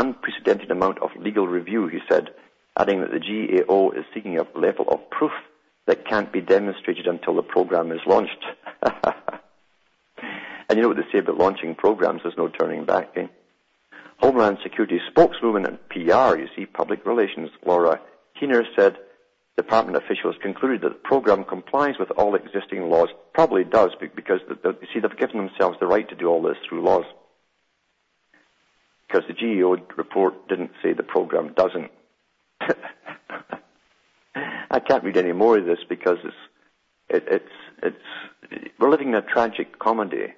unprecedented 0.00 0.70
amount 0.70 0.98
of 1.00 1.10
legal 1.16 1.46
review, 1.46 1.86
he 1.88 1.98
said, 2.08 2.30
adding 2.76 3.00
that 3.00 3.10
the 3.10 3.20
GAO 3.20 3.90
is 3.90 4.04
seeking 4.14 4.38
a 4.38 4.58
level 4.58 4.86
of 4.88 5.10
proof 5.10 5.32
that 5.86 6.06
can't 6.06 6.32
be 6.32 6.40
demonstrated 6.40 7.06
until 7.06 7.34
the 7.34 7.42
program 7.42 7.92
is 7.92 8.00
launched. 8.06 8.44
And 10.70 10.76
you 10.76 10.82
know 10.84 10.88
what 10.90 10.98
they 10.98 11.10
say 11.10 11.18
about 11.18 11.36
launching 11.36 11.74
programs, 11.74 12.22
there's 12.22 12.36
no 12.38 12.46
turning 12.46 12.84
back. 12.84 13.10
Eh? 13.16 13.26
Homeland 14.18 14.58
Security 14.62 15.00
spokeswoman 15.10 15.66
and 15.66 15.80
PR, 15.88 16.38
you 16.38 16.46
see, 16.54 16.64
public 16.64 17.04
relations, 17.04 17.50
Laura 17.66 18.00
Keehner 18.40 18.62
said 18.76 18.96
department 19.56 19.96
officials 19.96 20.36
concluded 20.40 20.82
that 20.82 20.90
the 20.90 21.08
program 21.08 21.42
complies 21.42 21.96
with 21.98 22.12
all 22.12 22.36
existing 22.36 22.88
laws. 22.88 23.08
Probably 23.34 23.64
does, 23.64 23.90
because 24.14 24.38
you 24.48 24.86
see, 24.94 25.00
they've 25.00 25.16
given 25.18 25.38
themselves 25.38 25.76
the 25.80 25.88
right 25.88 26.08
to 26.08 26.14
do 26.14 26.28
all 26.28 26.40
this 26.40 26.56
through 26.68 26.84
laws. 26.84 27.04
Because 29.10 29.26
the 29.26 29.34
GAO 29.34 29.76
report 29.96 30.48
didn't 30.48 30.70
say 30.82 30.92
the 30.92 31.02
program 31.02 31.54
doesn't. 31.54 31.90
I 34.70 34.78
can't 34.78 35.02
read 35.02 35.16
any 35.16 35.32
more 35.32 35.58
of 35.58 35.64
this 35.66 35.80
because 35.88 36.18
it's, 36.22 36.36
it, 37.08 37.24
it's, 37.28 37.52
it's, 37.82 38.72
we're 38.78 38.90
living 38.90 39.08
in 39.08 39.14
a 39.14 39.22
tragic 39.22 39.78
comedy 39.78 40.34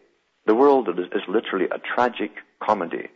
the 0.46 0.54
world 0.54 0.88
is, 0.88 1.06
is 1.12 1.22
literally 1.28 1.66
a 1.66 1.78
tragic 1.78 2.32
comedy. 2.60 3.08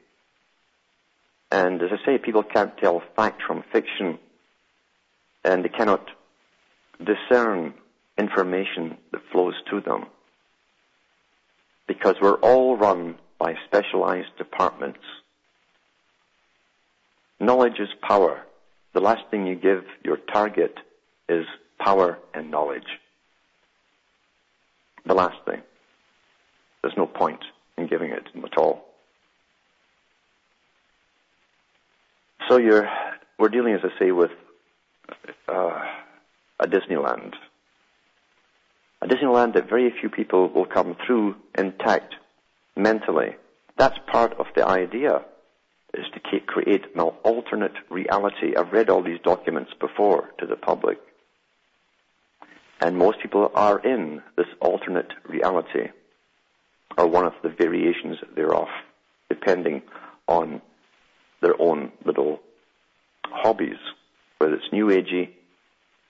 And 1.51 1.83
as 1.83 1.91
I 1.93 2.05
say, 2.05 2.19
people 2.19 2.43
can't 2.43 2.77
tell 2.79 3.03
fact 3.15 3.43
from 3.47 3.65
fiction, 3.73 4.19
and 5.45 5.65
they 5.65 5.69
cannot 5.69 6.09
discern 6.99 7.75
information 8.19 8.97
that 9.13 9.23
flows 9.33 9.55
to 9.71 9.81
them. 9.81 10.07
Because 11.87 12.17
we're 12.21 12.41
all 12.41 12.77
run 12.77 13.17
by 13.39 13.55
specialized 13.67 14.37
departments. 14.39 15.01
Knowledge 17.39 17.79
is 17.79 17.89
power. 18.03 18.43
The 18.95 19.01
last 19.01 19.23
thing 19.31 19.47
you 19.47 19.57
give 19.57 19.85
your 20.05 20.17
target 20.17 20.79
is 21.29 21.45
power 21.79 22.19
and 22.33 22.51
knowledge. 22.51 22.87
The 25.05 25.15
last 25.15 25.37
thing. 25.45 25.63
There's 26.83 26.97
no 26.97 27.07
point 27.07 27.41
in 27.77 27.87
giving 27.87 28.11
it 28.11 28.25
at 28.35 28.59
all. 28.59 28.87
So 32.49 32.59
you're, 32.59 32.89
we're 33.39 33.49
dealing, 33.49 33.75
as 33.75 33.81
I 33.85 33.99
say, 33.99 34.13
with 34.13 34.31
uh, 35.49 35.81
a 36.61 36.67
Disneyland. 36.67 37.35
A 39.03 39.07
Disneyland 39.07 39.55
that 39.55 39.69
very 39.69 39.93
few 40.01 40.09
people 40.09 40.49
will 40.49 40.65
come 40.65 40.97
through 41.07 41.37
intact 41.57 42.15
mentally. 42.77 43.37
That's 43.77 43.99
part 44.07 44.33
of 44.35 44.47
the 44.55 44.67
idea, 44.67 45.23
is 45.99 46.07
to 46.15 46.41
create 46.41 46.85
an 46.95 47.01
alternate 47.01 47.75
reality. 47.91 48.55
I've 48.57 48.73
read 48.73 48.91
all 48.91 49.03
these 49.03 49.21
documents 49.23 49.73
before 49.81 50.31
to 50.39 50.47
the 50.47 50.57
public. 50.57 50.99
And 52.81 52.97
most 52.97 53.21
people 53.21 53.51
are 53.55 53.79
in 53.79 54.23
this 54.37 54.47
alternate 54.61 55.13
reality, 55.27 55.89
or 56.99 57.07
one 57.07 57.25
of 57.25 57.33
the 57.43 57.49
variations 57.49 58.19
thereof, 58.35 58.69
depending 59.29 59.83
on 60.29 60.61
their 61.41 61.61
own 61.61 61.93
little 62.05 62.41
hobbies, 63.25 63.79
whether 64.39 64.55
it's 64.55 64.73
New 64.73 64.87
Agey, 64.87 65.31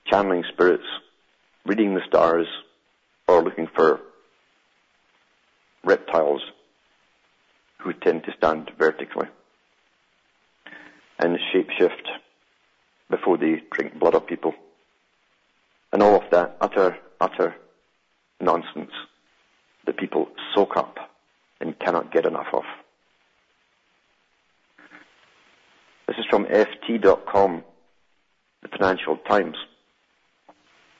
channeling 0.06 0.44
spirits, 0.52 0.86
reading 1.64 1.94
the 1.94 2.02
stars, 2.08 2.46
or 3.28 3.42
looking 3.42 3.68
for 3.74 4.00
reptiles 5.84 6.42
who 7.78 7.92
tend 7.92 8.24
to 8.24 8.32
stand 8.36 8.70
vertically 8.78 9.26
and 11.18 11.38
shapeshift 11.52 12.06
before 13.10 13.38
they 13.38 13.62
drink 13.70 13.98
blood 13.98 14.14
of 14.14 14.26
people. 14.26 14.54
And 15.92 16.02
all 16.02 16.16
of 16.16 16.30
that 16.30 16.56
utter, 16.60 16.98
utter 17.20 17.54
nonsense 18.40 18.90
that 19.86 19.96
people 19.96 20.28
soak 20.54 20.76
up 20.76 20.96
and 21.60 21.78
cannot 21.78 22.12
get 22.12 22.26
enough 22.26 22.48
of. 22.52 22.64
This 26.08 26.18
is 26.18 26.26
from 26.30 26.44
FT.com, 26.44 27.64
the 28.62 28.68
Financial 28.68 29.16
Times. 29.28 29.56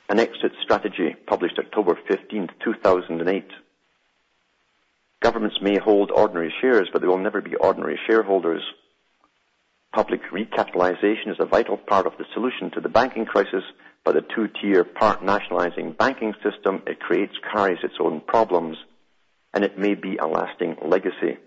An 0.09 0.21
exit 0.21 0.53
strategy 0.63 1.15
published 1.27 1.59
October 1.59 1.99
15, 2.09 2.49
2008. 2.65 3.45
Governments 5.21 5.59
may 5.61 5.79
hold 5.79 6.11
ordinary 6.11 6.55
shares, 6.61 6.89
but 6.93 7.03
they 7.03 7.09
will 7.09 7.19
never 7.19 7.41
be 7.41 7.57
ordinary 7.57 7.99
shareholders. 8.07 8.63
Public 9.97 10.21
recapitalization 10.31 11.31
is 11.31 11.39
a 11.41 11.47
vital 11.47 11.79
part 11.79 12.05
of 12.05 12.13
the 12.19 12.27
solution 12.35 12.71
to 12.73 12.83
the 12.83 12.89
banking 12.91 13.25
crisis, 13.25 13.65
but 14.05 14.13
the 14.13 14.21
two-tier 14.21 14.85
part 14.85 15.25
nationalizing 15.25 15.93
banking 15.93 16.35
system 16.43 16.83
it 16.87 17.01
creates 17.01 17.33
carries 17.51 17.79
its 17.83 17.95
own 17.99 18.21
problems, 18.21 18.77
and 19.55 19.65
it 19.65 19.79
may 19.79 19.95
be 19.95 20.19
a 20.19 20.27
lasting 20.27 20.77
legacy. 20.85 21.39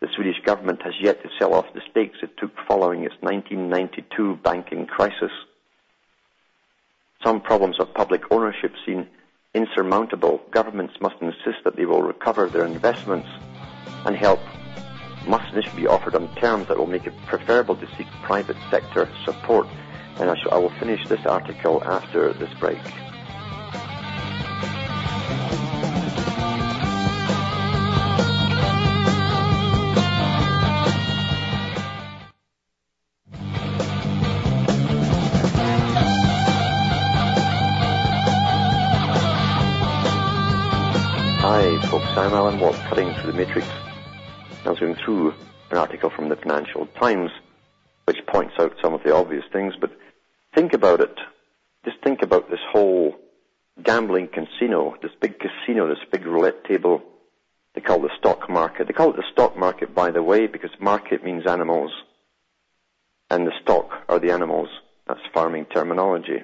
The 0.00 0.08
Swedish 0.16 0.42
government 0.44 0.82
has 0.82 0.94
yet 1.00 1.22
to 1.22 1.28
sell 1.38 1.54
off 1.54 1.72
the 1.72 1.82
stakes 1.88 2.18
it 2.20 2.36
took 2.36 2.50
following 2.66 3.04
its 3.04 3.14
1992 3.20 4.40
banking 4.42 4.86
crisis. 4.86 5.30
Some 7.22 7.40
problems 7.40 7.78
of 7.78 7.94
public 7.94 8.22
ownership 8.32 8.72
seem 8.84 9.06
insurmountable. 9.54 10.42
Governments 10.50 10.94
must 11.00 11.14
insist 11.20 11.62
that 11.62 11.76
they 11.76 11.86
will 11.86 12.02
recover 12.02 12.48
their 12.48 12.66
investments 12.66 13.28
and 14.04 14.16
help 14.16 14.40
must 15.26 15.52
initially 15.52 15.82
be 15.82 15.86
offered 15.86 16.14
on 16.14 16.34
terms 16.36 16.68
that 16.68 16.78
will 16.78 16.86
make 16.86 17.06
it 17.06 17.14
preferable 17.26 17.76
to 17.76 17.86
seek 17.96 18.06
private 18.22 18.56
sector 18.70 19.08
support. 19.24 19.66
And 20.18 20.30
I, 20.30 20.36
shall, 20.36 20.54
I 20.54 20.58
will 20.58 20.70
finish 20.70 21.06
this 21.08 21.24
article 21.26 21.82
after 21.84 22.32
this 22.32 22.52
break. 22.54 22.78
Hi, 41.44 41.76
folks. 41.88 42.06
I'm 42.16 42.32
Alan 42.32 42.60
Watt, 42.60 42.74
cutting 42.88 43.12
through 43.14 43.32
the 43.32 43.38
matrix. 43.38 43.66
I 44.64 44.70
was 44.70 44.78
going 44.78 44.96
through 44.96 45.34
an 45.70 45.78
article 45.78 46.10
from 46.10 46.28
the 46.28 46.36
Financial 46.36 46.86
Times 46.98 47.30
which 48.04 48.26
points 48.26 48.54
out 48.58 48.74
some 48.82 48.94
of 48.94 49.02
the 49.02 49.14
obvious 49.14 49.44
things, 49.52 49.74
but 49.80 49.90
think 50.54 50.72
about 50.72 51.00
it. 51.00 51.16
Just 51.84 51.98
think 52.02 52.22
about 52.22 52.50
this 52.50 52.60
whole 52.70 53.16
gambling 53.82 54.28
casino, 54.28 54.96
this 55.02 55.12
big 55.20 55.38
casino, 55.38 55.88
this 55.88 56.04
big 56.10 56.26
roulette 56.26 56.64
table 56.64 57.02
they 57.74 57.80
call 57.80 58.04
it 58.04 58.08
the 58.08 58.16
stock 58.18 58.50
market. 58.50 58.86
They 58.86 58.92
call 58.92 59.10
it 59.10 59.16
the 59.16 59.30
stock 59.32 59.56
market, 59.56 59.94
by 59.94 60.10
the 60.10 60.22
way, 60.22 60.46
because 60.46 60.70
market 60.78 61.24
means 61.24 61.46
animals, 61.46 61.90
and 63.30 63.46
the 63.46 63.52
stock 63.62 63.90
are 64.08 64.18
the 64.18 64.30
animals. 64.30 64.68
That's 65.06 65.20
farming 65.32 65.66
terminology. 65.66 66.42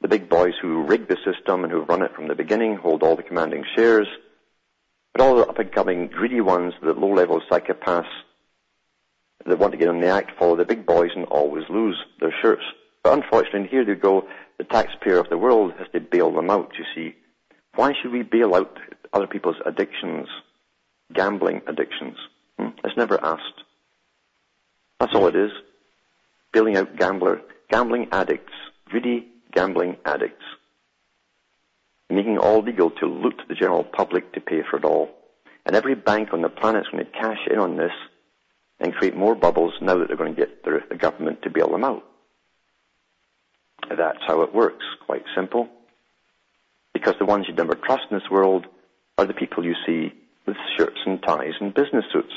The 0.00 0.08
big 0.08 0.28
boys 0.28 0.54
who 0.60 0.82
rig 0.82 1.06
the 1.06 1.16
system 1.24 1.62
and 1.62 1.72
who 1.72 1.82
run 1.82 2.02
it 2.02 2.14
from 2.14 2.26
the 2.26 2.34
beginning 2.34 2.76
hold 2.76 3.02
all 3.02 3.16
the 3.16 3.22
commanding 3.22 3.64
shares. 3.76 4.08
But 5.12 5.22
all 5.22 5.36
the 5.36 5.46
up 5.46 5.58
and 5.58 5.72
coming 5.72 6.08
greedy 6.08 6.40
ones, 6.40 6.74
the 6.82 6.92
low 6.92 7.12
level 7.12 7.42
psychopaths 7.50 8.06
that 9.44 9.58
want 9.58 9.72
to 9.72 9.78
get 9.78 9.88
in 9.88 10.00
the 10.00 10.08
act, 10.08 10.38
follow 10.38 10.56
the 10.56 10.64
big 10.64 10.86
boys 10.86 11.10
and 11.14 11.26
always 11.26 11.64
lose 11.68 11.96
their 12.20 12.34
shirts. 12.40 12.62
But 13.02 13.14
unfortunately, 13.14 13.68
here 13.68 13.84
they 13.84 13.94
go, 13.94 14.26
the 14.58 14.64
taxpayer 14.64 15.18
of 15.18 15.28
the 15.28 15.38
world 15.38 15.72
has 15.78 15.88
to 15.92 16.00
bail 16.00 16.32
them 16.32 16.50
out, 16.50 16.72
you 16.78 16.84
see. 16.94 17.16
Why 17.74 17.92
should 18.00 18.12
we 18.12 18.22
bail 18.22 18.54
out 18.54 18.78
other 19.12 19.26
people's 19.26 19.56
addictions, 19.66 20.28
gambling 21.12 21.62
addictions? 21.66 22.16
Hmm? 22.58 22.68
It's 22.84 22.96
never 22.96 23.22
asked. 23.24 23.64
That's 25.00 25.14
all 25.14 25.26
it 25.26 25.36
is. 25.36 25.50
Bailing 26.52 26.76
out 26.76 26.96
gambler, 26.96 27.40
gambling 27.70 28.08
addicts, 28.12 28.52
greedy 28.86 29.26
gambling 29.52 29.96
addicts. 30.04 30.44
Making 32.12 32.36
all 32.36 32.60
legal 32.62 32.90
to 32.90 33.06
loot 33.06 33.40
the 33.48 33.54
general 33.54 33.84
public 33.84 34.34
to 34.34 34.40
pay 34.40 34.60
for 34.70 34.76
it 34.76 34.84
all. 34.84 35.08
And 35.64 35.74
every 35.74 35.94
bank 35.94 36.28
on 36.34 36.42
the 36.42 36.50
planet 36.50 36.82
is 36.82 36.88
going 36.92 37.06
to 37.06 37.10
cash 37.10 37.38
in 37.50 37.58
on 37.58 37.78
this 37.78 37.92
and 38.78 38.92
create 38.92 39.16
more 39.16 39.34
bubbles 39.34 39.72
now 39.80 39.96
that 39.96 40.08
they're 40.08 40.16
going 40.18 40.34
to 40.34 40.38
get 40.38 40.62
the, 40.62 40.80
the 40.90 40.96
government 40.96 41.40
to 41.42 41.50
bail 41.50 41.70
them 41.70 41.84
out. 41.84 42.04
That's 43.88 44.18
how 44.26 44.42
it 44.42 44.54
works. 44.54 44.84
Quite 45.06 45.24
simple. 45.34 45.68
Because 46.92 47.14
the 47.18 47.24
ones 47.24 47.46
you'd 47.48 47.56
never 47.56 47.74
trust 47.74 48.02
in 48.10 48.18
this 48.18 48.30
world 48.30 48.66
are 49.16 49.24
the 49.24 49.32
people 49.32 49.64
you 49.64 49.74
see 49.86 50.12
with 50.46 50.56
shirts 50.76 50.98
and 51.06 51.22
ties 51.22 51.54
and 51.60 51.72
business 51.72 52.04
suits. 52.12 52.34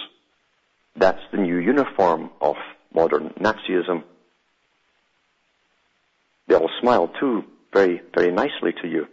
That's 0.95 1.21
the 1.33 1.37
new 1.37 1.57
uniform 1.57 2.29
of 2.39 2.55
modern 2.93 3.31
Nazism. 3.41 4.03
They 6.47 6.55
all 6.55 6.69
smile 6.79 7.11
too, 7.19 7.43
very, 7.73 8.01
very 8.15 8.31
nicely 8.31 8.71
to 8.81 8.87
you. 8.87 9.07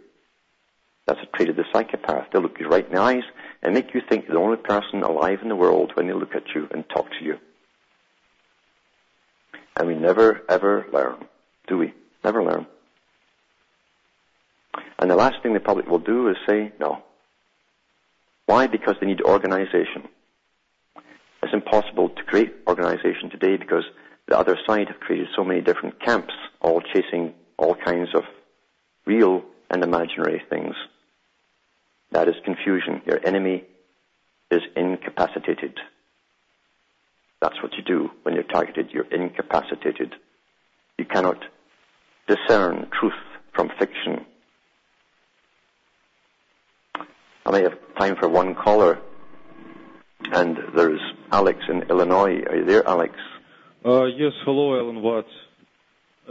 That's 1.05 1.19
a 1.21 1.37
trait 1.37 1.49
of 1.49 1.55
the 1.55 1.65
psychopath. 1.73 2.27
They 2.31 2.39
look 2.39 2.59
you 2.59 2.67
right 2.67 2.85
in 2.85 2.93
the 2.93 3.01
eyes 3.01 3.23
and 3.61 3.73
make 3.73 3.93
you 3.93 4.01
think 4.07 4.25
you're 4.25 4.35
the 4.35 4.43
only 4.43 4.57
person 4.57 5.03
alive 5.03 5.39
in 5.41 5.49
the 5.49 5.55
world 5.55 5.91
when 5.95 6.07
they 6.07 6.13
look 6.13 6.35
at 6.35 6.55
you 6.55 6.67
and 6.71 6.87
talk 6.89 7.09
to 7.19 7.25
you. 7.25 7.37
And 9.75 9.87
we 9.87 9.95
never, 9.95 10.43
ever 10.47 10.85
learn, 10.93 11.25
do 11.67 11.77
we? 11.77 11.93
Never 12.23 12.43
learn. 12.43 12.67
And 14.99 15.09
the 15.09 15.15
last 15.15 15.41
thing 15.43 15.53
the 15.53 15.59
public 15.59 15.87
will 15.87 15.99
do 15.99 16.29
is 16.29 16.37
say 16.47 16.71
no. 16.79 17.03
Why? 18.45 18.67
Because 18.67 18.95
they 18.99 19.07
need 19.07 19.21
organization. 19.21 20.07
It's 21.41 21.53
impossible 21.53 22.09
to 22.09 22.23
create 22.23 22.53
organization 22.67 23.29
today 23.29 23.57
because 23.57 23.83
the 24.27 24.37
other 24.37 24.57
side 24.65 24.87
have 24.87 24.99
created 24.99 25.27
so 25.35 25.43
many 25.43 25.61
different 25.61 25.99
camps, 25.99 26.33
all 26.61 26.81
chasing 26.81 27.33
all 27.57 27.75
kinds 27.75 28.09
of 28.15 28.23
real 29.05 29.43
and 29.69 29.83
imaginary 29.83 30.41
things. 30.49 30.75
That 32.13 32.27
is 32.27 32.35
confusion. 32.45 33.01
Your 33.05 33.19
enemy 33.25 33.63
is 34.51 34.61
incapacitated. 34.75 35.79
That's 37.41 37.61
what 37.61 37.73
you 37.73 37.83
do 37.83 38.11
when 38.21 38.35
you're 38.35 38.43
targeted. 38.43 38.91
You're 38.91 39.11
incapacitated. 39.11 40.13
You 40.99 41.05
cannot 41.05 41.43
discern 42.27 42.87
truth 42.97 43.19
from 43.53 43.69
fiction. 43.79 44.25
I 47.45 47.51
may 47.51 47.63
have 47.63 47.77
time 47.97 48.15
for 48.15 48.29
one 48.29 48.55
caller. 48.55 48.99
And 50.31 50.57
there's 50.75 51.01
Alex 51.31 51.59
in 51.67 51.81
Illinois. 51.89 52.43
Are 52.43 52.55
you 52.57 52.65
there, 52.65 52.87
Alex? 52.87 53.15
Uh, 53.83 54.05
yes, 54.05 54.31
hello, 54.45 54.79
Alan 54.79 55.01
Watts. 55.01 55.27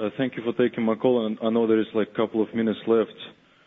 Uh, 0.00 0.08
thank 0.16 0.36
you 0.36 0.42
for 0.42 0.52
taking 0.54 0.84
my 0.84 0.94
call, 0.94 1.26
and 1.26 1.36
I 1.42 1.50
know 1.50 1.66
there 1.66 1.80
is 1.80 1.86
like 1.92 2.08
a 2.12 2.16
couple 2.16 2.40
of 2.40 2.54
minutes 2.54 2.80
left. 2.86 3.12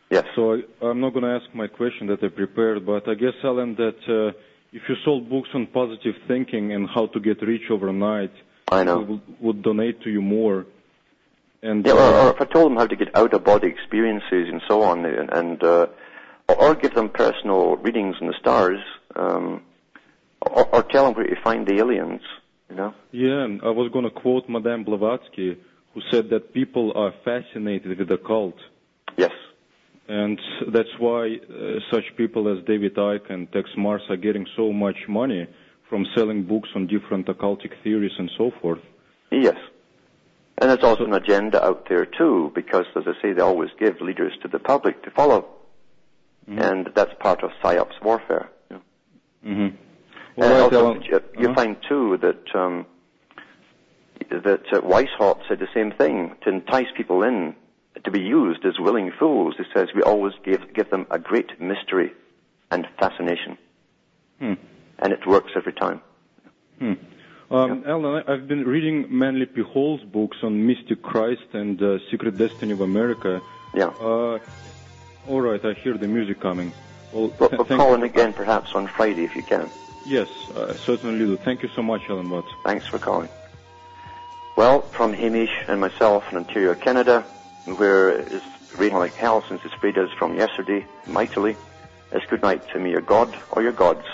Yes. 0.09 0.25
So 0.35 0.61
I'm 0.81 0.99
not 0.99 1.13
going 1.13 1.23
to 1.23 1.39
ask 1.39 1.53
my 1.53 1.67
question 1.67 2.07
that 2.07 2.23
I 2.23 2.27
prepared, 2.27 2.85
but 2.85 3.07
I 3.07 3.15
guess, 3.15 3.33
Alan, 3.43 3.75
that 3.75 3.97
uh, 4.07 4.37
if 4.71 4.83
you 4.87 4.95
sold 5.03 5.29
books 5.29 5.49
on 5.53 5.67
positive 5.67 6.15
thinking 6.27 6.73
and 6.73 6.87
how 6.93 7.07
to 7.07 7.19
get 7.19 7.41
rich 7.41 7.63
overnight, 7.71 8.31
I 8.71 8.83
know. 8.83 8.99
people 8.99 9.21
would 9.41 9.63
donate 9.63 10.01
to 10.03 10.09
you 10.09 10.21
more. 10.21 10.65
And 11.61 11.85
Yeah, 11.85 11.93
or, 11.93 11.99
uh, 11.99 12.29
if 12.29 12.41
I 12.41 12.45
told 12.45 12.71
them 12.71 12.77
how 12.77 12.85
to 12.85 12.95
get 12.95 13.15
out 13.15 13.33
of 13.33 13.43
body 13.43 13.67
experiences 13.67 14.49
and 14.51 14.61
so 14.67 14.83
on, 14.83 15.05
and, 15.05 15.29
and 15.31 15.63
uh, 15.63 15.87
or, 16.47 16.75
give 16.75 16.93
them 16.93 17.09
personal 17.09 17.77
readings 17.77 18.15
in 18.21 18.27
the 18.27 18.35
stars, 18.39 18.79
um, 19.15 19.61
or, 20.41 20.67
or 20.75 20.83
tell 20.83 21.05
them 21.05 21.15
where 21.15 21.25
to 21.25 21.41
find 21.41 21.65
the 21.65 21.79
aliens, 21.79 22.21
you 22.69 22.75
know. 22.75 22.93
yeah, 23.11 23.43
and 23.45 23.61
I 23.63 23.69
was 23.69 23.91
going 23.91 24.05
to 24.05 24.11
quote 24.11 24.47
Madame 24.47 24.83
Blavatsky, 24.83 25.57
who 25.93 26.01
said 26.11 26.29
that 26.29 26.53
people 26.53 26.91
are 26.95 27.13
fascinated 27.23 27.97
with 27.97 28.09
the 28.09 28.17
cult. 28.17 28.57
Yes. 29.17 29.31
And 30.07 30.39
that's 30.71 30.89
why 30.99 31.35
uh, 31.35 31.79
such 31.91 32.03
people 32.15 32.47
as 32.55 32.63
David 32.65 32.95
Icke 32.95 33.31
and 33.31 33.51
Texe 33.51 33.71
Marrs 33.77 34.07
are 34.09 34.17
getting 34.17 34.45
so 34.55 34.71
much 34.71 34.97
money 35.07 35.47
from 35.89 36.05
selling 36.15 36.43
books 36.43 36.69
on 36.75 36.87
different 36.87 37.27
occultic 37.27 37.71
theories 37.83 38.11
and 38.17 38.29
so 38.37 38.51
forth. 38.61 38.81
Yes. 39.31 39.57
And 40.57 40.69
there's 40.69 40.83
also 40.83 41.05
an 41.05 41.13
agenda 41.13 41.63
out 41.63 41.87
there 41.89 42.05
too, 42.05 42.51
because 42.53 42.85
as 42.95 43.03
I 43.07 43.21
say, 43.21 43.33
they 43.33 43.41
always 43.41 43.69
give 43.79 43.99
leaders 43.99 44.33
to 44.43 44.47
the 44.47 44.59
public 44.59 45.03
to 45.03 45.11
follow. 45.11 45.47
Mm-hmm. 46.49 46.59
And 46.59 46.89
that's 46.95 47.11
part 47.19 47.43
of 47.43 47.49
PSYOP's 47.63 47.99
warfare. 48.01 48.49
Yeah. 48.69 48.77
Mm-hmm. 49.45 49.75
Well, 50.37 50.63
also, 50.63 50.93
you, 51.01 51.21
you 51.37 51.47
uh-huh. 51.47 51.55
find 51.55 51.77
too 51.87 52.17
that 52.21 52.55
um, 52.55 52.85
that 54.29 54.63
uh, 54.71 54.81
Weishaupt 54.81 55.47
said 55.47 55.59
the 55.59 55.67
same 55.73 55.91
thing 55.91 56.35
to 56.43 56.49
entice 56.49 56.87
people 56.95 57.23
in 57.23 57.55
to 58.03 58.11
be 58.11 58.21
used 58.21 58.65
as 58.65 58.79
willing 58.79 59.11
fools. 59.11 59.55
He 59.57 59.63
says 59.73 59.89
we 59.95 60.01
always 60.01 60.33
give 60.43 60.73
give 60.73 60.89
them 60.89 61.07
a 61.11 61.19
great 61.19 61.59
mystery 61.59 62.13
and 62.71 62.87
fascination, 62.99 63.57
hmm. 64.39 64.53
and 64.99 65.13
it 65.13 65.25
works 65.25 65.51
every 65.55 65.73
time. 65.73 66.01
Hmm. 66.79 66.93
Um, 67.51 67.83
yeah. 67.83 67.91
Alan, 67.91 68.23
I've 68.27 68.47
been 68.47 68.65
reading 68.65 69.05
Manly 69.09 69.45
P. 69.45 69.61
Hall's 69.61 70.01
books 70.01 70.37
on 70.41 70.65
Mystic 70.65 71.03
Christ 71.03 71.45
and 71.53 71.81
uh, 71.81 71.99
Secret 72.09 72.37
Destiny 72.37 72.73
of 72.73 72.81
America. 72.81 73.39
Yeah. 73.75 73.85
Uh, 73.85 74.39
all 75.27 75.41
right, 75.41 75.63
I 75.63 75.73
hear 75.73 75.97
the 75.97 76.07
music 76.07 76.39
coming. 76.39 76.73
Well, 77.13 77.31
but, 77.37 77.49
th- 77.49 77.67
call 77.67 77.93
in 77.93 78.03
again 78.03 78.33
perhaps 78.33 78.73
on 78.73 78.87
Friday 78.87 79.23
if 79.23 79.35
you 79.35 79.43
can. 79.43 79.69
Yes, 80.05 80.27
uh, 80.55 80.73
certainly 80.73 81.17
do. 81.17 81.37
Thank 81.37 81.63
you 81.63 81.69
so 81.75 81.81
much, 81.81 82.01
Alan 82.09 82.29
Watts. 82.29 82.49
Thanks 82.63 82.87
for 82.87 82.99
calling. 82.99 83.29
Well, 84.55 84.81
from 84.81 85.13
Hamish 85.13 85.63
and 85.67 85.81
myself 85.81 86.23
in 86.31 86.37
Ontario, 86.37 86.75
Canada, 86.75 87.25
where 87.65 88.09
it's 88.09 88.45
raining 88.77 88.97
like 88.97 89.13
hell 89.13 89.43
since 89.47 89.61
it's 89.65 89.73
freed 89.75 89.97
us 89.97 90.09
from 90.17 90.35
yesterday, 90.35 90.85
mightily, 91.07 91.55
it's 92.11 92.25
good 92.27 92.41
night 92.41 92.67
to 92.69 92.79
me, 92.79 92.91
your 92.91 93.01
God 93.01 93.35
or 93.51 93.61
your 93.61 93.71
gods 93.71 94.05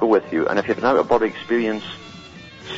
go 0.00 0.06
with 0.06 0.32
you. 0.32 0.46
And 0.48 0.58
if 0.58 0.66
you 0.66 0.74
have 0.74 0.82
an 0.82 0.88
out-of-body 0.90 1.26
experience, 1.26 1.84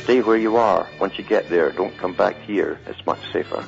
stay 0.03 0.21
where 0.21 0.37
you 0.37 0.57
are. 0.57 0.87
Once 0.99 1.17
you 1.17 1.23
get 1.23 1.49
there, 1.49 1.71
don't 1.71 1.95
come 1.97 2.13
back 2.13 2.35
here. 2.41 2.79
It's 2.87 3.05
much 3.05 3.19
safer. 3.31 3.65